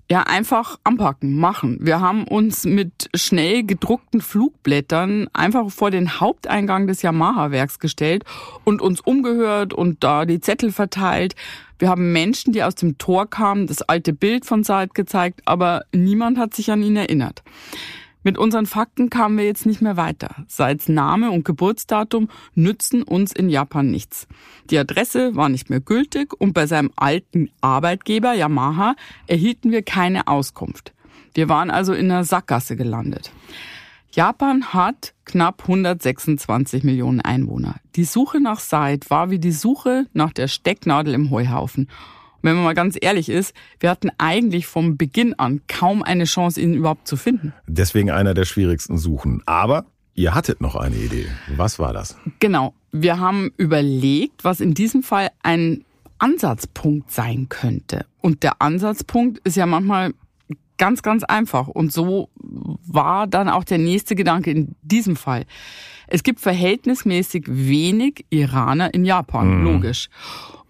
Ja, 0.09 0.21
einfach 0.21 0.79
anpacken, 0.85 1.37
machen. 1.37 1.79
Wir 1.81 1.99
haben 1.99 2.23
uns 2.23 2.63
mit 2.63 3.09
schnell 3.13 3.63
gedruckten 3.63 4.21
Flugblättern 4.21 5.27
einfach 5.33 5.69
vor 5.69 5.91
den 5.91 6.21
Haupteingang 6.21 6.87
des 6.87 7.01
Yamaha-Werks 7.01 7.79
gestellt 7.79 8.23
und 8.63 8.81
uns 8.81 9.01
umgehört 9.01 9.73
und 9.73 10.05
da 10.05 10.23
die 10.23 10.39
Zettel 10.39 10.71
verteilt. 10.71 11.35
Wir 11.77 11.89
haben 11.89 12.13
Menschen, 12.13 12.53
die 12.53 12.63
aus 12.63 12.75
dem 12.75 12.97
Tor 12.97 13.29
kamen, 13.29 13.67
das 13.67 13.81
alte 13.81 14.13
Bild 14.13 14.45
von 14.45 14.63
Said 14.63 14.93
gezeigt, 14.93 15.41
aber 15.43 15.83
niemand 15.91 16.37
hat 16.37 16.55
sich 16.55 16.71
an 16.71 16.83
ihn 16.83 16.95
erinnert. 16.95 17.43
Mit 18.27 18.37
unseren 18.37 18.65
Fakten 18.65 19.09
kamen 19.09 19.37
wir 19.37 19.45
jetzt 19.45 19.65
nicht 19.65 19.81
mehr 19.81 19.95
weiter. 19.95 20.43
Seids 20.49 20.89
Name 20.89 21.31
und 21.31 21.45
Geburtsdatum 21.45 22.27
nützen 22.55 23.01
uns 23.01 23.31
in 23.31 23.47
Japan 23.47 23.89
nichts. 23.89 24.27
Die 24.69 24.77
Adresse 24.77 25.37
war 25.37 25.47
nicht 25.47 25.69
mehr 25.69 25.79
gültig 25.79 26.33
und 26.37 26.51
bei 26.51 26.67
seinem 26.67 26.91
alten 26.97 27.49
Arbeitgeber 27.61 28.33
Yamaha 28.33 28.95
erhielten 29.27 29.71
wir 29.71 29.81
keine 29.81 30.27
Auskunft. 30.27 30.93
Wir 31.35 31.47
waren 31.47 31.71
also 31.71 31.93
in 31.93 32.11
einer 32.11 32.25
Sackgasse 32.25 32.75
gelandet. 32.75 33.31
Japan 34.11 34.73
hat 34.73 35.13
knapp 35.23 35.61
126 35.61 36.83
Millionen 36.83 37.21
Einwohner. 37.21 37.75
Die 37.95 38.03
Suche 38.03 38.41
nach 38.41 38.59
Said 38.59 39.09
war 39.09 39.29
wie 39.29 39.39
die 39.39 39.53
Suche 39.53 40.05
nach 40.11 40.33
der 40.33 40.49
Stecknadel 40.49 41.13
im 41.13 41.31
Heuhaufen 41.31 41.87
wenn 42.41 42.55
man 42.55 42.63
mal 42.63 42.73
ganz 42.73 42.97
ehrlich 42.99 43.29
ist, 43.29 43.53
wir 43.79 43.89
hatten 43.89 44.09
eigentlich 44.17 44.67
vom 44.67 44.97
Beginn 44.97 45.33
an 45.37 45.61
kaum 45.67 46.03
eine 46.03 46.25
Chance, 46.25 46.61
ihn 46.61 46.73
überhaupt 46.73 47.07
zu 47.07 47.17
finden. 47.17 47.53
Deswegen 47.67 48.11
einer 48.11 48.33
der 48.33 48.45
schwierigsten 48.45 48.97
Suchen. 48.97 49.41
Aber 49.45 49.85
ihr 50.13 50.33
hattet 50.33 50.61
noch 50.61 50.75
eine 50.75 50.95
Idee. 50.95 51.27
Was 51.55 51.79
war 51.79 51.93
das? 51.93 52.17
Genau. 52.39 52.73
Wir 52.91 53.19
haben 53.19 53.51
überlegt, 53.57 54.43
was 54.43 54.59
in 54.59 54.73
diesem 54.73 55.03
Fall 55.03 55.29
ein 55.43 55.83
Ansatzpunkt 56.19 57.11
sein 57.11 57.47
könnte. 57.49 58.05
Und 58.21 58.43
der 58.43 58.61
Ansatzpunkt 58.61 59.39
ist 59.45 59.57
ja 59.57 59.65
manchmal 59.65 60.13
ganz, 60.77 61.01
ganz 61.01 61.23
einfach. 61.23 61.67
Und 61.67 61.91
so 61.91 62.29
war 62.35 63.27
dann 63.27 63.49
auch 63.49 63.63
der 63.63 63.77
nächste 63.77 64.15
Gedanke 64.15 64.51
in 64.51 64.75
diesem 64.81 65.15
Fall. 65.15 65.45
Es 66.07 66.23
gibt 66.23 66.39
verhältnismäßig 66.39 67.45
wenig 67.47 68.25
Iraner 68.29 68.93
in 68.93 69.03
Japan, 69.03 69.59
mhm. 69.59 69.63
logisch. 69.63 70.09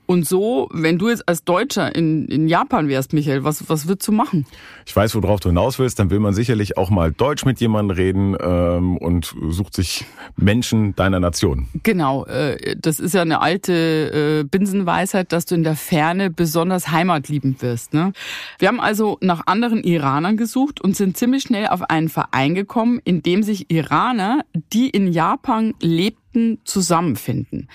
Und 0.07 0.25
so, 0.25 0.69
wenn 0.71 0.97
du 0.97 1.09
jetzt 1.09 1.27
als 1.27 1.43
Deutscher 1.43 1.93
in, 1.93 2.27
in 2.29 2.47
Japan 2.47 2.87
wärst, 2.87 3.11
Michael, 3.11 3.43
was, 3.43 3.69
was 3.69 3.87
würdest 3.87 4.07
du 4.07 4.13
machen? 4.13 4.45
Ich 4.85 4.95
weiß, 4.95 5.13
worauf 5.15 5.41
du 5.41 5.49
hinaus 5.49 5.79
willst. 5.79 5.99
Dann 5.99 6.09
will 6.09 6.19
man 6.19 6.33
sicherlich 6.33 6.77
auch 6.77 6.89
mal 6.89 7.11
Deutsch 7.11 7.45
mit 7.45 7.59
jemandem 7.59 7.97
reden 7.97 8.37
ähm, 8.39 8.97
und 8.97 9.35
sucht 9.49 9.75
sich 9.75 10.05
Menschen 10.37 10.95
deiner 10.95 11.19
Nation. 11.19 11.67
Genau, 11.83 12.25
äh, 12.25 12.77
das 12.79 13.01
ist 13.01 13.13
ja 13.13 13.21
eine 13.21 13.41
alte 13.41 13.73
äh, 13.73 14.43
Binsenweisheit, 14.45 15.33
dass 15.33 15.45
du 15.45 15.55
in 15.55 15.63
der 15.63 15.75
Ferne 15.75 16.29
besonders 16.29 16.89
heimatliebend 16.89 17.61
wirst. 17.61 17.93
Ne? 17.93 18.13
Wir 18.59 18.69
haben 18.69 18.79
also 18.79 19.17
nach 19.19 19.43
anderen 19.45 19.83
Iranern 19.83 20.37
gesucht 20.37 20.79
und 20.79 20.95
sind 20.95 21.17
ziemlich 21.17 21.43
schnell 21.43 21.67
auf 21.67 21.81
einen 21.89 22.07
Verein 22.07 22.55
gekommen, 22.55 23.01
in 23.03 23.23
dem 23.23 23.43
sich 23.43 23.69
Iraner, 23.69 24.45
die 24.71 24.89
in 24.89 25.11
Japan 25.11 25.73
lebten, 25.81 26.59
zusammenfinden. 26.63 27.67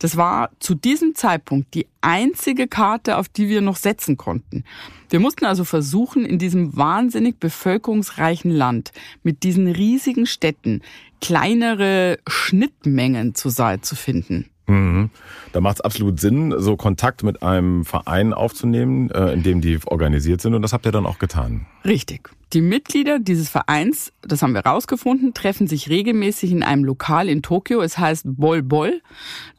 Das 0.00 0.16
war 0.16 0.50
zu 0.58 0.74
diesem 0.74 1.14
Zeitpunkt 1.14 1.74
die 1.74 1.86
einzige 2.00 2.66
Karte, 2.66 3.18
auf 3.18 3.28
die 3.28 3.48
wir 3.48 3.60
noch 3.60 3.76
setzen 3.76 4.16
konnten. 4.16 4.64
Wir 5.10 5.20
mussten 5.20 5.44
also 5.44 5.64
versuchen, 5.64 6.24
in 6.24 6.38
diesem 6.38 6.76
wahnsinnig 6.76 7.38
bevölkerungsreichen 7.38 8.50
Land 8.50 8.92
mit 9.22 9.42
diesen 9.42 9.68
riesigen 9.68 10.26
Städten 10.26 10.80
kleinere 11.20 12.18
Schnittmengen 12.26 13.34
zur 13.34 13.50
Seite 13.50 13.82
zu 13.82 13.94
finden. 13.94 14.48
Mhm. 14.70 15.10
Da 15.52 15.60
macht 15.60 15.78
es 15.78 15.80
absolut 15.80 16.20
Sinn, 16.20 16.54
so 16.58 16.76
Kontakt 16.76 17.24
mit 17.24 17.42
einem 17.42 17.84
Verein 17.84 18.32
aufzunehmen, 18.32 19.10
äh, 19.10 19.32
in 19.32 19.42
dem 19.42 19.60
die 19.60 19.78
organisiert 19.84 20.40
sind. 20.40 20.54
Und 20.54 20.62
das 20.62 20.72
habt 20.72 20.86
ihr 20.86 20.92
dann 20.92 21.06
auch 21.06 21.18
getan. 21.18 21.66
Richtig. 21.84 22.30
Die 22.52 22.60
Mitglieder 22.60 23.18
dieses 23.18 23.48
Vereins, 23.48 24.12
das 24.22 24.42
haben 24.42 24.54
wir 24.54 24.66
rausgefunden, 24.66 25.34
treffen 25.34 25.66
sich 25.66 25.88
regelmäßig 25.88 26.50
in 26.52 26.62
einem 26.62 26.84
Lokal 26.84 27.28
in 27.28 27.42
Tokio. 27.42 27.80
Es 27.80 27.98
heißt 27.98 28.24
Bol 28.26 28.62
Bol. 28.62 29.02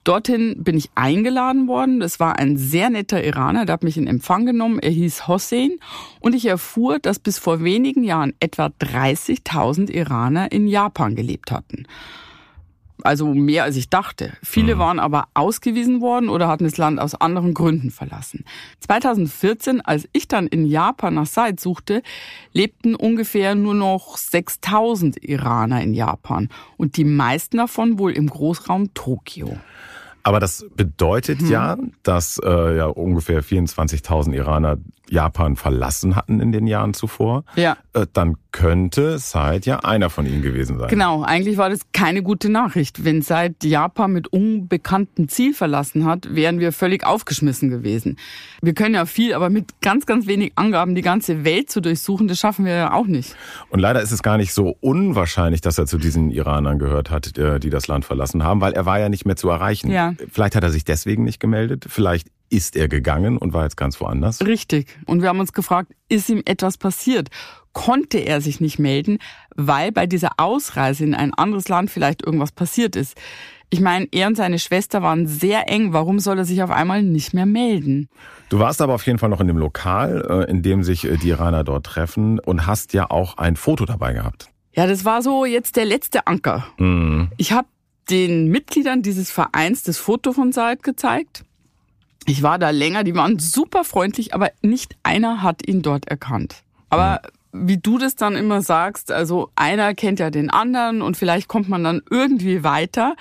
Dorthin 0.04 0.63
bin 0.63 0.78
ich 0.78 0.89
eingeladen 0.95 1.67
worden. 1.67 2.00
Das 2.00 2.19
war 2.19 2.38
ein 2.38 2.58
sehr 2.58 2.89
netter 2.89 3.24
Iraner, 3.24 3.65
der 3.65 3.74
hat 3.74 3.84
mich 3.84 3.97
in 3.97 4.08
Empfang 4.08 4.45
genommen. 4.45 4.80
Er 4.80 4.91
hieß 4.91 5.28
Hossein. 5.28 5.71
Und 6.19 6.36
ich 6.36 6.45
erfuhr, 6.45 7.00
dass 7.00 7.19
bis 7.19 7.38
vor 7.38 7.63
wenigen 7.63 8.04
Jahren 8.04 8.34
etwa 8.39 8.67
30.000 8.67 9.89
Iraner 9.89 10.52
in 10.52 10.67
Japan 10.67 11.15
gelebt 11.15 11.52
hatten 11.52 11.86
also 13.03 13.33
mehr 13.33 13.63
als 13.63 13.75
ich 13.75 13.89
dachte. 13.89 14.33
Viele 14.43 14.75
mhm. 14.75 14.79
waren 14.79 14.99
aber 14.99 15.27
ausgewiesen 15.33 16.01
worden 16.01 16.29
oder 16.29 16.47
hatten 16.47 16.63
das 16.63 16.77
Land 16.77 16.99
aus 16.99 17.15
anderen 17.15 17.53
Gründen 17.53 17.91
verlassen. 17.91 18.45
2014, 18.79 19.81
als 19.81 20.07
ich 20.13 20.27
dann 20.27 20.47
in 20.47 20.65
Japan 20.65 21.15
nach 21.15 21.25
Said 21.25 21.59
suchte, 21.59 22.03
lebten 22.53 22.95
ungefähr 22.95 23.55
nur 23.55 23.73
noch 23.73 24.17
6000 24.17 25.23
Iraner 25.23 25.81
in 25.81 25.93
Japan 25.93 26.49
und 26.77 26.97
die 26.97 27.05
meisten 27.05 27.57
davon 27.57 27.99
wohl 27.99 28.11
im 28.11 28.27
Großraum 28.27 28.93
Tokio. 28.93 29.57
Aber 30.23 30.39
das 30.39 30.65
bedeutet 30.75 31.41
hm. 31.41 31.49
ja, 31.49 31.77
dass 32.03 32.39
äh, 32.43 32.77
ja 32.77 32.86
ungefähr 32.86 33.43
24.000 33.43 34.34
Iraner 34.34 34.77
Japan 35.12 35.57
verlassen 35.57 36.15
hatten 36.15 36.39
in 36.39 36.51
den 36.51 36.67
Jahren 36.67 36.93
zuvor. 36.93 37.43
Ja. 37.55 37.77
Äh, 37.93 38.07
dann 38.13 38.38
könnte 38.51 39.19
Said 39.19 39.65
ja 39.65 39.79
einer 39.79 40.10
von 40.10 40.25
ihnen 40.25 40.41
gewesen 40.41 40.79
sein. 40.79 40.89
Genau, 40.89 41.23
eigentlich 41.23 41.57
war 41.57 41.69
das 41.69 41.79
keine 41.93 42.23
gute 42.23 42.49
Nachricht. 42.49 43.03
Wenn 43.03 43.21
Said 43.21 43.63
Japan 43.63 44.13
mit 44.13 44.29
unbekanntem 44.29 45.27
Ziel 45.27 45.53
verlassen 45.53 46.05
hat, 46.05 46.34
wären 46.34 46.60
wir 46.60 46.71
völlig 46.71 47.05
aufgeschmissen 47.05 47.69
gewesen. 47.69 48.17
Wir 48.62 48.73
können 48.73 48.95
ja 48.95 49.05
viel, 49.05 49.34
aber 49.34 49.49
mit 49.49 49.81
ganz, 49.81 50.05
ganz 50.05 50.27
wenig 50.27 50.53
Angaben 50.55 50.95
die 50.95 51.01
ganze 51.01 51.43
Welt 51.43 51.69
zu 51.69 51.81
durchsuchen, 51.81 52.27
das 52.27 52.39
schaffen 52.39 52.65
wir 52.65 52.73
ja 52.73 52.93
auch 52.93 53.07
nicht. 53.07 53.36
Und 53.69 53.79
leider 53.79 54.01
ist 54.01 54.12
es 54.12 54.23
gar 54.23 54.38
nicht 54.38 54.53
so 54.53 54.77
unwahrscheinlich, 54.79 55.60
dass 55.60 55.77
er 55.77 55.88
zu 55.88 55.97
diesen 55.97 56.31
Iranern 56.31 56.79
gehört 56.79 57.12
hat, 57.12 57.38
äh, 57.38 57.60
die 57.60 57.69
das 57.69 57.88
Land 57.88 58.05
verlassen 58.05 58.43
haben, 58.43 58.62
weil 58.62 58.73
er 58.73 58.86
war 58.86 58.99
ja 58.99 59.10
nicht 59.10 59.25
mehr 59.25 59.36
zu 59.36 59.49
erreichen. 59.49 59.91
Ja. 59.91 60.11
Vielleicht 60.32 60.56
hat 60.56 60.63
er 60.63 60.71
sich 60.71 60.84
deswegen 60.84 61.24
nicht 61.24 61.39
gemeldet, 61.39 61.86
vielleicht 61.88 62.30
ist 62.50 62.76
er 62.76 62.88
gegangen 62.88 63.38
und 63.38 63.54
war 63.54 63.63
jetzt 63.63 63.78
ganz 63.78 64.00
woanders. 64.02 64.45
Richtig. 64.45 64.88
Und 65.06 65.21
wir 65.21 65.30
haben 65.30 65.39
uns 65.39 65.54
gefragt, 65.54 65.93
ist 66.10 66.30
ihm 66.30 66.41
etwas 66.45 66.78
passiert? 66.78 67.30
Konnte 67.74 68.17
er 68.17 68.41
sich 68.41 68.60
nicht 68.60 68.78
melden, 68.78 69.19
weil 69.56 69.93
bei 69.93 70.06
dieser 70.06 70.32
Ausreise 70.38 71.06
in 71.06 71.15
ein 71.15 71.34
anderes 71.34 71.69
Land 71.69 71.89
vielleicht 71.89 72.24
irgendwas 72.24 72.52
passiert 72.52 72.97
ist? 72.97 73.15
Ich 73.74 73.80
meine, 73.80 74.06
er 74.12 74.28
und 74.28 74.36
seine 74.36 74.60
Schwester 74.60 75.02
waren 75.02 75.28
sehr 75.28 75.69
eng. 75.69 75.93
Warum 75.93 76.19
soll 76.19 76.38
er 76.38 76.43
sich 76.43 76.62
auf 76.62 76.71
einmal 76.71 77.04
nicht 77.04 77.34
mehr 77.34 77.45
melden? 77.45 78.10
Du 78.50 78.60
warst 78.60 78.82
aber 78.82 78.93
auf 78.93 79.06
jeden 79.06 79.17
Fall 79.17 79.30
noch 79.30 79.39
in 79.39 79.47
dem 79.47 79.58
Lokal, 79.58 80.26
äh, 80.30 80.52
in 80.52 80.62
dem 80.62 80.84
sich 80.84 81.06
äh, 81.06 81.15
die 81.15 81.30
Iraner 81.30 81.63
dort 81.63 81.86
treffen 81.86 82.39
und 82.39 82.67
hast 82.67 82.91
ja 82.91 83.10
auch 83.10 83.38
ein 83.38 83.56
Foto 83.56 83.86
dabei 83.86 84.12
gehabt. 84.12 84.50
Ja, 84.74 84.88
das 84.88 85.06
war 85.06 85.21
so 85.21 85.45
jetzt 85.45 85.78
der 85.78 85.86
letzte 85.86 86.28
Anker. 86.28 86.65
Mhm. 86.78 87.30
Ich 87.38 87.54
habe 87.54 87.67
den 88.12 88.50
Mitgliedern 88.50 89.02
dieses 89.02 89.32
Vereins 89.32 89.84
das 89.84 89.97
Foto 89.97 90.34
von 90.34 90.52
Said 90.52 90.84
gezeigt. 90.84 91.43
Ich 92.26 92.43
war 92.43 92.60
da 92.60 92.69
länger, 92.69 93.04
die 93.04 93.15
waren 93.15 93.39
super 93.39 93.84
freundlich, 93.84 94.34
aber 94.36 94.52
nicht 94.62 94.95
einer 95.02 95.41
hat 95.41 95.67
ihn 95.67 95.82
dort 95.82 96.08
erkannt. 96.08 96.63
Aber 96.89 97.21
wie 97.54 97.78
du 97.78 97.97
das 97.97 98.15
dann 98.15 98.36
immer 98.36 98.62
sagst, 98.62 99.12
also 99.12 99.50
einer 99.56 99.93
kennt 99.95 100.19
ja 100.19 100.30
den 100.30 100.50
anderen 100.50 101.02
und 101.02 101.17
vielleicht 101.17 101.47
kommt 101.47 101.69
man 101.69 101.84
dann 101.84 102.02
irgendwie 102.10 102.63
weiter. 102.63 103.15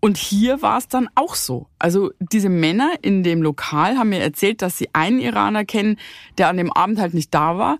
Und 0.00 0.16
hier 0.16 0.62
war 0.62 0.78
es 0.78 0.88
dann 0.88 1.08
auch 1.14 1.36
so. 1.36 1.68
Also 1.78 2.10
diese 2.18 2.48
Männer 2.48 2.90
in 3.02 3.22
dem 3.22 3.40
Lokal 3.40 3.96
haben 3.96 4.10
mir 4.10 4.20
erzählt, 4.20 4.60
dass 4.60 4.76
sie 4.76 4.88
einen 4.92 5.20
Iraner 5.20 5.64
kennen, 5.64 5.96
der 6.38 6.48
an 6.48 6.56
dem 6.56 6.72
Abend 6.72 6.98
halt 6.98 7.14
nicht 7.14 7.32
da 7.32 7.56
war, 7.56 7.78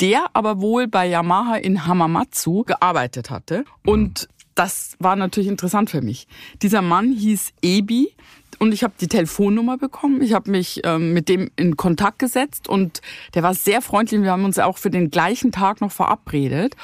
der 0.00 0.26
aber 0.34 0.60
wohl 0.60 0.88
bei 0.88 1.06
Yamaha 1.06 1.56
in 1.56 1.86
Hamamatsu 1.86 2.64
gearbeitet 2.64 3.30
hatte. 3.30 3.64
Und 3.86 4.28
das 4.60 4.94
war 4.98 5.16
natürlich 5.16 5.48
interessant 5.48 5.88
für 5.88 6.02
mich. 6.02 6.28
Dieser 6.60 6.82
Mann 6.82 7.12
hieß 7.12 7.54
Ebi 7.62 8.14
und 8.58 8.74
ich 8.74 8.84
habe 8.84 8.92
die 9.00 9.08
Telefonnummer 9.08 9.78
bekommen. 9.78 10.20
Ich 10.20 10.34
habe 10.34 10.50
mich 10.50 10.82
ähm, 10.84 11.14
mit 11.14 11.30
dem 11.30 11.50
in 11.56 11.78
Kontakt 11.78 12.18
gesetzt 12.18 12.68
und 12.68 13.00
der 13.32 13.42
war 13.42 13.54
sehr 13.54 13.80
freundlich. 13.80 14.20
Wir 14.20 14.32
haben 14.32 14.44
uns 14.44 14.58
auch 14.58 14.76
für 14.76 14.90
den 14.90 15.10
gleichen 15.10 15.50
Tag 15.50 15.80
noch 15.80 15.92
verabredet. 15.92 16.76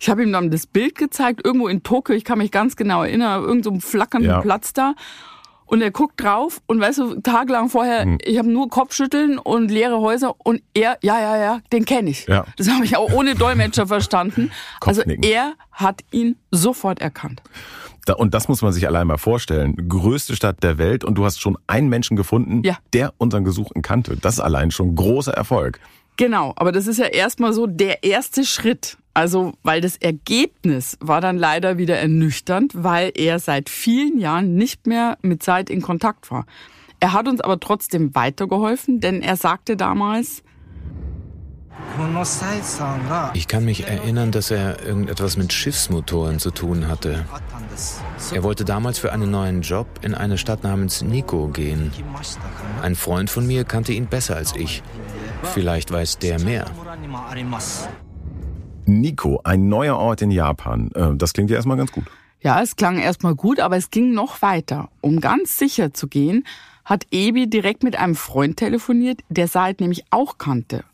Ich 0.00 0.08
habe 0.08 0.24
ihm 0.24 0.32
dann 0.32 0.50
das 0.50 0.66
Bild 0.66 0.96
gezeigt, 0.96 1.42
irgendwo 1.44 1.68
in 1.68 1.84
Tokio, 1.84 2.12
ich 2.12 2.24
kann 2.24 2.38
mich 2.38 2.50
ganz 2.50 2.74
genau 2.74 3.04
erinnern, 3.04 3.44
irgend 3.44 3.64
so 3.64 3.78
flackernden 3.78 4.28
Ja. 4.28 4.40
Platz 4.40 4.72
da. 4.72 4.94
Und 5.66 5.82
er 5.82 5.90
guckt 5.90 6.22
drauf 6.22 6.60
und 6.66 6.80
weißt 6.80 6.98
du, 6.98 7.20
tagelang 7.20 7.68
vorher, 7.68 8.02
Hm. 8.02 8.18
ich 8.24 8.38
habe 8.38 8.48
nur 8.48 8.68
Kopfschütteln 8.70 9.38
und 9.38 9.70
leere 9.70 9.98
Häuser 10.00 10.34
und 10.38 10.62
er, 10.74 10.96
ja, 11.02 11.18
ja, 11.20 11.36
ja, 11.36 11.60
den 11.72 11.84
kenne 11.84 12.10
ich. 12.10 12.26
Ja. 12.26 12.44
Das 12.56 12.70
habe 12.70 12.84
ich 12.84 12.96
auch 12.96 13.12
ohne 13.12 13.34
Dolmetscher 13.34 13.86
verstanden. 13.86 14.50
Also 14.80 15.02
er 15.02 15.54
hat 15.72 16.02
ihn 16.12 16.36
sofort 16.52 17.00
erkannt. 17.00 17.42
Da, 18.04 18.12
und 18.14 18.34
das 18.34 18.46
muss 18.46 18.62
man 18.62 18.72
sich 18.72 18.86
allein 18.86 19.08
mal 19.08 19.18
vorstellen. 19.18 19.88
Größte 19.88 20.36
Stadt 20.36 20.62
der 20.62 20.78
Welt 20.78 21.02
und 21.04 21.16
du 21.16 21.24
hast 21.24 21.40
schon 21.40 21.58
einen 21.66 21.88
Menschen 21.88 22.16
gefunden, 22.16 22.62
Ja. 22.64 22.78
der 22.92 23.12
unseren 23.18 23.42
Gesuchten 23.42 23.82
kannte. 23.82 24.16
Das 24.16 24.34
ist 24.34 24.40
allein 24.40 24.70
schon 24.70 24.94
großer 24.94 25.32
Erfolg. 25.34 25.80
Genau, 26.16 26.52
aber 26.56 26.70
das 26.70 26.86
ist 26.86 26.98
ja 26.98 27.06
erstmal 27.06 27.52
so 27.52 27.66
der 27.66 28.04
erste 28.04 28.44
Schritt. 28.44 28.96
Also, 29.16 29.54
weil 29.62 29.80
das 29.80 29.96
Ergebnis 29.96 30.98
war 31.00 31.22
dann 31.22 31.38
leider 31.38 31.78
wieder 31.78 31.96
ernüchternd, 31.96 32.72
weil 32.74 33.12
er 33.14 33.38
seit 33.38 33.70
vielen 33.70 34.18
Jahren 34.18 34.56
nicht 34.56 34.86
mehr 34.86 35.16
mit 35.22 35.42
Zeit 35.42 35.70
in 35.70 35.80
Kontakt 35.80 36.30
war. 36.30 36.44
Er 37.00 37.14
hat 37.14 37.26
uns 37.26 37.40
aber 37.40 37.58
trotzdem 37.58 38.14
weitergeholfen, 38.14 39.00
denn 39.00 39.22
er 39.22 39.36
sagte 39.36 39.78
damals, 39.78 40.42
Ich 43.32 43.48
kann 43.48 43.64
mich 43.64 43.86
erinnern, 43.86 44.32
dass 44.32 44.50
er 44.50 44.84
irgendetwas 44.84 45.38
mit 45.38 45.50
Schiffsmotoren 45.50 46.38
zu 46.38 46.50
tun 46.50 46.86
hatte. 46.86 47.24
Er 48.34 48.42
wollte 48.42 48.66
damals 48.66 48.98
für 48.98 49.14
einen 49.14 49.30
neuen 49.30 49.62
Job 49.62 49.86
in 50.02 50.14
eine 50.14 50.36
Stadt 50.36 50.62
namens 50.62 51.00
Nico 51.00 51.48
gehen. 51.48 51.90
Ein 52.82 52.94
Freund 52.94 53.30
von 53.30 53.46
mir 53.46 53.64
kannte 53.64 53.94
ihn 53.94 54.08
besser 54.08 54.36
als 54.36 54.54
ich. 54.54 54.82
Vielleicht 55.42 55.90
weiß 55.90 56.18
der 56.18 56.38
mehr. 56.38 56.66
Nico, 58.86 59.40
ein 59.44 59.68
neuer 59.68 59.96
Ort 59.96 60.22
in 60.22 60.30
Japan. 60.30 60.90
Äh, 60.94 61.14
Das 61.16 61.32
klingt 61.32 61.50
ja 61.50 61.56
erstmal 61.56 61.76
ganz 61.76 61.92
gut. 61.92 62.04
ja, 62.40 62.62
es 62.62 62.76
klang 62.76 62.98
erstmal 62.98 63.34
gut, 63.34 63.60
aber 63.60 63.76
es 63.76 63.90
ging 63.90 64.12
noch 64.12 64.42
weiter. 64.42 64.88
Um 65.00 65.20
ganz 65.20 65.58
sicher 65.58 65.92
zu 65.92 66.06
gehen, 66.08 66.44
hat 66.84 67.06
Ebi 67.10 67.48
direkt 67.48 67.82
mit 67.82 67.96
einem 67.98 68.14
Freund 68.14 68.56
telefoniert, 68.58 69.20
der 69.28 69.48
Said 69.48 69.80
nämlich 69.80 70.04
auch 70.10 70.38
kannte. 70.38 70.84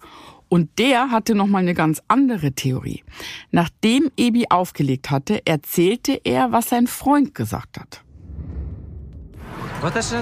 Und 0.49 0.79
der 0.79 1.11
hatte 1.11 1.35
nochmal 1.35 1.63
eine 1.63 1.75
ganz 1.75 2.03
andere 2.09 2.53
Theorie. 2.53 3.03
Nachdem 3.51 4.11
Ebi 4.17 4.47
aufgelegt 4.51 5.11
hatte, 5.11 5.47
erzählte 5.47 6.21
er, 6.25 6.53
was 6.53 6.69
sein 6.69 6.87
Freund 6.87 7.35
gesagt 7.35 7.79
hat. 7.79 8.03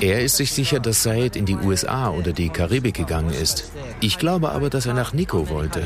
Er 0.00 0.20
ist 0.22 0.36
sich 0.36 0.52
sicher, 0.52 0.80
dass 0.80 1.02
Said 1.02 1.36
in 1.36 1.44
die 1.46 1.56
USA 1.56 2.10
oder 2.10 2.32
die 2.32 2.48
Karibik 2.48 2.94
gegangen 2.94 3.30
ist. 3.32 3.70
Ich 4.00 4.18
glaube 4.18 4.50
aber, 4.50 4.70
dass 4.70 4.86
er 4.86 4.94
nach 4.94 5.12
Nico 5.12 5.48
wollte. 5.50 5.82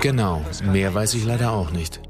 Genau, 0.00 0.44
mehr 0.64 0.94
weiß 0.94 1.14
ich 1.14 1.24
leider 1.24 1.52
auch 1.52 1.70
nicht. 1.70 2.00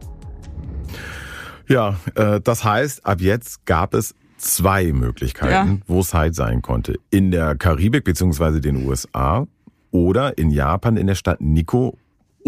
Ja, 1.69 1.97
äh, 2.15 2.41
das 2.41 2.65
heißt, 2.65 3.05
ab 3.05 3.21
jetzt 3.21 3.67
gab 3.67 3.93
es 3.95 4.15
zwei 4.39 4.93
Möglichkeiten, 4.93 5.71
Ja. 5.71 5.79
wo 5.87 6.03
Side 6.03 6.33
sein 6.33 6.63
konnte. 6.63 6.95
In 7.11 7.31
der 7.31 7.57
Karibik 7.57 8.05
beziehungsweise 8.05 8.61
den 8.61 8.87
USA 8.87 9.47
oder 9.91 10.39
in 10.39 10.51
Japan 10.51 10.97
in 10.97 11.07
der 11.07 11.15
Stadt 11.17 11.41
Nico 11.41 11.99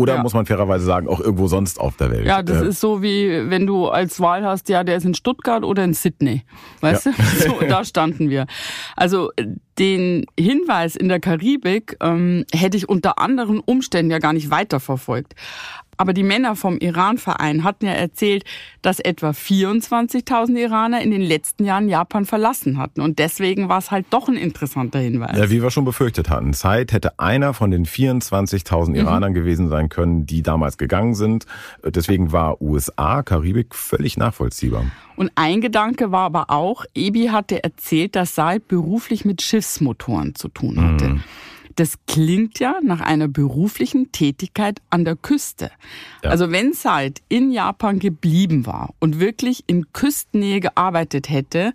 oder 0.00 0.14
Ja. 0.16 0.22
muss 0.22 0.34
man 0.34 0.46
fairerweise 0.46 0.84
sagen, 0.84 1.08
auch 1.08 1.20
irgendwo 1.20 1.46
sonst 1.48 1.78
auf 1.80 1.96
der 1.96 2.10
Welt. 2.10 2.26
Ja, 2.26 2.42
das 2.42 2.62
Äh, 2.62 2.68
ist 2.68 2.80
so 2.80 3.02
wie 3.02 3.50
wenn 3.50 3.66
du 3.66 3.88
als 3.88 4.20
Wahl 4.20 4.44
hast, 4.44 4.68
ja, 4.68 4.82
der 4.84 4.96
ist 4.96 5.04
in 5.04 5.14
Stuttgart 5.14 5.62
oder 5.64 5.84
in 5.84 5.94
Sydney. 5.94 6.42
Weißt 6.80 7.06
du? 7.06 7.10
So, 7.40 7.60
da 7.68 7.84
standen 7.84 8.30
wir. 8.30 8.46
Also 8.96 9.30
den 9.78 10.26
Hinweis 10.38 10.96
in 10.96 11.08
der 11.08 11.20
Karibik 11.20 11.96
ähm, 12.00 12.44
hätte 12.52 12.76
ich 12.76 12.88
unter 12.88 13.18
anderen 13.18 13.60
Umständen 13.60 14.10
ja 14.10 14.18
gar 14.18 14.32
nicht 14.32 14.50
weiterverfolgt. 14.50 15.34
Aber 16.00 16.14
die 16.14 16.22
Männer 16.22 16.56
vom 16.56 16.78
Iran-Verein 16.78 17.62
hatten 17.62 17.84
ja 17.84 17.92
erzählt, 17.92 18.44
dass 18.80 19.00
etwa 19.00 19.32
24.000 19.32 20.56
Iraner 20.56 21.02
in 21.02 21.10
den 21.10 21.20
letzten 21.20 21.62
Jahren 21.62 21.90
Japan 21.90 22.24
verlassen 22.24 22.78
hatten. 22.78 23.02
Und 23.02 23.18
deswegen 23.18 23.68
war 23.68 23.76
es 23.76 23.90
halt 23.90 24.06
doch 24.08 24.26
ein 24.26 24.36
interessanter 24.36 24.98
Hinweis. 24.98 25.36
Ja, 25.36 25.50
wie 25.50 25.62
wir 25.62 25.70
schon 25.70 25.84
befürchtet 25.84 26.30
hatten. 26.30 26.54
Said 26.54 26.92
hätte 26.92 27.18
einer 27.18 27.52
von 27.52 27.70
den 27.70 27.84
24.000 27.84 28.88
Mhm. 28.88 28.94
Iranern 28.94 29.34
gewesen 29.34 29.68
sein 29.68 29.90
können, 29.90 30.24
die 30.24 30.42
damals 30.42 30.78
gegangen 30.78 31.14
sind. 31.14 31.44
Deswegen 31.84 32.32
war 32.32 32.62
USA, 32.62 33.22
Karibik 33.22 33.74
völlig 33.74 34.16
nachvollziehbar. 34.16 34.86
Und 35.16 35.30
ein 35.34 35.60
Gedanke 35.60 36.12
war 36.12 36.22
aber 36.22 36.48
auch, 36.48 36.86
Ebi 36.94 37.26
hatte 37.26 37.62
erzählt, 37.62 38.16
dass 38.16 38.34
Said 38.34 38.68
beruflich 38.68 39.26
mit 39.26 39.42
Schiffsmotoren 39.42 40.34
zu 40.34 40.48
tun 40.48 40.80
hatte. 40.80 41.20
Das 41.76 41.98
klingt 42.06 42.58
ja 42.58 42.76
nach 42.82 43.00
einer 43.00 43.28
beruflichen 43.28 44.12
Tätigkeit 44.12 44.80
an 44.90 45.04
der 45.04 45.16
Küste. 45.16 45.70
Ja. 46.22 46.30
Also 46.30 46.50
wenn 46.50 46.72
Said 46.72 47.22
in 47.28 47.52
Japan 47.52 47.98
geblieben 47.98 48.66
war 48.66 48.94
und 48.98 49.20
wirklich 49.20 49.64
in 49.66 49.92
Küstennähe 49.92 50.60
gearbeitet 50.60 51.28
hätte, 51.28 51.72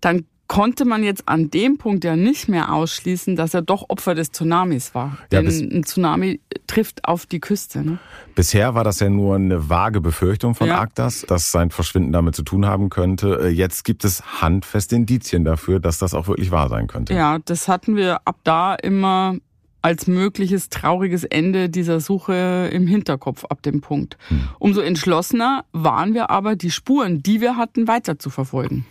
dann 0.00 0.24
konnte 0.46 0.84
man 0.84 1.02
jetzt 1.02 1.26
an 1.26 1.50
dem 1.50 1.78
Punkt 1.78 2.04
ja 2.04 2.16
nicht 2.16 2.48
mehr 2.48 2.72
ausschließen, 2.72 3.34
dass 3.34 3.54
er 3.54 3.62
doch 3.62 3.86
Opfer 3.88 4.14
des 4.14 4.30
Tsunamis 4.30 4.94
war. 4.94 5.18
Ja, 5.32 5.40
Denn 5.40 5.46
ein 5.46 5.84
Tsunami 5.84 6.40
trifft 6.66 7.04
auf 7.06 7.26
die 7.26 7.40
Küste. 7.40 7.82
Ne? 7.82 7.98
Bisher 8.34 8.74
war 8.74 8.84
das 8.84 9.00
ja 9.00 9.08
nur 9.08 9.36
eine 9.36 9.68
vage 9.70 10.00
Befürchtung 10.00 10.54
von 10.54 10.68
Ja. 10.68 10.80
Aktas, 10.80 11.22
dass 11.26 11.50
sein 11.50 11.70
Verschwinden 11.70 12.12
damit 12.12 12.36
zu 12.36 12.42
tun 12.42 12.66
haben 12.66 12.90
könnte. 12.90 13.40
Äh, 13.44 13.48
Jetzt 13.48 13.84
gibt 13.84 14.04
es 14.04 14.42
handfeste 14.42 14.96
Indizien 14.96 15.44
dafür, 15.44 15.80
dass 15.80 15.98
das 15.98 16.12
auch 16.12 16.28
wirklich 16.28 16.50
wahr 16.50 16.68
sein 16.68 16.86
könnte. 16.88 17.14
Ja, 17.14 17.38
das 17.44 17.68
hatten 17.68 17.96
wir 17.96 18.20
ab 18.26 18.36
da 18.44 18.74
immer 18.74 19.36
als 19.80 20.06
mögliches 20.06 20.70
trauriges 20.70 21.24
Ende 21.24 21.68
dieser 21.68 22.00
Suche 22.00 22.70
im 22.72 22.86
Hinterkopf 22.86 23.44
ab 23.44 23.62
dem 23.62 23.82
Punkt. 23.82 24.16
Umso 24.58 24.80
entschlossener 24.80 25.66
waren 25.72 26.14
wir 26.14 26.30
aber, 26.30 26.56
die 26.56 26.70
Spuren, 26.70 27.22
die 27.22 27.42
wir 27.42 27.58
hatten, 27.58 27.86
weiter 27.86 28.18
zu 28.18 28.30
verfolgen. 28.30 28.86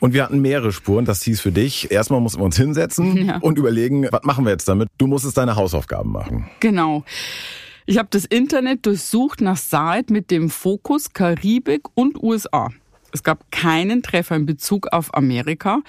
Und 0.00 0.14
wir 0.14 0.24
hatten 0.24 0.40
mehrere 0.40 0.72
Spuren. 0.72 1.04
Das 1.04 1.22
hieß 1.22 1.40
für 1.40 1.52
dich, 1.52 1.90
erstmal 1.90 2.20
mussten 2.20 2.40
wir 2.40 2.44
uns 2.44 2.56
hinsetzen 2.56 3.16
Ja. 3.26 3.38
und 3.38 3.58
überlegen, 3.58 4.06
was 4.10 4.22
machen 4.22 4.44
wir 4.44 4.52
jetzt 4.52 4.68
damit? 4.68 4.88
Du 4.98 5.06
musstest 5.06 5.36
deine 5.36 5.56
Hausaufgaben 5.56 6.12
machen. 6.12 6.48
Genau. 6.60 7.04
Ich 7.86 7.98
habe 7.98 8.08
das 8.10 8.24
Internet 8.26 8.84
durchsucht 8.86 9.40
nach 9.40 9.56
Said 9.56 10.10
mit 10.10 10.30
dem 10.30 10.50
Fokus 10.50 11.12
Karibik 11.12 11.82
und 11.94 12.22
USA. 12.22 12.68
Es 13.12 13.22
gab 13.22 13.50
keinen 13.50 14.02
Treffer 14.02 14.36
in 14.36 14.44
Bezug 14.44 14.88
auf 14.92 15.14
Amerika, 15.14 15.80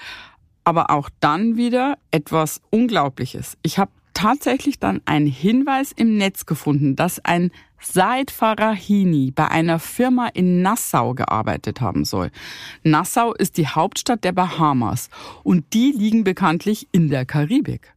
aber 0.64 0.90
auch 0.90 1.10
dann 1.20 1.56
wieder 1.58 1.98
etwas 2.10 2.62
Unglaubliches. 2.70 3.58
Ich 3.62 3.78
habe 3.78 3.90
tatsächlich 4.14 4.78
dann 4.78 5.02
einen 5.04 5.26
Hinweis 5.26 5.92
im 5.92 6.16
Netz 6.16 6.46
gefunden, 6.46 6.96
dass 6.96 7.22
ein 7.24 7.50
Said 7.80 8.30
Farahini 8.30 9.30
bei 9.30 9.48
einer 9.48 9.78
Firma 9.78 10.28
in 10.28 10.62
Nassau 10.62 11.14
gearbeitet 11.14 11.80
haben 11.80 12.04
soll. 12.04 12.30
Nassau 12.82 13.32
ist 13.32 13.56
die 13.56 13.66
Hauptstadt 13.66 14.22
der 14.22 14.32
Bahamas 14.32 15.08
und 15.42 15.72
die 15.72 15.92
liegen 15.92 16.22
bekanntlich 16.22 16.88
in 16.92 17.08
der 17.08 17.24
Karibik. 17.24 17.94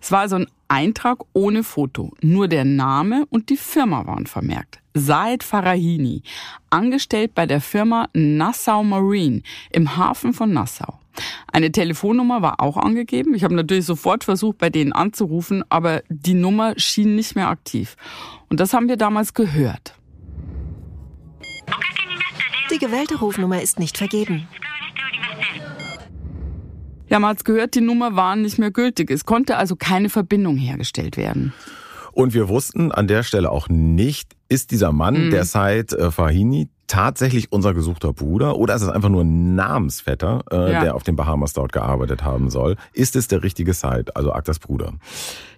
Es 0.00 0.12
war 0.12 0.20
also 0.20 0.36
ein 0.36 0.46
Eintrag 0.68 1.20
ohne 1.32 1.64
Foto. 1.64 2.12
Nur 2.20 2.48
der 2.48 2.64
Name 2.64 3.26
und 3.30 3.48
die 3.48 3.56
Firma 3.56 4.06
waren 4.06 4.26
vermerkt. 4.26 4.83
Said 4.96 5.42
Farahini, 5.42 6.22
angestellt 6.70 7.34
bei 7.34 7.46
der 7.46 7.60
Firma 7.60 8.08
Nassau 8.12 8.84
Marine 8.84 9.42
im 9.70 9.96
Hafen 9.96 10.32
von 10.32 10.52
Nassau. 10.52 11.00
Eine 11.52 11.72
Telefonnummer 11.72 12.42
war 12.42 12.60
auch 12.60 12.76
angegeben. 12.76 13.34
Ich 13.34 13.42
habe 13.42 13.54
natürlich 13.54 13.86
sofort 13.86 14.22
versucht, 14.22 14.58
bei 14.58 14.70
denen 14.70 14.92
anzurufen, 14.92 15.64
aber 15.68 16.02
die 16.08 16.34
Nummer 16.34 16.74
schien 16.76 17.16
nicht 17.16 17.34
mehr 17.34 17.48
aktiv. 17.48 17.96
Und 18.48 18.60
das 18.60 18.72
haben 18.72 18.88
wir 18.88 18.96
damals 18.96 19.34
gehört. 19.34 19.94
Die 22.70 22.78
gewählte 22.78 23.18
Rufnummer 23.18 23.60
ist 23.60 23.78
nicht 23.78 23.98
vergeben. 23.98 24.48
Ja, 27.08 27.18
man 27.18 27.30
hat's 27.30 27.44
gehört, 27.44 27.74
die 27.74 27.80
Nummer 27.80 28.16
war 28.16 28.34
nicht 28.34 28.58
mehr 28.58 28.70
gültig. 28.70 29.10
Es 29.10 29.24
konnte 29.24 29.56
also 29.56 29.76
keine 29.76 30.08
Verbindung 30.08 30.56
hergestellt 30.56 31.16
werden. 31.16 31.52
Und 32.14 32.32
wir 32.34 32.48
wussten 32.48 32.92
an 32.92 33.06
der 33.08 33.22
Stelle 33.24 33.50
auch 33.50 33.68
nicht, 33.68 34.32
ist 34.48 34.70
dieser 34.70 34.92
Mann, 34.92 35.30
der 35.30 35.44
Said 35.44 35.92
äh, 35.92 36.10
Fahini, 36.10 36.68
tatsächlich 36.86 37.50
unser 37.50 37.72
gesuchter 37.74 38.12
Bruder 38.12 38.56
oder 38.56 38.74
ist 38.74 38.82
es 38.82 38.88
einfach 38.88 39.08
nur 39.08 39.22
ein 39.24 39.54
Namensvetter, 39.54 40.44
äh, 40.52 40.72
Ja. 40.72 40.80
der 40.82 40.94
auf 40.94 41.02
den 41.02 41.16
Bahamas 41.16 41.54
dort 41.54 41.72
gearbeitet 41.72 42.22
haben 42.22 42.50
soll? 42.50 42.76
Ist 42.92 43.16
es 43.16 43.26
der 43.26 43.42
richtige 43.42 43.72
Said, 43.72 44.16
also 44.16 44.32
Aktas 44.32 44.58
Bruder? 44.58 44.92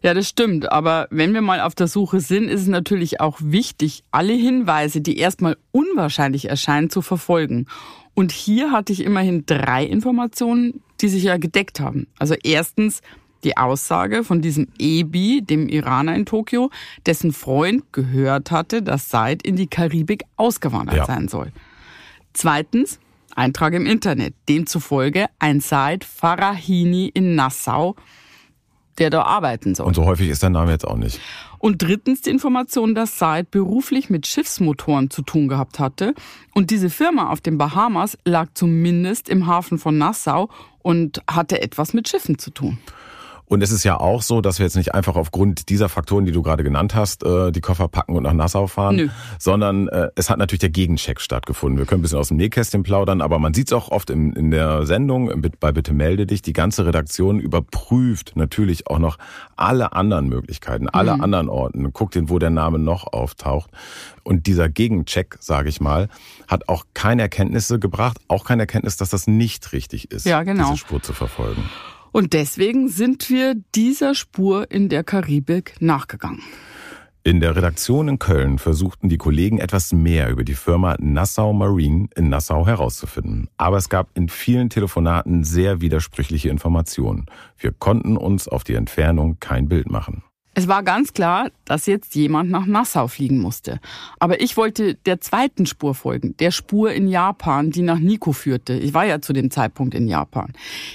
Ja, 0.03 0.15
das 0.15 0.29
stimmt. 0.29 0.71
Aber 0.71 1.09
wenn 1.11 1.35
wir 1.35 1.43
mal 1.43 1.61
auf 1.61 1.75
der 1.75 1.89
Suche 1.89 2.21
sind, 2.21 2.49
ist 2.49 2.63
es 2.63 2.69
natürlich 2.69 3.21
auch 3.21 3.39
wichtig, 3.43 4.05
alle 4.13 4.33
Hinweise, 4.33 5.01
die 5.01 5.19
erstmal 5.19 5.57
unwahrscheinlich 5.73 6.49
erscheinen, 6.49 6.91
zu 6.91 7.03
verfolgen. 7.03 7.67
Und 8.15 8.33
hier 8.33 8.71
hatte 8.73 8.93
ich 8.93 9.05
immerhin 9.05 9.45
drei 9.47 9.85
Informationen, 9.85 10.81
die 11.03 11.09
sich 11.09 11.25
ja 11.25 11.37
gedeckt 11.37 11.81
haben. 11.81 12.07
Also 12.19 12.35
erstens 12.43 13.03
die 13.47 13.57
Aussage 13.57 14.25
von 14.25 14.43
diesem 14.43 14.67
Ebi, 14.79 15.41
dem 15.41 15.69
Iraner 15.69 16.15
in 16.15 16.27
Tokio, 16.27 16.71
dessen 17.07 17.33
Freund 17.33 17.85
gehört 17.93 18.51
hatte, 18.51 18.83
dass 18.83 19.09
Said 19.09 19.43
in 19.43 19.57
die 19.57 19.69
Karibik 19.69 20.25
ausgewandert 20.37 20.97
Ja. 20.97 21.07
sein 21.07 21.29
soll. 21.29 21.53
Zweitens 22.35 22.99
Eintrag 23.35 23.75
im 23.75 23.87
Internet. 23.87 24.35
Demzufolge 24.49 25.27
ein 25.39 25.61
Said 25.61 26.05
Farahini 26.05 27.07
in 27.13 27.35
Nassau, 27.35 27.95
der 28.99 29.11
da 29.11 29.23
arbeiten 29.23 29.75
soll. 29.75 29.87
Und 29.87 29.95
so 29.95 30.07
häufig 30.07 30.29
ist 30.31 30.43
der 30.43 30.51
Name 30.51 30.73
jetzt 30.73 30.87
auch 30.87 30.97
nicht. 30.97 31.21
Und 31.59 31.83
drittens 31.83 32.23
die 32.23 32.31
Information, 32.31 32.95
dass 32.95 33.19
Said 33.19 33.51
beruflich 33.51 34.09
mit 34.11 34.27
Schiffsmotoren 34.27 35.11
zu 35.11 35.23
tun 35.23 35.49
gehabt 35.49 35.79
hatte. 35.79 36.15
Und 36.55 36.71
diese 36.71 36.89
Firma 36.91 37.31
auf 37.31 37.41
den 37.41 37.59
Bahamas 37.59 38.17
lag 38.25 38.49
zumindest 38.55 39.29
im 39.29 39.47
Hafen 39.47 39.79
von 39.79 39.99
Nassau 39.99 40.49
und 40.83 41.21
hatte 41.31 41.61
etwas 41.61 41.93
mit 41.93 42.09
Schiffen 42.09 42.39
zu 42.39 42.51
tun. 42.51 42.79
Und 43.49 43.63
es 43.63 43.71
ist 43.71 43.85
ja 43.85 43.99
auch 44.01 44.23
so, 44.23 44.41
dass 44.41 44.59
wir 44.59 44.67
jetzt 44.67 44.77
nicht 44.77 44.95
einfach 44.95 45.15
aufgrund 45.17 45.69
dieser 45.69 45.89
Faktoren, 45.89 46.25
die 46.25 46.33
du 46.33 46.43
gerade 46.43 46.65
genannt 46.65 46.95
hast, 46.97 47.23
äh, 47.25 47.53
die 47.53 47.61
Koffer 47.61 47.87
packen 47.89 48.17
und 48.17 48.25
nach 48.25 48.33
Nassau 48.33 48.67
fahren, 48.67 48.97
Nö. 48.97 49.09
sondern 49.39 49.87
äh, 49.89 50.09
es 50.17 50.29
hat 50.31 50.39
natürlich 50.39 50.61
der 50.61 50.71
Gegencheck 50.71 51.21
stattgefunden. 51.21 51.79
Wir 51.79 51.87
können 51.87 52.01
ein 52.01 52.03
bisschen 52.03 52.19
aus 52.19 52.29
dem 52.29 52.39
Nähkästchen 52.39 52.83
plaudern, 52.83 53.21
aber 53.21 53.39
man 53.39 53.55
sieht 53.55 53.69
es 53.69 53.73
auch 53.73 53.91
oft 53.91 54.11
in, 54.11 54.33
in 54.33 54.51
der 54.51 54.85
Sendung 54.85 55.31
bei 55.61 55.71
Bitte 55.73 55.95
melde 55.95 56.27
dich. 56.27 56.43
Die 56.43 56.53
ganze 56.53 56.87
Redaktion 56.87 57.39
überprüft 57.39 58.33
natürlich 58.35 58.89
auch 58.89 58.99
noch 58.99 59.17
alle 59.55 59.93
anderen 59.93 60.29
Möglichkeiten, 60.29 60.89
alle 60.89 61.15
Mhm. 61.15 61.21
anderen 61.21 61.49
Orten, 61.49 61.93
guckt 61.93 62.15
den, 62.17 62.29
wo 62.29 62.39
der 62.41 62.51
Name 62.51 62.79
noch 62.81 63.13
auftaucht. 63.13 63.71
Und 64.25 64.47
dieser 64.49 64.69
Gegencheck, 64.69 65.37
sage 65.41 65.69
ich 65.69 65.81
mal, 65.81 66.09
hat 66.49 66.69
auch 66.69 66.85
keine 66.95 67.23
Erkenntnisse 67.23 67.79
gebracht, 67.79 68.19
auch 68.27 68.45
keine 68.45 68.63
Erkenntnis, 68.63 68.97
dass 68.97 69.11
das 69.11 69.29
nicht 69.29 69.73
richtig 69.73 70.11
ist, 70.11 70.27
Ja, 70.27 70.43
genau. 70.43 70.65
diese 70.65 70.79
Spur 70.79 71.01
zu 71.01 71.13
verfolgen. 71.13 71.63
Und 72.17 72.33
deswegen 72.33 72.89
sind 72.89 73.29
wir 73.29 73.57
dieser 73.75 74.15
Spur 74.15 74.71
in 74.71 74.89
der 74.89 75.05
Karibik 75.05 75.75
nachgegangen. 75.81 76.41
In 77.25 77.41
der 77.41 77.55
Redaktion 77.55 78.09
in 78.09 78.19
Köln 78.19 78.59
versuchten 78.59 79.11
die 79.11 79.19
Kollegen 79.19 79.59
etwas 79.59 79.93
mehr 79.93 80.31
über 80.31 80.43
die 80.43 80.55
Firma 80.55 80.97
Nassau 80.99 81.53
Marine 81.53 82.09
in 82.17 82.31
Nassau 82.31 82.67
herauszufinden. 82.67 83.51
Aber 83.59 83.77
es 83.77 83.91
gab 83.91 84.17
in 84.17 84.31
vielen 84.31 84.71
Telefonaten 84.71 85.45
sehr 85.45 85.83
widersprüchliche 85.83 86.49
Informationen. 86.49 87.27
Wir 87.59 87.73
konnten 87.73 88.17
uns 88.17 88.49
auf 88.49 88.65
die 88.65 88.77
Entfernung 88.77 89.37
kein 89.39 89.69
Bild 89.69 89.91
machen. 89.91 90.23
Es 90.59 90.69
war 90.69 90.83
ganz 90.83 91.13
klar, 91.13 91.51
dass 91.67 91.85
jetzt 91.85 92.15
jemand 92.15 92.51
nach 92.51 92.65
Nassau 92.65 93.09
fliegen 93.09 93.41
musste. 93.41 93.79
Aber 94.19 94.41
ich 94.41 94.57
wollte 94.57 94.95
der 94.95 95.21
zweiten 95.21 95.67
Spur 95.67 95.95
folgen, 95.95 96.35
der 96.39 96.51
Spur 96.51 96.95
in 96.95 97.09
Japan, 97.09 97.71
die 97.71 97.83
nach 97.83 97.99
Nico 97.99 98.33
führte. 98.33 98.73
Ich 98.73 98.95
war 98.95 99.05
ja 99.05 99.21
zu 99.21 99.35
dem 99.35 99.51
Zeitpunkt 99.51 99.95
in 99.95 100.09
Japan. 100.09 100.55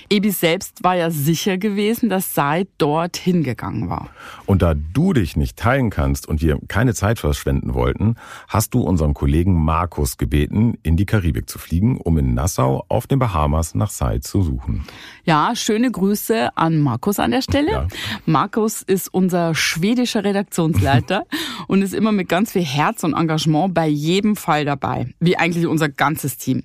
Ebi 0.10 0.32
selbst 0.32 0.84
war 0.84 0.96
ja 0.96 1.12
sicher 1.12 1.60
gewesen, 1.60 2.10
dass 2.10 2.34
Said 2.34 2.70
dort 2.80 3.18
hingegangen 3.18 3.88
war. 3.88 4.10
Und 4.48 4.64
da 4.64 4.74
du 4.74 5.14
dich 5.14 5.36
nicht 5.36 5.58
teilen 5.58 5.92
kannst 5.92 6.28
und 6.28 6.42
wir 6.42 6.58
keine 6.68 6.96
Zeit 6.96 7.20
verschwenden 7.20 7.76
wollten, 7.76 8.16
hast 8.48 8.74
du 8.74 8.82
unseren 8.82 9.14
Kollegen 9.14 9.64
Markus 9.64 10.18
gebeten, 10.18 10.80
in 10.82 10.98
die 10.98 11.06
Karibik 11.06 11.48
zu 11.48 11.60
fliegen, 11.60 11.98
um 11.98 12.18
in 12.18 12.34
Nassau 12.34 12.84
auf 12.88 13.06
den 13.06 13.20
Bahamas 13.20 13.76
nach 13.76 13.92
Said 13.92 14.24
zu 14.24 14.42
suchen. 14.42 14.88
Ja, 15.24 15.56
schöne 15.56 15.92
Grüße 15.92 16.58
an 16.58 16.80
Markus 16.80 17.20
an 17.20 17.30
der 17.30 17.44
Stelle. 17.44 17.72
Ja. 17.72 17.88
Markus 18.26 18.82
ist 18.82 19.14
unser 19.14 19.51
schwedischer 19.56 20.24
Redaktionsleiter 20.24 21.24
und 21.68 21.82
ist 21.82 21.94
immer 21.94 22.12
mit 22.12 22.30
ganz 22.30 22.52
viel 22.52 22.64
Herz 22.64 23.04
und 23.04 23.14
Engagement 23.14 23.74
bei 23.74 23.88
jedem 23.88 24.36
Fall 24.36 24.66
dabei, 24.66 25.08
wie 25.20 25.38
eigentlich 25.38 25.68
unser 25.68 25.90
ganzes 25.90 26.38
Team. 26.38 26.64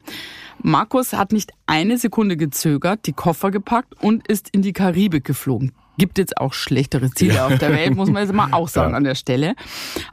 Markus 0.63 1.13
hat 1.13 1.33
nicht 1.33 1.53
eine 1.67 1.99
Sekunde 1.99 2.37
gezögert, 2.37 3.07
die 3.07 3.13
Koffer 3.13 3.51
gepackt 3.51 3.95
und 4.03 4.27
ist 4.27 4.49
in 4.51 4.63
die 4.63 4.73
Karibik 4.73 5.25
geflogen. 5.25 5.73
Gibt 5.99 6.19
jetzt 6.19 6.37
auch 6.37 6.53
schlechtere 6.53 7.11
Ziele 7.11 7.45
auf 7.45 7.57
der 7.59 7.73
Welt, 7.73 7.95
muss 7.95 8.11
man 8.11 8.23
jetzt 8.23 8.35
mal 8.35 8.53
auch 8.53 8.69
sagen 8.69 8.91
Ja. 8.91 8.97
an 8.99 9.05
der 9.05 9.15
Stelle. 9.15 9.55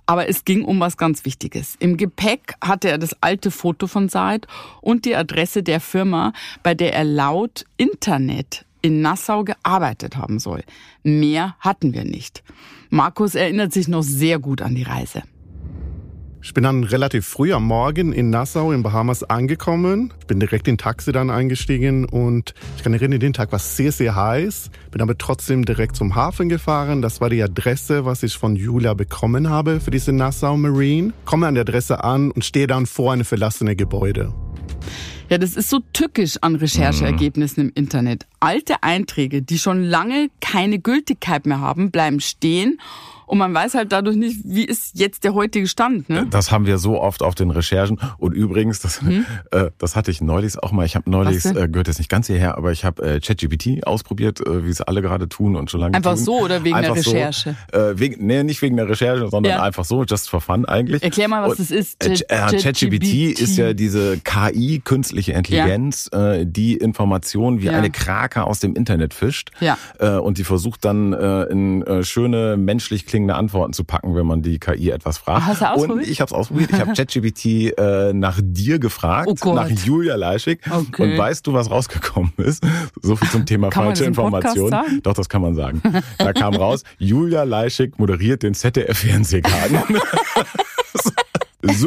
Aber 0.05 0.29
es 0.29 0.45
ging 0.45 0.63
um 0.63 0.79
was 0.79 0.95
ganz 0.95 1.25
Wichtiges. 1.25 1.75
Im 1.79 1.97
Gepäck 1.97 2.53
hatte 2.63 2.89
er 2.89 2.97
das 2.97 3.15
alte 3.21 3.51
Foto 3.51 3.87
von 3.87 4.07
Said 4.07 4.47
und 4.79 5.03
die 5.03 5.15
Adresse 5.15 5.61
der 5.61 5.81
Firma, 5.81 6.31
bei 6.61 6.73
der 6.73 6.93
er 6.93 7.03
laut 7.03 7.65
Internet 7.75 8.65
in 8.83 9.01
Nassau 9.01 9.43
gearbeitet 9.43 10.17
haben 10.17 10.37
soll. 10.37 10.63
Mehr 11.01 11.55
hatten 11.59 11.93
wir 11.93 12.03
nicht. 12.03 12.43
Markus 12.91 13.33
erinnert 13.33 13.73
sich 13.73 13.87
noch 13.87 14.03
sehr 14.03 14.37
gut 14.37 14.61
an 14.61 14.75
die 14.75 14.83
Reise. 14.83 15.23
Ich 16.45 16.53
bin 16.53 16.65
dann 16.65 16.83
relativ 16.83 17.25
früh 17.25 17.53
am 17.53 17.63
Morgen 17.63 18.11
in 18.11 18.29
Nassau 18.29 18.73
in 18.73 18.83
Bahamas 18.83 19.23
angekommen. 19.23 20.13
Ich 20.19 20.27
bin 20.27 20.41
direkt 20.41 20.67
in 20.67 20.77
Taxi 20.77 21.13
dann 21.13 21.29
eingestiegen 21.29 22.03
und 22.03 22.53
ich 22.75 22.83
kann 22.83 22.93
erinnern, 22.93 23.21
den 23.21 23.31
Tag 23.31 23.53
war 23.53 23.59
sehr, 23.59 23.93
sehr 23.93 24.13
heiß. 24.13 24.69
Bin 24.91 25.01
aber 25.01 25.17
trotzdem 25.17 25.63
direkt 25.63 25.95
zum 25.95 26.15
Hafen 26.15 26.49
gefahren. 26.49 27.01
Das 27.01 27.21
war 27.21 27.29
die 27.29 27.41
Adresse, 27.41 28.03
was 28.03 28.23
ich 28.23 28.37
von 28.37 28.57
Julia 28.57 28.93
bekommen 28.93 29.49
habe 29.49 29.79
für 29.79 29.91
diese 29.91 30.11
Nassau 30.11 30.57
Marine. 30.57 31.13
Komme 31.23 31.47
an 31.47 31.53
der 31.53 31.61
Adresse 31.61 32.03
an 32.03 32.29
und 32.31 32.43
stehe 32.43 32.67
dann 32.67 32.87
vor 32.87 33.13
einem 33.13 33.23
verlassenen 33.23 33.77
Gebäude. 33.77 34.33
Ja, 35.29 35.37
das 35.37 35.55
ist 35.55 35.69
so 35.69 35.79
tückisch 35.93 36.37
an 36.41 36.55
Rechercheergebnissen 36.55 37.67
im 37.67 37.71
Internet. 37.75 38.25
Alte 38.39 38.83
Einträge, 38.83 39.41
die 39.41 39.57
schon 39.57 39.83
lange 39.83 40.29
keine 40.41 40.79
Gültigkeit 40.79 41.45
mehr 41.45 41.59
haben, 41.59 41.91
bleiben 41.91 42.19
stehen 42.19 42.79
und 43.25 43.37
man 43.37 43.53
weiß 43.53 43.73
halt 43.75 43.91
dadurch 43.91 44.15
nicht, 44.17 44.41
wie 44.43 44.63
ist 44.65 44.91
jetzt 44.99 45.23
der 45.23 45.33
heutige 45.33 45.67
Stand. 45.67 46.09
Ne? 46.09 46.27
Das 46.29 46.51
haben 46.51 46.65
wir 46.65 46.77
so 46.77 46.99
oft 47.01 47.21
auf 47.23 47.35
den 47.35 47.49
Recherchen. 47.51 47.99
Und 48.17 48.33
übrigens, 48.33 48.79
das, 48.79 49.01
äh, 49.51 49.71
das 49.77 49.95
hatte 49.95 50.11
ich 50.11 50.21
neulich 50.21 50.57
auch 50.61 50.71
mal. 50.71 50.85
Ich 50.85 50.95
habe 50.95 51.09
neulich, 51.09 51.43
äh, 51.45 51.67
gehört 51.67 51.87
jetzt 51.87 51.97
nicht 51.99 52.09
ganz 52.09 52.27
hierher, 52.27 52.57
aber 52.57 52.71
ich 52.71 52.85
habe 52.85 53.01
äh, 53.03 53.19
ChatGPT 53.19 53.85
ausprobiert, 53.85 54.39
äh, 54.45 54.65
wie 54.65 54.69
es 54.69 54.81
alle 54.81 55.01
gerade 55.01 55.29
tun 55.29 55.55
und 55.55 55.71
schon 55.71 55.79
lange 55.79 55.95
Einfach 55.95 56.15
tun. 56.15 56.23
so 56.23 56.39
oder 56.41 56.63
wegen 56.63 56.75
der 56.75 56.91
Einfach 56.91 56.95
Recherche? 56.97 57.55
So, 57.71 57.77
äh, 57.77 57.99
wegen, 57.99 58.25
nee, 58.25 58.43
nicht 58.43 58.61
wegen 58.61 58.77
der 58.77 58.89
Recherche, 58.89 59.27
sondern 59.29 59.53
Ja. 59.53 59.63
einfach 59.63 59.85
so, 59.85 60.03
just 60.03 60.29
for 60.29 60.41
fun 60.41 60.65
eigentlich. 60.65 61.03
Erklär 61.03 61.27
mal, 61.27 61.43
was 61.43 61.59
Und, 61.59 61.59
das 61.59 61.71
ist. 61.71 62.03
äh, 62.05 62.13
äh, 62.13 62.57
ChatGPT 62.59 63.39
ist 63.39 63.57
ja 63.57 63.73
diese 63.73 64.17
KI, 64.19 64.81
künstliche 64.83 65.33
Intelligenz, 65.33 66.09
äh, 66.13 66.45
die 66.45 66.75
Informationen 66.77 67.61
wie 67.61 67.65
Ja. 67.67 67.73
eine 67.73 67.89
Krake 67.91 68.43
aus 68.43 68.59
dem 68.59 68.75
Internet 68.75 69.13
fischt. 69.13 69.51
Ja. 69.59 69.77
Äh, 69.99 70.17
und 70.17 70.37
die 70.37 70.43
versucht 70.43 70.83
dann 70.85 71.13
äh, 71.13 71.43
in 71.43 71.81
äh, 71.83 72.03
schöne, 72.03 72.57
menschlich 72.57 73.05
klingende 73.13 73.35
Antworten 73.35 73.73
zu 73.73 73.83
packen, 73.83 74.15
wenn 74.15 74.25
man 74.25 74.41
die 74.41 74.57
KI 74.57 74.89
etwas 74.89 75.19
fragt. 75.19 75.45
Hast 75.45 75.61
du 75.61 75.65
und 75.65 75.71
ausprobiert? 75.71 76.07
ich 76.07 76.19
habe 76.19 76.29
es 76.29 76.33
ausprobiert. 76.33 76.71
Ich 76.71 76.79
habe 76.79 76.93
ChatGPT 76.93 77.77
äh, 77.77 78.11
nach 78.11 78.39
dir 78.41 78.79
gefragt, 78.79 79.29
Oh 79.45 79.53
nach 79.53 79.69
Julia 79.69 80.15
Leischig. 80.15 80.61
Okay. 80.67 81.03
Und 81.03 81.17
weißt 81.19 81.45
du, 81.45 81.53
was 81.53 81.69
rausgekommen 81.69 82.33
ist? 82.37 82.63
So 83.03 83.15
viel 83.15 83.29
zum 83.29 83.45
Thema 83.45 83.69
Kann 83.69 83.85
falsche 83.85 84.05
Informationen. 84.05 85.01
Doch, 85.03 85.13
das 85.13 85.29
kann 85.29 85.43
man 85.43 85.53
sagen. 85.53 85.83
Da 86.17 86.33
kam 86.33 86.55
raus, 86.55 86.83
Julia 86.97 87.43
Leischig 87.43 87.99
moderiert 87.99 88.41
den 88.41 88.55
ZDF-Fernsehgarten. 88.55 89.77
So 91.03 91.11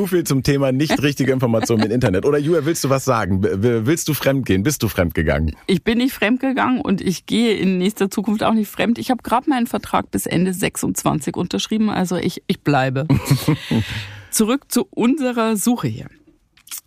viel 0.06 0.24
zum 0.24 0.42
Thema 0.42 0.72
nicht 0.72 1.02
richtige 1.02 1.32
Informationen 1.32 1.84
im 1.84 1.90
Internet. 1.90 2.24
Oder 2.24 2.38
Julia, 2.38 2.64
willst 2.64 2.84
du 2.84 2.90
was 2.90 3.04
sagen? 3.04 3.42
Willst 3.42 4.08
du 4.08 4.14
fremdgehen? 4.14 4.62
Bist 4.62 4.82
du 4.82 4.88
fremdgegangen? 4.88 5.56
Ich 5.66 5.84
bin 5.84 5.98
nicht 5.98 6.14
fremdgegangen 6.14 6.80
und 6.80 7.00
ich 7.00 7.26
gehe 7.26 7.54
in 7.54 7.78
nächster 7.78 8.10
Zukunft 8.10 8.42
auch 8.42 8.54
nicht 8.54 8.70
fremd. 8.70 8.98
Ich 8.98 9.10
habe 9.10 9.22
gerade 9.22 9.50
meinen 9.50 9.66
Vertrag 9.66 10.10
bis 10.10 10.26
Ende 10.26 10.52
26 10.52 11.36
unterschrieben, 11.36 11.90
also 11.90 12.16
ich, 12.16 12.42
ich 12.46 12.60
bleibe. 12.60 13.06
Zurück 14.30 14.70
zu 14.72 14.86
unserer 14.90 15.56
Suche 15.56 15.88
hier. 15.88 16.06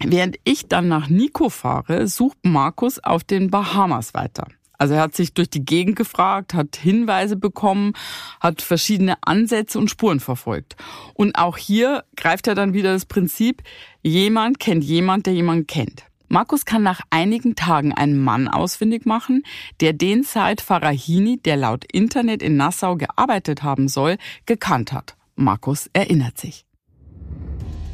Während 0.03 0.37
ich 0.43 0.67
dann 0.67 0.87
nach 0.87 1.09
Nico 1.09 1.49
fahre, 1.49 2.07
sucht 2.07 2.37
Markus 2.43 2.99
auf 2.99 3.23
den 3.23 3.49
Bahamas 3.49 4.13
weiter. 4.13 4.47
Also 4.79 4.95
er 4.95 5.01
hat 5.01 5.15
sich 5.15 5.33
durch 5.33 5.49
die 5.49 5.65
Gegend 5.65 5.97
gefragt, 5.97 6.53
hat 6.53 6.77
Hinweise 6.77 7.35
bekommen, 7.35 7.93
hat 8.39 8.61
verschiedene 8.61 9.17
Ansätze 9.21 9.77
und 9.77 9.89
Spuren 9.89 10.21
verfolgt. 10.21 10.77
Und 11.13 11.35
auch 11.37 11.57
hier 11.57 12.05
greift 12.15 12.47
er 12.47 12.55
dann 12.55 12.73
wieder 12.73 12.93
das 12.93 13.05
Prinzip, 13.05 13.61
jemand 14.01 14.59
kennt 14.59 14.83
jemand, 14.83 15.25
der 15.25 15.33
jemand 15.33 15.67
kennt. 15.67 16.05
Markus 16.29 16.63
kann 16.63 16.83
nach 16.83 17.01
einigen 17.09 17.55
Tagen 17.55 17.91
einen 17.91 18.23
Mann 18.23 18.47
ausfindig 18.47 19.05
machen, 19.05 19.43
der 19.81 19.93
den 19.93 20.23
Said 20.23 20.61
Farahini, 20.61 21.37
der 21.37 21.57
laut 21.57 21.83
Internet 21.91 22.41
in 22.41 22.55
Nassau 22.55 22.95
gearbeitet 22.95 23.63
haben 23.63 23.87
soll, 23.87 24.17
gekannt 24.45 24.93
hat. 24.93 25.15
Markus 25.35 25.89
erinnert 25.91 26.37
sich. 26.37 26.68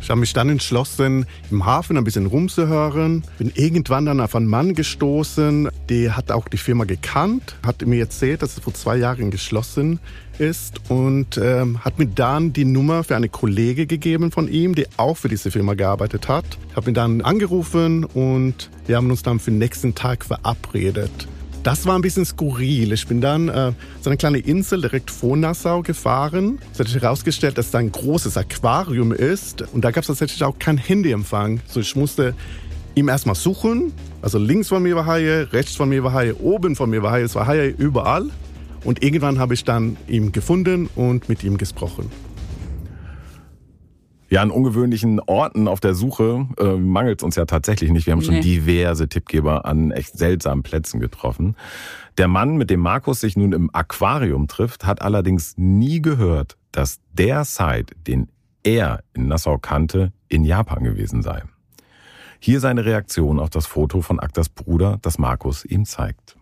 Ich 0.06 0.12
habe 0.12 0.20
mich 0.20 0.34
dann 0.34 0.50
entschlossen, 0.50 1.26
im 1.50 1.66
Hafen 1.66 1.98
ein 1.98 2.04
bisschen 2.04 2.28
rumzuhören. 2.28 3.24
Bin 3.40 3.52
irgendwann 3.56 4.06
dann 4.06 4.22
auf 4.22 4.36
einen 4.36 4.46
Mann 4.46 4.76
gestoßen, 4.76 5.68
der 5.90 6.16
hat 6.16 6.30
auch 6.30 6.48
die 6.48 6.60
Firma 6.60 6.84
gekannt, 6.84 7.56
hat 7.66 7.84
mir 7.84 8.02
erzählt, 8.02 8.44
dass 8.44 8.56
es 8.56 8.60
vor 8.60 8.76
zwei 8.76 8.98
Jahren 8.98 9.32
geschlossen 9.32 10.00
ist 10.38 10.92
und 10.92 11.40
ähm, 11.42 11.84
hat 11.84 11.98
mir 11.98 12.06
dann 12.06 12.54
die 12.54 12.66
Nummer 12.66 13.04
für 13.04 13.16
eine 13.16 13.30
Kollege 13.30 13.88
gegeben 13.88 14.32
von 14.32 14.48
ihm, 14.48 14.76
die 14.76 14.86
auch 14.98 15.18
für 15.18 15.28
diese 15.28 15.50
Firma 15.50 15.74
gearbeitet 15.74 16.28
hat. 16.28 16.46
Ich 16.70 16.76
habe 16.76 16.92
ihn 16.92 16.94
dann 16.94 17.22
angerufen 17.22 18.04
und 18.04 18.70
wir 18.86 18.98
haben 18.98 19.10
uns 19.10 19.24
dann 19.24 19.40
für 19.40 19.50
den 19.50 19.58
nächsten 19.58 19.96
Tag 19.96 20.24
verabredet. 20.24 21.28
Das 21.66 21.88
war 21.88 21.96
ein 21.96 22.04
bisschen 22.04 22.26
skurril. 22.26 22.94
Ich 22.94 23.08
bin 23.08 23.22
dann 23.22 23.50
äh, 23.50 23.72
so 24.00 24.12
eine 24.12 24.18
kleine 24.18 24.38
Insel 24.38 24.82
direkt 24.82 25.10
vor 25.10 25.36
Nassau 25.36 25.82
gefahren. 25.82 26.60
Es 26.72 26.80
hat 26.80 26.88
sich 26.88 27.02
herausgestellt, 27.02 27.58
dass 27.58 27.72
da 27.72 27.80
ein 27.80 27.92
großes 27.92 28.38
Aquarium 28.38 29.12
ist 29.12 29.64
und 29.74 29.84
da 29.84 29.90
gab 29.90 30.04
es 30.04 30.08
tatsächlich 30.08 30.44
auch 30.44 30.60
keinen 30.60 30.78
Handyempfang. 30.78 31.62
So 31.66 31.80
ich 31.80 31.96
musste 31.96 32.36
ihm 32.94 33.10
erstmal 33.10 33.34
suchen. 33.34 33.94
Also 34.22 34.38
links 34.38 34.68
von 34.68 34.84
mir 34.84 34.96
war 34.96 35.08
Haie, 35.08 35.52
rechts 35.54 35.76
von 35.76 35.90
mir 35.90 36.04
war 36.04 36.14
Haie, 36.14 36.36
oben 36.36 36.76
von 36.76 36.88
mir 36.88 37.02
war 37.02 37.14
Haie. 37.14 37.24
Es 37.24 37.34
war 37.34 37.48
Haie 37.48 37.70
überall. 37.70 38.30
Und 38.84 39.02
irgendwann 39.04 39.40
habe 39.40 39.56
ich 39.56 39.64
dann 39.64 39.98
ihn 40.08 40.32
gefunden 40.32 40.88
und 40.96 41.30
mit 41.30 41.44
ihm 41.44 41.58
gesprochen. 41.58 42.12
Ja, 44.30 44.42
an 44.42 44.50
ungewöhnlichen 44.50 45.20
Orten 45.20 45.68
auf 45.68 45.80
der 45.80 45.94
Suche 45.94 46.48
äh, 46.58 46.78
mangelt 46.78 47.20
es 47.20 47.24
uns 47.24 47.36
ja 47.36 47.46
tatsächlich 47.46 47.92
nicht. 47.92 48.08
Wir 48.08 48.14
haben 48.14 48.22
schon 48.22 48.36
Nee. 48.36 48.42
diverse 48.42 49.08
Tippgeber 49.08 49.66
an 49.66 49.92
echt 49.92 50.18
seltsamen 50.18 50.64
Plätzen 50.64 51.00
getroffen. 51.00 51.56
Der 52.18 52.28
Mann, 52.28 52.58
mit 52.58 52.70
dem 52.70 52.80
Markus 52.80 53.22
sich 53.22 53.38
nun 53.38 53.52
im 53.54 53.70
Aquarium 53.74 54.48
trifft, 54.48 54.86
hat 54.86 55.02
allerdings 55.02 55.54
nie 55.58 56.02
gehört, 56.02 56.58
dass 56.72 57.00
der 57.14 57.46
Site, 57.46 57.94
den 58.08 58.30
er 58.64 59.04
in 59.14 59.28
Nassau 59.28 59.58
kannte, 59.60 60.12
in 60.28 60.44
Japan 60.44 60.84
gewesen 60.84 61.22
sei. 61.22 61.44
Hier 62.40 62.60
seine 62.60 62.84
Reaktion 62.86 63.40
auf 63.40 63.50
das 63.52 63.68
Foto 63.68 64.02
von 64.02 64.20
Aktas 64.20 64.50
Bruder, 64.50 64.98
das 65.02 65.20
Markus 65.20 65.66
ihm 65.66 65.86
zeigt. 65.86 66.36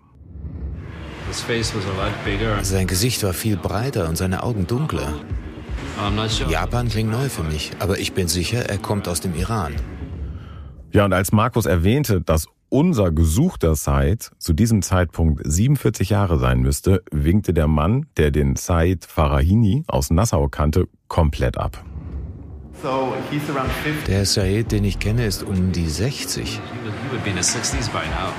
Sein 2.62 2.88
Gesicht 2.88 3.24
war 3.24 3.34
viel 3.34 3.58
breiter 3.58 4.08
und 4.08 4.18
seine 4.18 4.44
Augen 4.44 4.68
dunkler. 4.68 5.14
Japan 6.50 6.90
klingt 6.90 7.12
neu 7.12 7.30
für 7.30 7.44
mich, 7.44 7.72
aber 7.80 8.00
ich 8.00 8.14
bin 8.14 8.28
sicher, 8.28 8.70
er 8.70 8.78
kommt 8.78 9.08
aus 9.08 9.22
dem 9.22 9.36
Iran. 9.36 9.74
Ja, 10.92 11.06
und 11.06 11.14
als 11.14 11.32
Markus 11.32 11.66
erwähnte, 11.66 12.22
dass 12.22 12.48
unser 12.70 13.12
gesuchter 13.12 13.76
Said 13.76 14.32
zu 14.40 14.54
diesem 14.54 14.82
Zeitpunkt 14.82 15.42
47 15.46 16.10
Jahre 16.10 16.40
sein 16.40 16.60
müsste, 16.60 17.04
winkte 17.12 17.54
der 17.54 17.68
Mann, 17.68 18.08
der 18.18 18.32
den 18.32 18.56
Said 18.56 19.06
Farahini 19.06 19.84
aus 19.88 20.10
Nassau 20.10 20.48
kannte, 20.50 20.88
komplett 21.08 21.58
ab. 21.58 21.84
Der 24.08 24.26
Said, 24.26 24.72
den 24.72 24.84
ich 24.84 25.00
kenne, 25.00 25.26
ist 25.26 25.44
um 25.44 25.72
die 25.72 25.88
60. 25.88 26.44
He 26.44 26.60
would, 26.84 26.94
he 26.94 27.12
would 27.12 27.24
be 27.24 27.30
in 27.30 27.38
his 27.38 27.56
60s 27.56 27.90
by 27.92 28.06
now. 28.10 28.34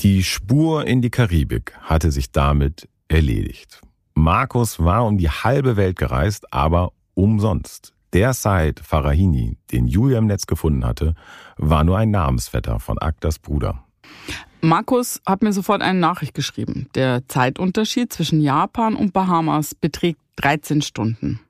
Die 0.00 0.22
Spur 0.22 0.86
in 0.86 1.00
die 1.00 1.10
Karibik 1.10 1.72
hatte 1.80 2.10
sich 2.10 2.32
damit 2.32 2.88
erledigt. 3.08 3.83
Markus 4.14 4.78
war 4.78 5.04
um 5.06 5.18
die 5.18 5.28
halbe 5.28 5.76
Welt 5.76 5.96
gereist, 5.96 6.52
aber 6.52 6.92
umsonst. 7.14 7.92
Der 8.12 8.32
Said 8.32 8.78
Farahini, 8.78 9.56
den 9.72 9.88
Julia 9.88 10.18
im 10.18 10.26
Netz 10.26 10.46
gefunden 10.46 10.84
hatte, 10.84 11.14
war 11.56 11.82
nur 11.82 11.98
ein 11.98 12.12
Namensvetter 12.12 12.78
von 12.78 12.98
Aktas 12.98 13.40
Bruder. 13.40 13.84
Markus 14.60 15.20
hat 15.26 15.42
mir 15.42 15.52
sofort 15.52 15.82
eine 15.82 15.98
Nachricht 15.98 16.32
geschrieben. 16.32 16.88
Der 16.94 17.26
Zeitunterschied 17.28 18.12
zwischen 18.12 18.40
Japan 18.40 18.94
und 18.94 19.12
Bahamas 19.12 19.74
beträgt 19.74 20.20
13 20.36 20.80
Stunden. 20.82 21.40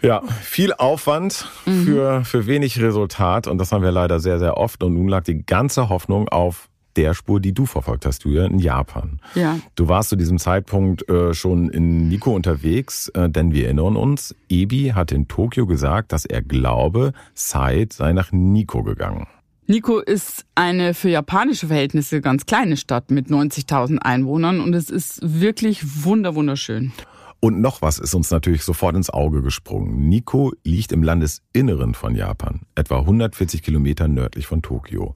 Ja, 0.00 0.22
viel 0.42 0.72
Aufwand 0.74 1.48
für, 1.64 2.24
für 2.24 2.46
wenig 2.46 2.80
Resultat 2.80 3.46
und 3.46 3.58
das 3.58 3.72
haben 3.72 3.82
wir 3.82 3.90
leider 3.90 4.20
sehr, 4.20 4.38
sehr 4.38 4.56
oft. 4.56 4.82
Und 4.82 4.94
nun 4.94 5.08
lag 5.08 5.24
die 5.24 5.44
ganze 5.44 5.88
Hoffnung 5.88 6.28
auf 6.28 6.68
der 6.96 7.14
Spur, 7.14 7.40
die 7.40 7.52
du 7.52 7.66
verfolgt 7.66 8.06
hast, 8.06 8.24
Julia, 8.24 8.46
in 8.46 8.58
Japan. 8.58 9.20
Ja. 9.34 9.58
Du 9.74 9.88
warst 9.88 10.10
zu 10.10 10.16
diesem 10.16 10.38
Zeitpunkt 10.38 11.08
äh, 11.08 11.34
schon 11.34 11.68
in 11.68 12.08
Nico 12.08 12.34
unterwegs, 12.34 13.08
äh, 13.08 13.28
denn 13.28 13.52
wir 13.52 13.66
erinnern 13.66 13.96
uns, 13.96 14.34
Ebi 14.48 14.92
hat 14.94 15.12
in 15.12 15.28
Tokio 15.28 15.66
gesagt, 15.66 16.12
dass 16.12 16.24
er 16.24 16.42
glaube, 16.42 17.12
Said 17.34 17.92
sei 17.92 18.12
nach 18.12 18.32
Nico 18.32 18.82
gegangen. 18.82 19.26
Nico 19.66 19.98
ist 19.98 20.44
eine 20.54 20.92
für 20.92 21.08
japanische 21.08 21.68
Verhältnisse 21.68 22.20
ganz 22.20 22.44
kleine 22.44 22.76
Stadt 22.76 23.10
mit 23.10 23.28
90.000 23.28 23.98
Einwohnern 23.98 24.60
und 24.60 24.74
es 24.74 24.90
ist 24.90 25.20
wirklich 25.22 26.04
wunder 26.04 26.34
wunderschön. 26.34 26.92
Und 27.40 27.60
noch 27.60 27.82
was 27.82 27.98
ist 27.98 28.14
uns 28.14 28.30
natürlich 28.30 28.62
sofort 28.62 28.96
ins 28.96 29.10
Auge 29.10 29.42
gesprungen. 29.42 30.08
Nico 30.08 30.52
liegt 30.64 30.92
im 30.92 31.02
Landesinneren 31.02 31.94
von 31.94 32.14
Japan, 32.14 32.62
etwa 32.74 33.00
140 33.00 33.62
Kilometer 33.62 34.08
nördlich 34.08 34.46
von 34.46 34.62
Tokio. 34.62 35.14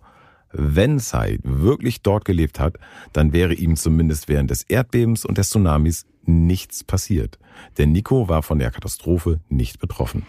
Wenn 0.52 0.98
Said 0.98 1.40
wirklich 1.44 2.02
dort 2.02 2.24
gelebt 2.24 2.58
hat, 2.58 2.76
dann 3.12 3.32
wäre 3.32 3.54
ihm 3.54 3.76
zumindest 3.76 4.28
während 4.28 4.50
des 4.50 4.62
Erdbebens 4.62 5.24
und 5.24 5.38
des 5.38 5.50
Tsunamis 5.50 6.06
nichts 6.24 6.84
passiert. 6.84 7.38
Denn 7.76 7.92
Nico 7.92 8.28
war 8.28 8.42
von 8.42 8.58
der 8.58 8.70
Katastrophe 8.70 9.40
nicht 9.48 9.78
betroffen. 9.78 10.24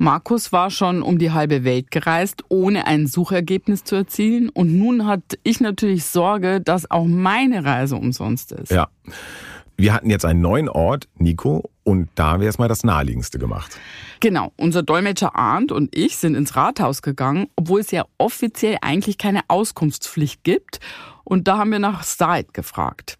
Markus 0.00 0.52
war 0.52 0.70
schon 0.70 1.02
um 1.02 1.18
die 1.18 1.32
halbe 1.32 1.64
Welt 1.64 1.90
gereist, 1.90 2.44
ohne 2.48 2.86
ein 2.86 3.08
Suchergebnis 3.08 3.82
zu 3.82 3.96
erzielen. 3.96 4.48
Und 4.48 4.78
nun 4.78 5.06
hat 5.06 5.22
ich 5.42 5.60
natürlich 5.60 6.04
Sorge, 6.04 6.60
dass 6.60 6.88
auch 6.88 7.06
meine 7.06 7.64
Reise 7.64 7.96
umsonst 7.96 8.52
ist. 8.52 8.70
Ja. 8.70 8.88
Wir 9.80 9.94
hatten 9.94 10.10
jetzt 10.10 10.24
einen 10.24 10.40
neuen 10.40 10.68
Ort, 10.68 11.08
Nico, 11.18 11.70
und 11.84 12.08
da 12.16 12.40
wäre 12.40 12.50
es 12.50 12.58
mal 12.58 12.66
das 12.66 12.82
Naheliegendste 12.82 13.38
gemacht. 13.38 13.78
Genau, 14.18 14.52
unser 14.56 14.82
Dolmetscher 14.82 15.36
Arndt 15.36 15.70
und 15.70 15.96
ich 15.96 16.16
sind 16.16 16.34
ins 16.34 16.56
Rathaus 16.56 17.00
gegangen, 17.00 17.46
obwohl 17.54 17.78
es 17.78 17.92
ja 17.92 18.04
offiziell 18.18 18.78
eigentlich 18.82 19.18
keine 19.18 19.42
Auskunftspflicht 19.46 20.42
gibt. 20.42 20.80
Und 21.22 21.46
da 21.46 21.58
haben 21.58 21.70
wir 21.70 21.78
nach 21.78 22.02
Said 22.02 22.52
gefragt. 22.54 23.18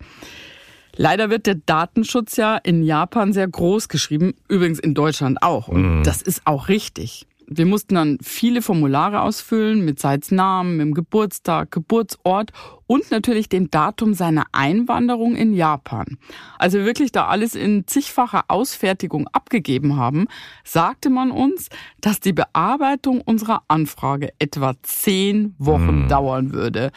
Leider 0.97 1.31
wird 1.31 1.47
der 1.47 1.55
Datenschutz 1.55 2.37
ja 2.37 2.57
in 2.57 2.83
Japan 2.83 3.33
sehr 3.33 3.47
groß 3.47 3.89
geschrieben, 3.89 4.35
übrigens 4.49 4.81
in 4.81 4.95
Deutschland 4.95 5.41
auch. 5.45 5.69
Und 5.69 6.03
das 6.03 6.23
ist 6.23 6.43
auch 6.45 6.67
richtig. 6.67 7.29
Wir 7.51 7.65
mussten 7.65 7.95
dann 7.95 8.19
viele 8.21 8.61
Formulare 8.61 9.23
ausfüllen 9.23 9.83
mit 9.83 9.99
Seids 9.99 10.31
Namen, 10.31 10.77
mit 10.77 10.87
dem 10.87 10.95
Geburtstag, 10.95 11.71
Geburtsort 11.71 12.53
und 12.87 13.11
natürlich 13.11 13.49
dem 13.49 13.71
Datum 13.71 14.13
seiner 14.13 14.45
Einwanderung 14.53 15.35
in 15.35 15.55
Japan. 15.55 16.19
Als 16.59 16.75
wir 16.75 16.85
wirklich 16.85 17.11
da 17.11 17.27
alles 17.27 17.55
in 17.55 17.87
zigfacher 17.87 18.45
Ausfertigung 18.49 19.29
abgegeben 19.29 19.97
haben, 19.97 20.27
sagte 20.63 21.09
man 21.09 21.31
uns, 21.31 21.71
dass 22.03 22.21
die 22.21 22.35
Bearbeitung 22.35 23.23
unserer 23.23 23.63
Anfrage 23.67 24.31
etwa 24.39 24.75
zehn 24.83 25.55
Wochen 25.59 26.07
dauern 26.09 26.53
würde. 26.53 26.91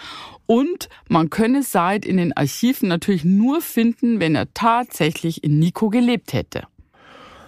Und 0.47 0.89
man 1.07 1.29
könne 1.29 1.63
Said 1.63 2.05
in 2.05 2.17
den 2.17 2.35
Archiven 2.35 2.89
natürlich 2.89 3.23
nur 3.23 3.61
finden, 3.61 4.19
wenn 4.19 4.35
er 4.35 4.53
tatsächlich 4.53 5.45
in 5.45 5.59
Nico 5.59 5.89
gelebt 5.89 6.33
hätte. 6.33 6.63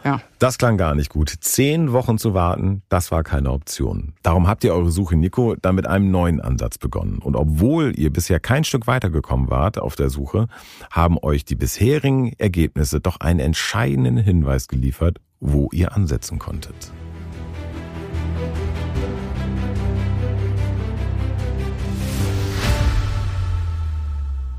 Ja. 0.04 0.22
Das 0.40 0.58
klang 0.58 0.78
gar 0.78 0.96
nicht 0.96 1.10
gut. 1.10 1.34
Zehn 1.40 1.94
Wochen 1.94 2.18
zu 2.18 2.34
warten, 2.34 2.82
das 2.90 3.12
war 3.12 3.24
keine 3.24 3.52
Option. 3.52 4.14
Darum 4.22 4.48
habt 4.48 4.64
ihr 4.64 4.74
eure 4.74 4.92
Suche, 4.92 5.16
Nico, 5.16 5.56
dann 5.62 5.76
mit 5.76 5.88
einem 5.88 6.12
neuen 6.12 6.42
Ansatz 6.42 6.78
begonnen. 6.78 7.20
Und 7.20 7.36
obwohl 7.36 7.98
ihr 7.98 8.12
bisher 8.12 8.40
kein 8.40 8.64
Stück 8.64 8.86
weitergekommen 8.86 9.50
wart 9.50 9.80
auf 9.80 9.96
der 9.96 10.10
Suche, 10.10 10.48
haben 10.92 11.18
euch 11.22 11.46
die 11.46 11.56
bisherigen 11.56 12.34
Ergebnisse 12.38 13.00
doch 13.00 13.20
einen 13.22 13.40
entscheidenden 13.40 14.18
Hinweis 14.18 14.68
geliefert, 14.68 15.20
wo 15.40 15.70
ihr 15.72 15.96
ansetzen 15.96 16.40
konntet. 16.40 16.92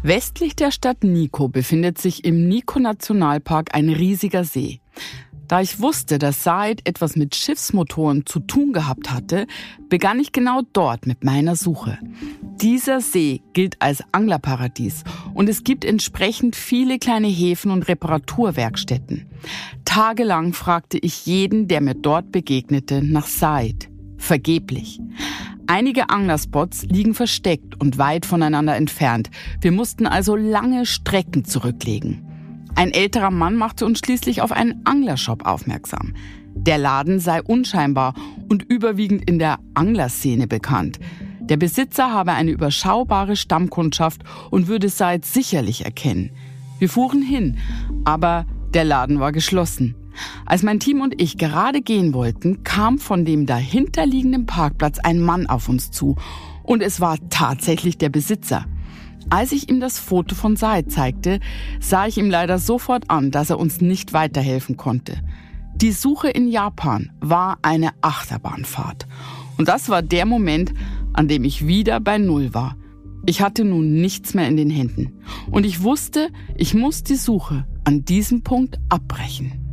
Westlich 0.03 0.55
der 0.55 0.71
Stadt 0.71 1.03
Nico 1.03 1.49
befindet 1.49 1.97
sich 1.97 2.27
im 2.27 2.47
Nico-Nationalpark 2.47 3.75
ein 3.75 3.89
riesiger 3.89 4.45
See. 4.45 4.81
Da 5.49 5.61
ich 5.61 5.81
wusste, 5.81 6.19
dass 6.19 6.43
Said 6.43 6.81
etwas 6.89 7.17
mit 7.17 7.35
Schiffsmotoren 7.35 8.25
zu 8.27 8.41
tun 8.41 8.73
gehabt 8.73 9.11
hatte, 9.11 9.47
begann 9.89 10.19
ich 10.19 10.33
genau 10.33 10.63
dort 10.73 11.07
mit 11.07 11.25
meiner 11.25 11.55
Suche. 11.55 11.99
Dieser 12.61 13.01
See 13.01 13.43
gilt 13.53 13.81
als 13.81 14.03
Anglerparadies 14.13 15.05
und 15.35 15.49
es 15.49 15.65
gibt 15.65 15.85
entsprechend 15.85 16.57
viele 16.57 16.99
kleine 16.99 17.29
Häfen 17.29 17.71
und 17.71 17.89
Reparaturwerkstätten. 17.89 19.27
Tagelang 19.85 20.55
fragte 20.55 20.99
ich 20.99 21.27
jeden, 21.27 21.69
der 21.69 21.81
mir 21.81 21.95
dort 21.95 22.33
begegnete, 22.33 23.03
nach 23.03 23.27
Said. 23.27 23.91
Vergeblich. 24.17 25.01
Einige 25.67 26.11
Anglerspots 26.11 26.85
liegen 26.85 27.15
versteckt 27.15 27.81
und 27.81 27.99
weit 27.99 28.27
voneinander 28.27 28.77
entfernt. 28.77 29.31
Wir 29.61 29.73
mussten 29.73 30.07
also 30.07 30.37
lange 30.37 30.87
Strecken 30.87 31.45
zurücklegen. 31.45 32.34
Ein 32.77 32.91
älterer 32.91 33.31
Mann 33.31 33.57
machte 33.57 33.87
uns 33.87 34.01
schließlich 34.01 34.43
auf 34.43 34.53
einen 34.53 34.81
Anglershop 34.85 35.47
aufmerksam. 35.47 36.15
Der 36.55 36.79
Laden 36.79 37.21
sei 37.21 37.43
unscheinbar 37.43 38.15
und 38.49 38.63
überwiegend 38.63 39.29
in 39.29 39.39
der 39.39 39.59
Anglerszene 39.75 40.47
bekannt. 40.47 40.99
Der 41.41 41.57
Besitzer 41.57 42.11
habe 42.13 42.33
eine 42.33 42.51
überschaubare 42.51 43.37
Stammkundschaft 43.37 44.23
und 44.51 44.67
würde 44.67 44.89
Said 44.89 45.25
sicherlich 45.25 45.85
erkennen. 45.85 46.31
Wir 46.79 46.89
fuhren 46.89 47.23
hin, 47.23 47.59
aber 48.05 48.47
der 48.73 48.85
Laden 48.85 49.21
war 49.21 49.31
geschlossen. 49.31 49.95
Als 50.47 50.63
mein 50.63 50.81
Team 50.81 51.01
und 51.01 51.21
ich 51.21 51.39
gerade 51.39 51.81
gehen 51.81 52.15
wollten, 52.15 52.65
kam 52.65 52.99
von 52.99 53.25
dem 53.25 53.47
dahinterliegenden 53.47 54.47
Parkplatz 54.47 54.99
ein 54.99 55.21
Mann 55.21 55.47
auf 55.47 55.69
uns 55.69 55.91
zu. 55.91 56.17
Und 56.63 56.83
es 56.83 57.01
war 57.01 57.19
tatsächlich 57.31 57.99
der 57.99 58.09
Besitzer. 58.09 58.65
Als 59.31 59.53
ich 59.53 59.69
ihm 59.69 59.81
das 59.81 59.99
Foto 59.99 60.35
von 60.35 60.57
Said 60.57 60.91
zeigte, 60.91 61.41
sah 61.81 62.07
ich 62.07 62.19
ihm 62.19 62.31
leider 62.31 62.59
sofort 62.59 63.11
an, 63.11 63.31
dass 63.31 63.51
er 63.51 63.59
uns 63.59 63.81
nicht 63.81 64.13
weiterhelfen 64.13 64.77
konnte. 64.77 65.19
Die 65.77 65.93
Suche 65.93 66.29
in 66.29 66.49
Japan 66.49 67.11
war 67.21 67.59
eine 67.63 67.91
Achterbahnfahrt. 68.01 69.07
Und 69.59 69.69
das 69.69 69.89
war 69.89 70.03
der 70.03 70.27
Moment, 70.27 70.73
an 71.13 71.29
dem 71.29 71.45
ich 71.45 71.67
wieder 71.67 72.01
bei 72.01 72.19
Null 72.19 72.55
war. 72.55 72.77
Ich 73.27 73.41
hatte 73.41 73.65
nun 73.65 74.01
nichts 74.01 74.35
mehr 74.35 74.49
in 74.49 74.57
den 74.57 74.71
Händen. 74.71 75.21
Und 75.51 75.65
ich 75.65 75.83
wusste, 75.83 76.29
ich 76.57 76.75
muss 76.75 77.03
die 77.03 77.17
Suche 77.17 77.67
an 77.85 78.05
diesem 78.05 78.43
Punkt 78.43 78.79
abbrechen. 78.89 79.64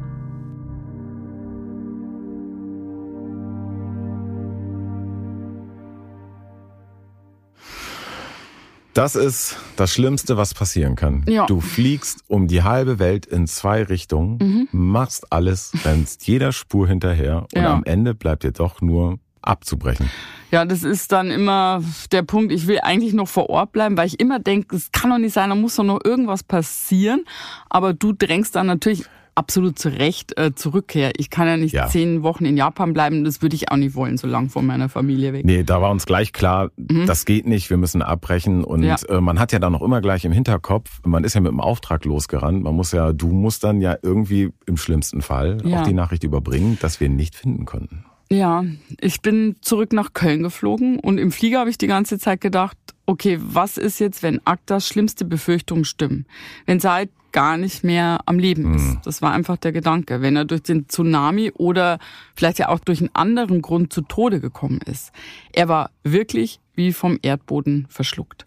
Das 8.93 9.15
ist 9.15 9.55
das 9.77 9.93
Schlimmste, 9.93 10.35
was 10.35 10.53
passieren 10.53 10.95
kann. 10.95 11.23
Ja. 11.27 11.45
Du 11.45 11.61
fliegst 11.61 12.23
um 12.27 12.47
die 12.47 12.61
halbe 12.63 12.99
Welt 12.99 13.25
in 13.25 13.47
zwei 13.47 13.83
Richtungen, 13.83 14.37
Mhm. 14.41 14.67
machst 14.71 15.31
alles, 15.31 15.71
rennst 15.85 16.27
jeder 16.27 16.51
Spur 16.51 16.87
hinterher 16.89 17.45
und 17.55 17.61
Ja. 17.61 17.73
am 17.73 17.83
Ende 17.85 18.13
bleibt 18.13 18.43
dir 18.43 18.51
doch 18.51 18.81
nur 18.81 19.17
abzubrechen. 19.41 20.09
Ja, 20.51 20.65
das 20.65 20.83
ist 20.83 21.13
dann 21.13 21.31
immer 21.31 21.81
der 22.11 22.23
Punkt, 22.23 22.51
ich 22.51 22.67
will 22.67 22.79
eigentlich 22.83 23.13
noch 23.13 23.29
vor 23.29 23.49
Ort 23.49 23.71
bleiben, 23.71 23.95
weil 23.95 24.07
ich 24.07 24.19
immer 24.19 24.39
denke, 24.39 24.75
es 24.75 24.91
kann 24.91 25.09
doch 25.09 25.17
nicht 25.17 25.33
sein, 25.33 25.49
da 25.49 25.55
muss 25.55 25.77
doch 25.77 25.85
noch 25.85 26.01
irgendwas 26.03 26.43
passieren. 26.43 27.23
Aber 27.69 27.93
du 27.93 28.11
drängst 28.11 28.55
dann 28.57 28.67
natürlich 28.67 29.05
absolut 29.36 29.79
zu 29.79 29.89
Recht 29.89 30.38
äh, 30.38 30.53
Zurückkehr. 30.53 31.11
Ich 31.17 31.29
kann 31.29 31.47
ja 31.47 31.57
nicht 31.57 31.73
Ja. 31.73 31.88
zehn 31.88 32.21
Wochen 32.23 32.45
in 32.45 32.57
Japan 32.57 32.93
bleiben, 32.93 33.23
das 33.23 33.41
würde 33.41 33.55
ich 33.55 33.71
auch 33.71 33.77
nicht 33.77 33.95
wollen, 33.95 34.17
so 34.17 34.27
lang 34.27 34.49
von 34.49 34.65
meiner 34.65 34.89
Familie 34.89 35.34
weg. 35.34 35.45
Nee, 35.45 35.63
da 35.63 35.82
war 35.82 35.91
uns 35.91 36.05
gleich 36.05 36.34
klar, 36.34 36.71
das 36.77 37.25
geht 37.25 37.45
nicht, 37.47 37.69
wir 37.69 37.77
müssen 37.77 38.01
abbrechen. 38.01 38.63
Und 38.63 38.82
Mhm. 38.82 38.86
Ja. 38.88 38.95
äh, 39.09 39.21
man 39.21 39.39
hat 39.39 39.51
ja 39.53 39.59
dann 39.59 39.71
noch 39.73 39.82
immer 39.82 40.01
gleich 40.01 40.25
im 40.25 40.32
Hinterkopf, 40.32 40.99
man 41.05 41.23
ist 41.23 41.34
ja 41.36 41.41
mit 41.41 41.51
dem 41.51 41.59
Auftrag 41.61 42.05
losgerannt. 42.05 42.63
Man 42.63 42.75
muss 42.75 42.91
ja, 42.91 43.13
du 43.13 43.27
musst 43.27 43.63
dann 43.63 43.82
ja 43.82 43.95
irgendwie 44.01 44.49
im 44.65 44.77
schlimmsten 44.77 45.21
Fall 45.21 45.57
Ja. 45.63 45.82
auch 45.82 45.84
die 45.88 45.93
Nachricht 45.93 46.23
überbringen, 46.23 46.77
dass 46.82 46.99
wir 46.99 47.07
ihn 47.07 47.15
nicht 47.15 47.36
finden 47.36 47.65
konnten. 47.65 48.05
Ja, 48.29 48.63
ich 49.01 49.21
bin 49.21 49.57
zurück 49.61 49.91
nach 49.91 50.13
Köln 50.13 50.41
geflogen 50.43 50.99
und 50.99 51.17
im 51.17 51.32
Flieger 51.32 51.59
habe 51.59 51.69
ich 51.69 51.77
die 51.77 51.88
ganze 51.88 52.17
Zeit 52.17 52.39
gedacht, 52.39 52.77
okay, 53.05 53.38
was 53.41 53.77
ist 53.77 53.99
jetzt, 53.99 54.23
wenn 54.23 54.39
Aktas 54.45 54.88
schlimmste 54.88 55.25
Befürchtungen 55.25 55.84
stimmen? 55.84 56.25
Wenn 56.65 56.79
Said 56.79 57.09
gar 57.32 57.57
nicht 57.57 57.84
mehr 57.84 58.19
am 58.25 58.39
Leben 58.39 58.75
ist. 58.75 58.97
Das 59.03 59.21
war 59.21 59.32
einfach 59.32 59.57
der 59.57 59.71
Gedanke. 59.71 60.21
Wenn 60.21 60.36
er 60.36 60.45
durch 60.45 60.63
den 60.63 60.88
Tsunami 60.88 61.51
oder 61.51 61.99
vielleicht 62.36 62.59
ja 62.59 62.69
auch 62.69 62.79
durch 62.79 62.99
einen 62.99 63.13
anderen 63.13 63.61
Grund 63.61 63.93
zu 63.93 64.01
Tode 64.01 64.39
gekommen 64.39 64.79
ist. 64.86 65.11
Er 65.53 65.67
war 65.67 65.91
wirklich 66.03 66.59
wie 66.75 66.93
vom 66.93 67.19
Erdboden 67.21 67.88
verschluckt. 67.89 68.45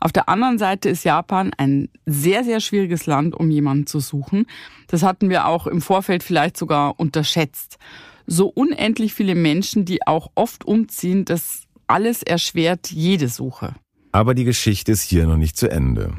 Auf 0.00 0.12
der 0.12 0.28
anderen 0.28 0.58
Seite 0.58 0.90
ist 0.90 1.04
Japan 1.04 1.52
ein 1.56 1.88
sehr, 2.04 2.44
sehr 2.44 2.60
schwieriges 2.60 3.06
Land, 3.06 3.34
um 3.34 3.50
jemanden 3.50 3.86
zu 3.86 4.00
suchen. 4.00 4.46
Das 4.86 5.02
hatten 5.02 5.30
wir 5.30 5.46
auch 5.46 5.66
im 5.66 5.80
Vorfeld 5.80 6.22
vielleicht 6.22 6.58
sogar 6.58 7.00
unterschätzt. 7.00 7.78
So 8.26 8.48
unendlich 8.48 9.14
viele 9.14 9.34
Menschen, 9.34 9.86
die 9.86 10.06
auch 10.06 10.30
oft 10.34 10.66
umziehen, 10.66 11.24
das 11.24 11.62
alles 11.86 12.22
erschwert 12.22 12.90
jede 12.90 13.28
Suche. 13.28 13.74
Aber 14.12 14.34
die 14.34 14.44
Geschichte 14.44 14.92
ist 14.92 15.02
hier 15.02 15.26
noch 15.26 15.36
nicht 15.36 15.56
zu 15.56 15.70
Ende. 15.70 16.12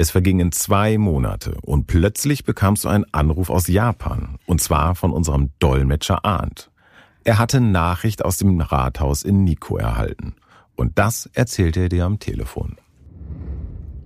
Es 0.00 0.12
vergingen 0.12 0.52
zwei 0.52 0.96
Monate 0.96 1.56
und 1.60 1.88
plötzlich 1.88 2.44
bekamst 2.44 2.84
du 2.84 2.88
einen 2.88 3.04
Anruf 3.12 3.50
aus 3.50 3.66
Japan. 3.66 4.38
Und 4.46 4.62
zwar 4.62 4.94
von 4.94 5.10
unserem 5.10 5.50
Dolmetscher 5.58 6.24
Arndt. 6.24 6.70
Er 7.24 7.40
hatte 7.40 7.60
Nachricht 7.60 8.24
aus 8.24 8.36
dem 8.36 8.60
Rathaus 8.60 9.24
in 9.24 9.42
Nikko 9.42 9.76
erhalten. 9.76 10.36
Und 10.76 11.00
das 11.00 11.28
erzählte 11.34 11.80
er 11.80 11.88
dir 11.88 12.04
am 12.04 12.20
Telefon. 12.20 12.76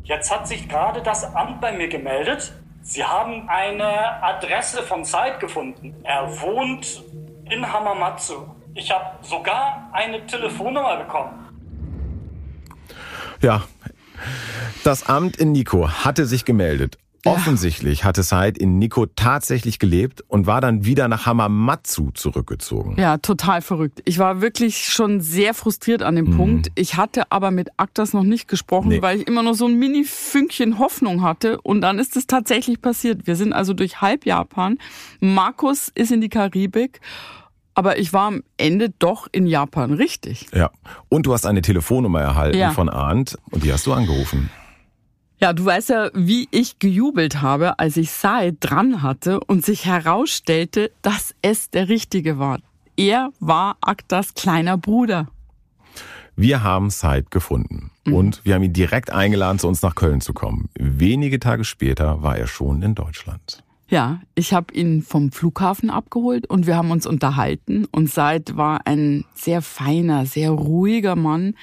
Jetzt 0.04 0.34
hat 0.34 0.48
sich 0.48 0.66
gerade 0.66 1.02
das 1.02 1.24
Amt 1.36 1.60
bei 1.60 1.76
mir 1.76 1.88
gemeldet. 1.88 2.54
Sie 2.80 3.04
haben 3.04 3.46
eine 3.50 4.22
Adresse 4.22 4.82
von 4.84 5.04
Said 5.04 5.40
gefunden. 5.40 5.94
Er 6.04 6.26
wohnt 6.40 7.04
in 7.50 7.70
Hamamatsu. 7.70 8.46
Ich 8.72 8.90
habe 8.90 9.18
sogar 9.20 9.90
eine 9.92 10.26
Telefonnummer 10.26 11.04
bekommen. 11.04 11.42
Ja, 13.42 13.64
das 14.84 15.06
Amt 15.06 15.36
in 15.36 15.52
Nikko 15.52 15.88
hatte 15.88 16.26
sich 16.26 16.44
gemeldet. 16.44 16.98
Offensichtlich 17.24 18.02
hatte 18.02 18.24
Said 18.24 18.58
in 18.58 18.78
Nikko 18.80 19.06
tatsächlich 19.06 19.78
gelebt 19.78 20.24
und 20.26 20.48
war 20.48 20.60
dann 20.60 20.84
wieder 20.84 21.06
nach 21.06 21.24
Hamamatsu 21.24 22.10
zurückgezogen. 22.10 22.96
Ja, 22.98 23.18
total 23.18 23.62
verrückt. 23.62 24.02
Ich 24.06 24.18
war 24.18 24.40
wirklich 24.40 24.88
schon 24.88 25.20
sehr 25.20 25.54
frustriert 25.54 26.02
an 26.02 26.16
dem 26.16 26.36
Punkt. 26.36 26.72
Ich 26.74 26.96
hatte 26.96 27.30
aber 27.30 27.52
mit 27.52 27.68
Aktas 27.76 28.12
noch 28.12 28.24
nicht 28.24 28.48
gesprochen, 28.48 28.88
Nee. 28.88 29.02
weil 29.02 29.20
ich 29.20 29.28
immer 29.28 29.44
noch 29.44 29.54
so 29.54 29.66
ein 29.68 29.78
Mini-Fünkchen 29.78 30.80
Hoffnung 30.80 31.22
hatte. 31.22 31.60
Und 31.60 31.80
dann 31.82 32.00
ist 32.00 32.16
es 32.16 32.26
tatsächlich 32.26 32.82
passiert. 32.82 33.24
Wir 33.24 33.36
sind 33.36 33.52
also 33.52 33.72
durch 33.72 34.00
halb 34.00 34.26
Japan. 34.26 34.78
Markus 35.20 35.92
ist 35.94 36.10
in 36.10 36.20
die 36.20 36.28
Karibik. 36.28 37.00
Aber 37.74 37.98
ich 37.98 38.12
war 38.12 38.26
am 38.28 38.42
Ende 38.58 38.90
doch 38.98 39.28
in 39.32 39.46
Japan, 39.46 39.94
richtig. 39.94 40.46
Ja. 40.52 40.70
Und 41.08 41.26
du 41.26 41.32
hast 41.32 41.46
eine 41.46 41.62
Telefonnummer 41.62 42.20
erhalten 42.20 42.58
Ja. 42.58 42.70
von 42.72 42.88
Arndt 42.88 43.36
und 43.50 43.64
die 43.64 43.72
hast 43.72 43.86
du 43.86 43.92
angerufen. 43.92 44.50
Ja, 45.38 45.52
du 45.52 45.64
weißt 45.64 45.88
ja, 45.88 46.10
wie 46.14 46.46
ich 46.52 46.78
gejubelt 46.78 47.42
habe, 47.42 47.78
als 47.80 47.96
ich 47.96 48.12
Said 48.12 48.58
dran 48.60 49.02
hatte 49.02 49.40
und 49.40 49.64
sich 49.64 49.86
herausstellte, 49.86 50.92
dass 51.02 51.34
es 51.42 51.70
der 51.70 51.88
Richtige 51.88 52.38
war. 52.38 52.60
Er 52.96 53.30
war 53.40 53.76
Aktas 53.80 54.34
kleiner 54.34 54.76
Bruder. 54.78 55.26
Wir 56.36 56.62
haben 56.62 56.90
Said 56.90 57.30
gefunden 57.30 57.90
und 58.06 58.40
wir 58.44 58.54
haben 58.54 58.62
ihn 58.62 58.72
direkt 58.72 59.10
eingeladen, 59.12 59.58
zu 59.58 59.66
uns 59.68 59.82
nach 59.82 59.94
Köln 59.94 60.20
zu 60.20 60.32
kommen. 60.32 60.68
Wenige 60.78 61.40
Tage 61.40 61.64
später 61.64 62.22
war 62.22 62.36
er 62.38 62.46
schon 62.46 62.82
in 62.82 62.94
Deutschland. 62.94 63.64
Ja, 63.92 64.22
ich 64.34 64.54
habe 64.54 64.72
ihn 64.72 65.02
vom 65.02 65.32
Flughafen 65.32 65.90
abgeholt 65.90 66.46
und 66.46 66.66
wir 66.66 66.76
haben 66.76 66.90
uns 66.90 67.06
unterhalten. 67.06 67.84
Und 67.92 68.10
Said 68.10 68.56
war 68.56 68.86
ein 68.86 69.26
sehr 69.34 69.60
feiner, 69.60 70.24
sehr 70.24 70.50
ruhiger 70.50 71.14
Mann. 71.14 71.56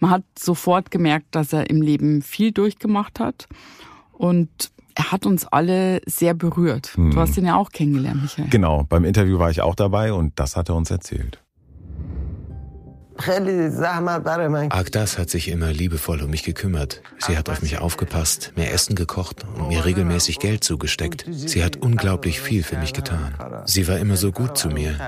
Man 0.00 0.10
hat 0.10 0.24
sofort 0.36 0.90
gemerkt, 0.90 1.26
dass 1.30 1.52
er 1.52 1.70
im 1.70 1.80
Leben 1.80 2.22
viel 2.22 2.50
durchgemacht 2.50 3.20
hat. 3.20 3.46
Und 4.10 4.72
er 4.96 5.12
hat 5.12 5.26
uns 5.26 5.46
alle 5.46 6.00
sehr 6.06 6.34
berührt. 6.34 6.92
Du 6.96 7.16
hast 7.20 7.36
ihn 7.36 7.46
ja 7.46 7.54
auch 7.54 7.70
kennengelernt, 7.70 8.22
Michael. 8.22 8.48
Genau, 8.50 8.82
beim 8.88 9.04
Interview 9.04 9.38
war 9.38 9.52
ich 9.52 9.60
auch 9.60 9.76
dabei 9.76 10.12
und 10.12 10.32
das 10.40 10.56
hat 10.56 10.70
er 10.70 10.74
uns 10.74 10.90
erzählt. 10.90 11.43
Agdas 14.72 15.18
hat 15.18 15.30
sich 15.30 15.48
immer 15.48 15.72
liebevoll 15.72 16.22
um 16.22 16.30
mich 16.30 16.42
gekümmert. 16.42 17.02
Sie 17.18 17.36
hat 17.36 17.48
auf 17.48 17.62
mich 17.62 17.78
aufgepasst, 17.78 18.52
mir 18.56 18.70
Essen 18.70 18.94
gekocht 18.96 19.44
und 19.56 19.68
mir 19.68 19.84
regelmäßig 19.84 20.38
Geld 20.38 20.64
zugesteckt. 20.64 21.24
Sie 21.30 21.64
hat 21.64 21.76
unglaublich 21.76 22.40
viel 22.40 22.62
für 22.62 22.76
mich 22.78 22.92
getan. 22.92 23.34
Sie 23.66 23.86
war 23.88 23.98
immer 23.98 24.16
so 24.16 24.32
gut 24.32 24.58
zu 24.58 24.68
mir. 24.68 24.98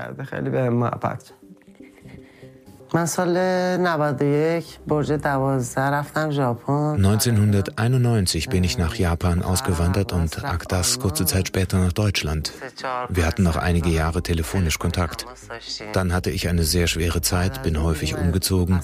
من 2.94 3.06
سال 3.06 3.36
91 3.36 4.78
برج 4.86 5.06
12 5.16 5.78
رفتم 5.78 6.30
ژاپن 6.30 7.04
1991 7.04 8.48
bin 8.50 8.64
ich 8.64 8.76
nach 8.78 8.94
Japan 8.94 9.42
ausgewandert 9.42 10.12
und 10.12 10.44
Agdas 10.44 10.98
kurze 10.98 11.24
Zeit 11.24 11.48
später 11.48 11.78
nach 11.78 11.92
Deutschland. 11.92 12.52
Wir 13.08 13.26
hatten 13.26 13.44
noch 13.44 13.56
einige 13.56 13.88
Jahre 13.88 14.22
telefonisch 14.22 14.78
Kontakt. 14.78 15.24
Dann 15.94 16.12
hatte 16.12 16.30
ich 16.30 16.48
eine 16.48 16.64
sehr 16.64 16.86
schwere 16.86 17.22
Zeit, 17.22 17.62
bin 17.62 17.82
häufig 17.82 18.14
umgezogen 18.14 18.80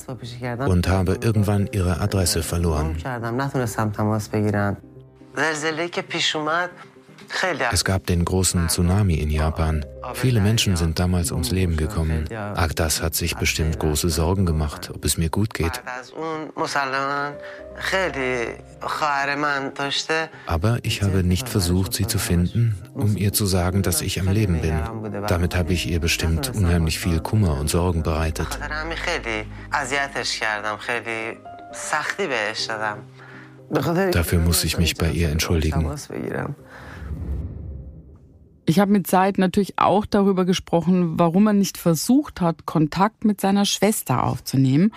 und 0.72 0.88
habe 0.88 1.18
irgendwann 1.20 1.68
ihre 1.72 2.00
Adresse 2.00 2.42
verloren. 2.42 2.96
Es 7.71 7.83
gab 7.83 8.05
den 8.07 8.25
großen 8.25 8.69
Tsunami 8.69 9.15
in 9.15 9.29
Japan. 9.29 9.85
Viele 10.13 10.41
Menschen 10.41 10.75
sind 10.75 10.99
damals 10.99 11.31
ums 11.31 11.51
Leben 11.51 11.77
gekommen. 11.77 12.25
Agdas 12.31 13.01
hat 13.01 13.15
sich 13.15 13.35
bestimmt 13.35 13.79
große 13.79 14.09
Sorgen 14.09 14.45
gemacht, 14.45 14.91
ob 14.93 15.05
es 15.05 15.17
mir 15.17 15.29
gut 15.29 15.53
geht. 15.53 15.81
Aber 20.45 20.77
ich 20.83 21.01
habe 21.01 21.23
nicht 21.23 21.49
versucht, 21.49 21.93
sie 21.93 22.07
zu 22.07 22.19
finden, 22.19 22.75
um 22.93 23.17
ihr 23.17 23.33
zu 23.33 23.45
sagen, 23.45 23.81
dass 23.81 24.01
ich 24.01 24.19
am 24.19 24.27
Leben 24.27 24.61
bin. 24.61 24.79
Damit 25.27 25.55
habe 25.55 25.73
ich 25.73 25.89
ihr 25.89 25.99
bestimmt 25.99 26.53
unheimlich 26.55 26.99
viel 26.99 27.19
Kummer 27.19 27.59
und 27.59 27.69
Sorgen 27.69 28.03
bereitet. 28.03 28.59
Dafür 34.11 34.39
muss 34.39 34.63
ich 34.63 34.77
mich 34.77 34.95
bei 34.95 35.09
ihr 35.09 35.29
entschuldigen. 35.29 35.91
Ich 38.65 38.79
habe 38.79 38.91
mit 38.91 39.07
Zeit 39.07 39.37
natürlich 39.37 39.77
auch 39.77 40.05
darüber 40.05 40.45
gesprochen, 40.45 41.19
warum 41.19 41.47
er 41.47 41.53
nicht 41.53 41.77
versucht 41.77 42.39
hat, 42.39 42.65
Kontakt 42.65 43.25
mit 43.25 43.41
seiner 43.41 43.65
Schwester 43.65 44.23
aufzunehmen. 44.23 44.93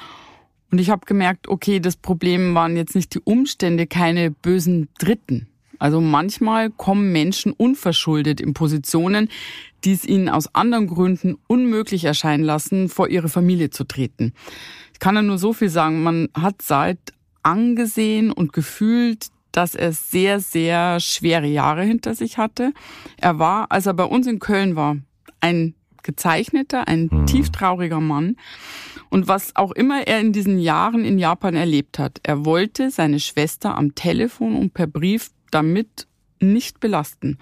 Und 0.70 0.78
ich 0.78 0.90
habe 0.90 1.06
gemerkt, 1.06 1.48
okay, 1.48 1.80
das 1.80 1.96
Problem 1.96 2.54
waren 2.54 2.76
jetzt 2.76 2.94
nicht 2.94 3.14
die 3.14 3.20
Umstände, 3.20 3.86
keine 3.86 4.30
bösen 4.30 4.88
Dritten. 4.98 5.48
Also 5.78 6.00
manchmal 6.00 6.70
kommen 6.70 7.12
Menschen 7.12 7.52
unverschuldet 7.52 8.40
in 8.40 8.54
Positionen, 8.54 9.28
die 9.84 9.92
es 9.92 10.04
ihnen 10.04 10.28
aus 10.28 10.54
anderen 10.54 10.86
Gründen 10.86 11.36
unmöglich 11.46 12.04
erscheinen 12.04 12.44
lassen, 12.44 12.88
vor 12.88 13.08
ihre 13.08 13.28
Familie 13.28 13.70
zu 13.70 13.84
treten. 13.84 14.32
Ich 14.92 15.00
kann 15.00 15.16
ja 15.16 15.22
nur 15.22 15.38
so 15.38 15.52
viel 15.52 15.68
sagen, 15.68 16.02
man 16.02 16.28
hat 16.34 16.62
seit 16.62 16.98
angesehen 17.42 18.32
und 18.32 18.52
gefühlt 18.52 19.28
dass 19.56 19.74
er 19.74 19.92
sehr, 19.92 20.38
sehr 20.38 21.00
schwere 21.00 21.46
Jahre 21.46 21.82
hinter 21.82 22.14
sich 22.14 22.36
hatte. 22.36 22.74
Er 23.16 23.38
war, 23.38 23.72
als 23.72 23.86
er 23.86 23.94
bei 23.94 24.04
uns 24.04 24.26
in 24.26 24.38
Köln 24.38 24.76
war, 24.76 24.98
ein 25.40 25.74
gezeichneter, 26.02 26.86
ein 26.86 27.24
tieftrauriger 27.26 28.00
Mann. 28.00 28.36
Und 29.08 29.28
was 29.28 29.56
auch 29.56 29.72
immer 29.72 30.06
er 30.06 30.20
in 30.20 30.34
diesen 30.34 30.58
Jahren 30.58 31.06
in 31.06 31.18
Japan 31.18 31.56
erlebt 31.56 31.98
hat, 31.98 32.20
er 32.22 32.44
wollte 32.44 32.90
seine 32.90 33.18
Schwester 33.18 33.78
am 33.78 33.94
Telefon 33.94 34.56
und 34.56 34.74
per 34.74 34.86
Brief 34.86 35.30
damit 35.50 36.06
nicht 36.38 36.78
belasten. 36.78 37.38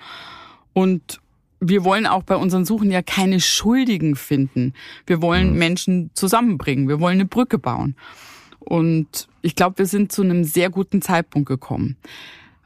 Und 0.73 1.21
wir 1.59 1.83
wollen 1.83 2.07
auch 2.07 2.23
bei 2.23 2.37
unseren 2.37 2.65
Suchen 2.65 2.93
ja 2.93 3.03
keine 3.03 3.41
Schuldigen 3.41 4.15
finden. 4.15 4.73
Wir 5.05 5.21
wollen 5.21 5.55
Menschen 5.55 6.11
zusammenbringen. 6.15 6.87
Wir 6.89 7.01
wollen 7.01 7.15
eine 7.15 7.27
Brücke 7.27 7.59
bauen. 7.59 7.97
Und 8.61 9.29
Ich 9.45 9.55
glaube, 9.55 9.77
wir 9.77 9.87
sind 9.87 10.11
zu 10.11 10.23
einem 10.23 10.45
sehr 10.45 10.71
guten 10.71 11.03
Zeitpunkt 11.03 11.47
gekommen. 11.47 11.97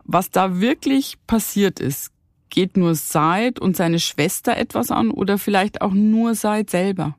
Was 0.04 0.30
da 0.30 0.60
wirklich 0.60 1.16
passiert 1.26 1.80
ist, 1.80 2.12
geht 2.50 2.76
nur 2.76 2.94
Said 2.94 3.58
und 3.58 3.76
seine 3.76 3.98
Schwester 3.98 4.56
etwas 4.56 4.92
an 4.92 5.10
oder 5.10 5.38
vielleicht 5.38 5.82
auch 5.82 5.92
nur 5.92 6.36
Said 6.36 6.70
selber. 6.70 7.16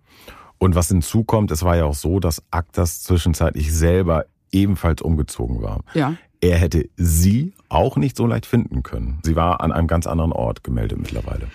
Und 0.59 0.75
was 0.75 0.87
hinzukommt, 0.87 1.51
es 1.51 1.63
war 1.63 1.75
ja 1.75 1.83
auch 1.83 1.93
so, 1.93 2.21
dass 2.21 2.41
Aktas 2.51 3.03
zwischenzeitlich 3.03 3.73
selber 3.73 4.25
ebenfalls 4.53 5.01
umgezogen 5.01 5.61
war. 5.61 5.83
Ja. 5.93 6.15
Er 6.39 6.57
hätte 6.57 6.87
sie 6.95 7.51
auch 7.67 7.97
nicht 7.97 8.15
so 8.15 8.25
leicht 8.25 8.45
finden 8.45 8.81
können. 8.81 9.19
Sie 9.25 9.35
war 9.35 9.59
an 9.59 9.73
einem 9.73 9.87
ganz 9.87 10.07
anderen 10.07 10.31
Ort 10.31 10.63
gemeldet 10.63 10.99
mittlerweile. 10.99 11.49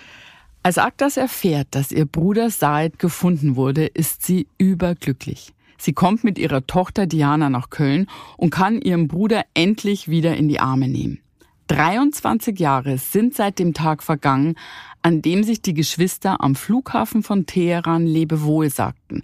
Als 0.61 0.77
Aktas 0.77 1.17
erfährt, 1.17 1.69
dass 1.71 1.91
ihr 1.91 2.05
Bruder 2.05 2.51
Said 2.51 2.99
gefunden 2.99 3.55
wurde, 3.55 3.87
ist 3.87 4.23
sie 4.23 4.47
überglücklich. 4.59 5.54
Sie 5.77 5.93
kommt 5.93 6.23
mit 6.23 6.37
ihrer 6.37 6.65
Tochter 6.65 7.07
Diana 7.07 7.49
nach 7.49 7.69
Köln 7.69 8.07
und 8.37 8.49
kann 8.49 8.81
ihren 8.81 9.07
Bruder 9.07 9.43
endlich 9.53 10.07
wieder 10.07 10.35
in 10.35 10.47
die 10.47 10.59
Arme 10.59 10.87
nehmen. 10.87 11.19
23 11.67 12.59
Jahre 12.59 12.97
sind 12.97 13.33
seit 13.33 13.59
dem 13.59 13.73
Tag 13.73 14.03
vergangen, 14.03 14.55
an 15.01 15.21
dem 15.21 15.43
sich 15.43 15.61
die 15.61 15.73
Geschwister 15.73 16.41
am 16.41 16.55
Flughafen 16.55 17.23
von 17.23 17.45
Teheran 17.45 18.05
Lebewohl 18.05 18.69
sagten. 18.69 19.23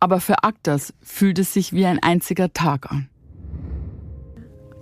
Aber 0.00 0.20
für 0.20 0.44
Aktas 0.44 0.94
fühlt 1.02 1.38
es 1.38 1.52
sich 1.52 1.72
wie 1.72 1.86
ein 1.86 2.02
einziger 2.02 2.52
Tag 2.52 2.90
an. 2.90 3.08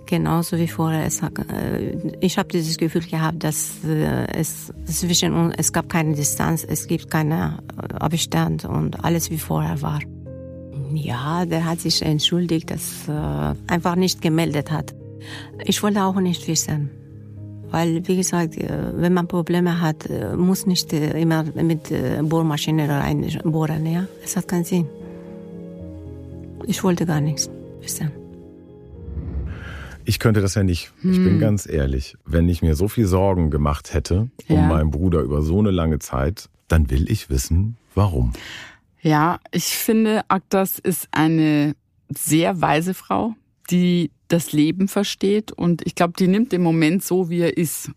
Genauso 0.05 0.57
wie 0.57 0.67
vorher. 0.67 1.05
Äh, 1.05 2.17
ich 2.19 2.37
habe 2.37 2.49
dieses 2.49 2.77
Gefühl 2.77 3.03
gehabt, 3.03 3.43
dass 3.43 3.83
äh, 3.85 4.27
es 4.33 4.73
zwischen 4.85 5.33
uns, 5.33 5.55
es 5.57 5.71
gab 5.71 5.89
keine 5.89 6.13
Distanz, 6.13 6.63
es 6.63 6.87
gibt 6.87 7.09
keinen 7.09 7.31
äh, 7.31 7.93
Abstand 7.99 8.65
und 8.65 9.03
alles 9.03 9.31
wie 9.31 9.39
vorher 9.39 9.81
war. 9.81 9.99
Ja, 10.95 11.45
der 11.45 11.65
hat 11.65 11.81
sich 11.81 12.01
entschuldigt, 12.01 12.71
dass 12.71 13.07
er 13.07 13.55
einfach 13.67 13.95
nicht 13.95 14.21
gemeldet 14.21 14.71
hat. 14.71 14.93
Ich 15.65 15.81
wollte 15.83 16.03
auch 16.03 16.19
nicht 16.19 16.47
wissen. 16.47 16.89
Weil, 17.71 18.07
wie 18.07 18.17
gesagt, 18.17 18.55
wenn 18.57 19.13
man 19.13 19.27
Probleme 19.27 19.81
hat, 19.81 20.07
muss 20.37 20.67
nicht 20.67 20.93
immer 20.93 21.43
mit 21.55 21.91
Bohrmaschine 22.21 22.87
reinbohren. 22.87 23.85
Ja? 23.85 24.05
Es 24.23 24.35
hat 24.37 24.47
keinen 24.47 24.63
Sinn. 24.63 24.85
Ich 26.65 26.83
wollte 26.83 27.05
gar 27.05 27.19
nichts 27.19 27.49
wissen. 27.81 28.11
Ich 30.05 30.19
könnte 30.19 30.41
das 30.41 30.55
ja 30.55 30.63
nicht. 30.63 30.91
Ich 30.97 31.17
bin 31.17 31.33
hm. 31.33 31.39
ganz 31.39 31.67
ehrlich. 31.67 32.15
Wenn 32.25 32.47
ich 32.49 32.61
mir 32.61 32.75
so 32.75 32.87
viel 32.87 33.07
Sorgen 33.07 33.49
gemacht 33.49 33.93
hätte 33.93 34.29
um 34.49 34.55
ja. 34.55 34.67
meinen 34.67 34.91
Bruder 34.91 35.21
über 35.21 35.41
so 35.41 35.59
eine 35.59 35.71
lange 35.71 35.99
Zeit, 35.99 36.49
dann 36.67 36.89
will 36.89 37.09
ich 37.09 37.29
wissen, 37.29 37.77
warum. 37.95 38.33
Ja, 39.03 39.39
ich 39.51 39.65
finde, 39.65 40.23
Aktas 40.29 40.79
ist 40.79 41.09
eine 41.11 41.75
sehr 42.09 42.61
weise 42.61 42.93
Frau, 42.93 43.35
die 43.69 44.11
das 44.29 44.53
Leben 44.53 44.87
versteht 44.87 45.51
und 45.51 45.85
ich 45.85 45.93
glaube, 45.93 46.13
die 46.17 46.27
nimmt 46.27 46.53
den 46.53 46.63
Moment 46.63 47.03
so, 47.03 47.29
wie 47.29 47.41
er 47.41 47.57
ist. 47.57 47.91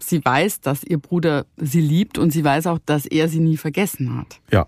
Sie 0.00 0.24
weiß, 0.24 0.60
dass 0.60 0.82
ihr 0.84 0.98
Bruder 0.98 1.46
sie 1.56 1.80
liebt 1.80 2.18
und 2.18 2.30
sie 2.30 2.42
weiß 2.42 2.66
auch, 2.66 2.78
dass 2.84 3.06
er 3.06 3.28
sie 3.28 3.40
nie 3.40 3.56
vergessen 3.56 4.16
hat. 4.16 4.40
Ja. 4.50 4.66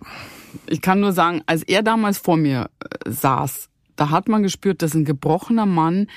Ich 0.67 0.83
kann 0.83 1.01
nur 1.01 1.13
sagen, 1.13 1.43
als 1.47 1.63
er 1.63 1.83
damals 1.83 2.19
vor 2.19 2.37
mir 2.37 2.71
äh, 2.81 3.11
saß, 3.11 3.69
da 3.97 4.11
hat 4.11 4.29
man 4.29 4.43
gespürt, 4.43 4.83
dass 4.83 4.95
ein 4.95 5.05
gebrochener 5.05 5.67
Mann 5.67 6.09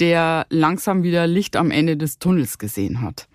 der 0.00 0.46
langsam 0.50 1.02
wieder 1.02 1.26
Licht 1.26 1.56
am 1.56 1.70
Ende 1.70 1.96
des 1.96 2.18
Tunnels 2.18 2.58
gesehen 2.58 3.00
hat. 3.00 3.28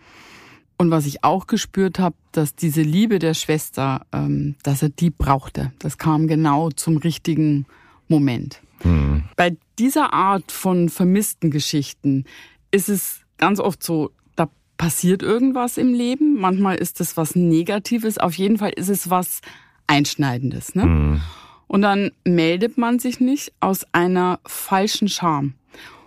Und 0.81 0.91
was 0.91 1.05
ich 1.05 1.25
auch 1.25 1.45
gespürt 1.45 1.99
habe, 1.99 2.15
dass 2.31 2.55
diese 2.55 2.81
Liebe 2.81 3.19
der 3.19 3.33
Schwester, 3.33 4.05
ähm, 4.13 4.55
dass 4.63 4.81
er 4.81 4.87
die 4.87 5.09
brauchte. 5.09 5.73
Das 5.77 5.97
kam 5.97 6.27
genau 6.27 6.69
zum 6.69 6.95
richtigen 6.95 7.65
Moment. 8.07 8.61
Mhm. 8.85 9.25
Bei 9.35 9.57
dieser 9.77 10.13
Art 10.13 10.53
von 10.53 10.87
vermissten 10.87 11.51
Geschichten 11.51 12.23
ist 12.71 12.87
es 12.87 13.19
ganz 13.37 13.59
oft 13.59 13.83
so, 13.83 14.11
da 14.37 14.47
passiert 14.77 15.21
irgendwas 15.21 15.77
im 15.77 15.93
Leben. 15.93 16.39
Manchmal 16.39 16.77
ist 16.77 17.01
es 17.01 17.17
was 17.17 17.35
Negatives. 17.35 18.17
Auf 18.17 18.35
jeden 18.35 18.57
Fall 18.57 18.71
ist 18.71 18.87
es 18.87 19.09
was 19.09 19.41
Einschneidendes. 19.85 20.75
Ne? 20.75 20.85
Mhm. 20.85 21.21
Und 21.67 21.81
dann 21.81 22.11
meldet 22.23 22.77
man 22.77 22.99
sich 22.99 23.19
nicht 23.19 23.51
aus 23.59 23.85
einer 23.91 24.39
falschen 24.45 25.09
Scham. 25.09 25.55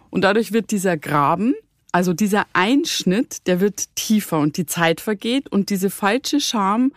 Und 0.09 0.23
dadurch 0.25 0.53
wird 0.53 0.71
dieser 0.71 0.97
Graben, 0.97 1.55
also 1.93 2.15
dieser 2.15 2.47
Einschnitt, 2.55 3.47
der 3.47 3.61
wird 3.61 3.95
tiefer 3.95 4.39
und 4.39 4.57
die 4.57 4.67
Zeit 4.67 5.01
vergeht 5.01 5.49
und 5.49 5.69
diese 5.69 5.91
falsche 5.91 6.41
Scham 6.41 6.93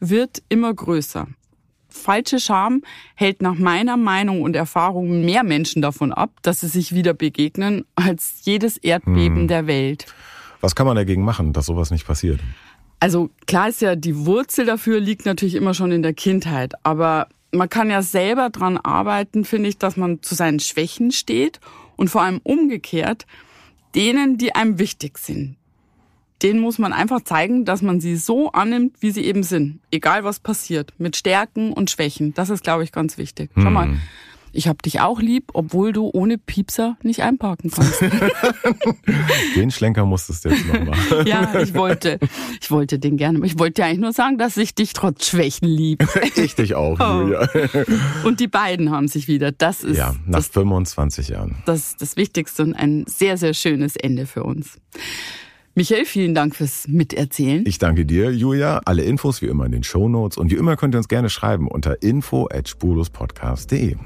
wird 0.00 0.42
immer 0.48 0.72
größer. 0.72 1.28
Falsche 1.90 2.40
Scham 2.40 2.82
hält 3.14 3.42
nach 3.42 3.56
meiner 3.56 3.96
Meinung 3.96 4.42
und 4.42 4.56
Erfahrung 4.56 5.24
mehr 5.24 5.42
Menschen 5.42 5.82
davon 5.82 6.12
ab, 6.12 6.30
dass 6.42 6.60
sie 6.60 6.68
sich 6.68 6.94
wieder 6.94 7.12
begegnen, 7.14 7.84
als 7.94 8.40
jedes 8.42 8.78
Erdbeben 8.78 9.40
hm. 9.40 9.48
der 9.48 9.66
Welt. 9.66 10.06
Was 10.60 10.74
kann 10.74 10.86
man 10.86 10.96
dagegen 10.96 11.24
machen, 11.24 11.52
dass 11.52 11.66
sowas 11.66 11.90
nicht 11.90 12.06
passiert? 12.06 12.40
Also 13.00 13.30
klar 13.46 13.68
ist 13.68 13.80
ja, 13.80 13.96
die 13.96 14.26
Wurzel 14.26 14.66
dafür 14.66 14.98
liegt 14.98 15.24
natürlich 15.24 15.54
immer 15.54 15.74
schon 15.74 15.92
in 15.92 16.02
der 16.02 16.14
Kindheit, 16.14 16.74
aber 16.82 17.28
man 17.52 17.68
kann 17.68 17.90
ja 17.90 18.02
selber 18.02 18.50
dran 18.50 18.76
arbeiten, 18.76 19.44
finde 19.44 19.68
ich, 19.68 19.78
dass 19.78 19.96
man 19.96 20.22
zu 20.22 20.34
seinen 20.34 20.60
Schwächen 20.60 21.12
steht 21.12 21.60
und 21.96 22.08
vor 22.08 22.22
allem 22.22 22.40
umgekehrt, 22.42 23.26
denen, 23.98 24.38
die 24.38 24.54
einem 24.54 24.78
wichtig 24.78 25.18
sind, 25.18 25.56
denen 26.42 26.60
muss 26.60 26.78
man 26.78 26.92
einfach 26.92 27.22
zeigen, 27.22 27.64
dass 27.64 27.82
man 27.82 28.00
sie 28.00 28.16
so 28.16 28.52
annimmt, 28.52 28.96
wie 29.00 29.10
sie 29.10 29.24
eben 29.24 29.42
sind. 29.42 29.80
Egal 29.90 30.22
was 30.22 30.38
passiert. 30.38 30.94
Mit 30.98 31.16
Stärken 31.16 31.72
und 31.72 31.90
Schwächen. 31.90 32.32
Das 32.32 32.48
ist, 32.48 32.62
glaube 32.62 32.84
ich, 32.84 32.92
ganz 32.92 33.18
wichtig. 33.18 33.50
Schau 33.56 33.70
mal, 33.70 33.88
hm 33.88 34.00
ich 34.52 34.68
hab 34.68 34.82
dich 34.82 35.00
auch 35.00 35.20
lieb, 35.20 35.50
obwohl 35.54 35.92
du 35.92 36.10
ohne 36.12 36.38
Piepser 36.38 36.96
nicht 37.02 37.22
einparken 37.22 37.70
kannst. 37.70 38.02
den 39.56 39.70
Schlenker 39.70 40.04
musstest 40.06 40.44
du 40.44 40.50
jetzt 40.50 40.66
noch 40.66 40.84
machen. 40.84 41.26
ja, 41.26 41.60
ich 41.60 41.74
wollte, 41.74 42.18
ich 42.60 42.70
wollte 42.70 42.98
den 42.98 43.16
gerne. 43.16 43.44
Ich 43.44 43.58
wollte 43.58 43.82
dir 43.82 43.86
eigentlich 43.86 44.00
nur 44.00 44.12
sagen, 44.12 44.38
dass 44.38 44.56
ich 44.56 44.74
dich 44.74 44.92
trotz 44.92 45.26
Schwächen 45.26 45.68
lieb. 45.68 46.06
ich 46.36 46.54
dich 46.54 46.74
auch, 46.74 46.98
oh. 46.98 47.20
Julia. 47.22 47.48
Und 48.24 48.40
die 48.40 48.48
beiden 48.48 48.90
haben 48.90 49.08
sich 49.08 49.28
wieder. 49.28 49.52
Das 49.52 49.84
ist 49.84 49.96
ja 49.96 50.14
nach 50.26 50.38
das, 50.38 50.48
25 50.48 51.28
Jahren. 51.28 51.56
Das 51.66 51.78
ist 51.90 52.02
das 52.02 52.16
Wichtigste 52.16 52.62
und 52.62 52.74
ein 52.74 53.04
sehr, 53.06 53.36
sehr 53.36 53.54
schönes 53.54 53.96
Ende 53.96 54.26
für 54.26 54.44
uns. 54.44 54.78
Michael, 55.78 56.06
vielen 56.06 56.34
Dank 56.34 56.56
fürs 56.56 56.88
Miterzählen. 56.88 57.62
Ich 57.64 57.78
danke 57.78 58.04
dir, 58.04 58.32
Julia. 58.32 58.80
Alle 58.84 59.04
Infos 59.04 59.42
wie 59.42 59.46
immer 59.46 59.64
in 59.64 59.70
den 59.70 59.84
Show 59.84 60.08
Notes 60.08 60.36
und 60.36 60.50
wie 60.50 60.56
immer 60.56 60.74
könnt 60.76 60.96
ihr 60.96 60.98
uns 60.98 61.06
gerne 61.06 61.30
schreiben 61.30 61.68
unter 61.68 62.02
info@spurlospodcast.de. 62.02 63.96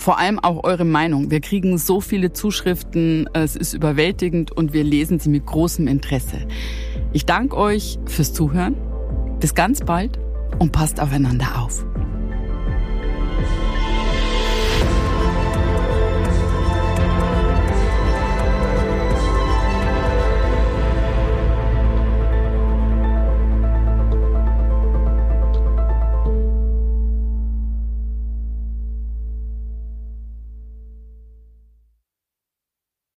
Vor 0.00 0.18
allem 0.18 0.38
auch 0.38 0.64
eure 0.64 0.86
Meinung. 0.86 1.30
Wir 1.30 1.42
kriegen 1.42 1.76
so 1.76 2.00
viele 2.00 2.32
Zuschriften, 2.32 3.28
es 3.34 3.54
ist 3.54 3.74
überwältigend 3.74 4.50
und 4.50 4.72
wir 4.72 4.82
lesen 4.82 5.18
sie 5.18 5.28
mit 5.28 5.44
großem 5.44 5.86
Interesse. 5.86 6.38
Ich 7.12 7.26
danke 7.26 7.58
euch 7.58 7.98
fürs 8.06 8.32
Zuhören. 8.32 8.76
Bis 9.40 9.54
ganz 9.54 9.80
bald 9.80 10.18
und 10.58 10.72
passt 10.72 11.00
aufeinander 11.00 11.48
auf. 11.62 11.84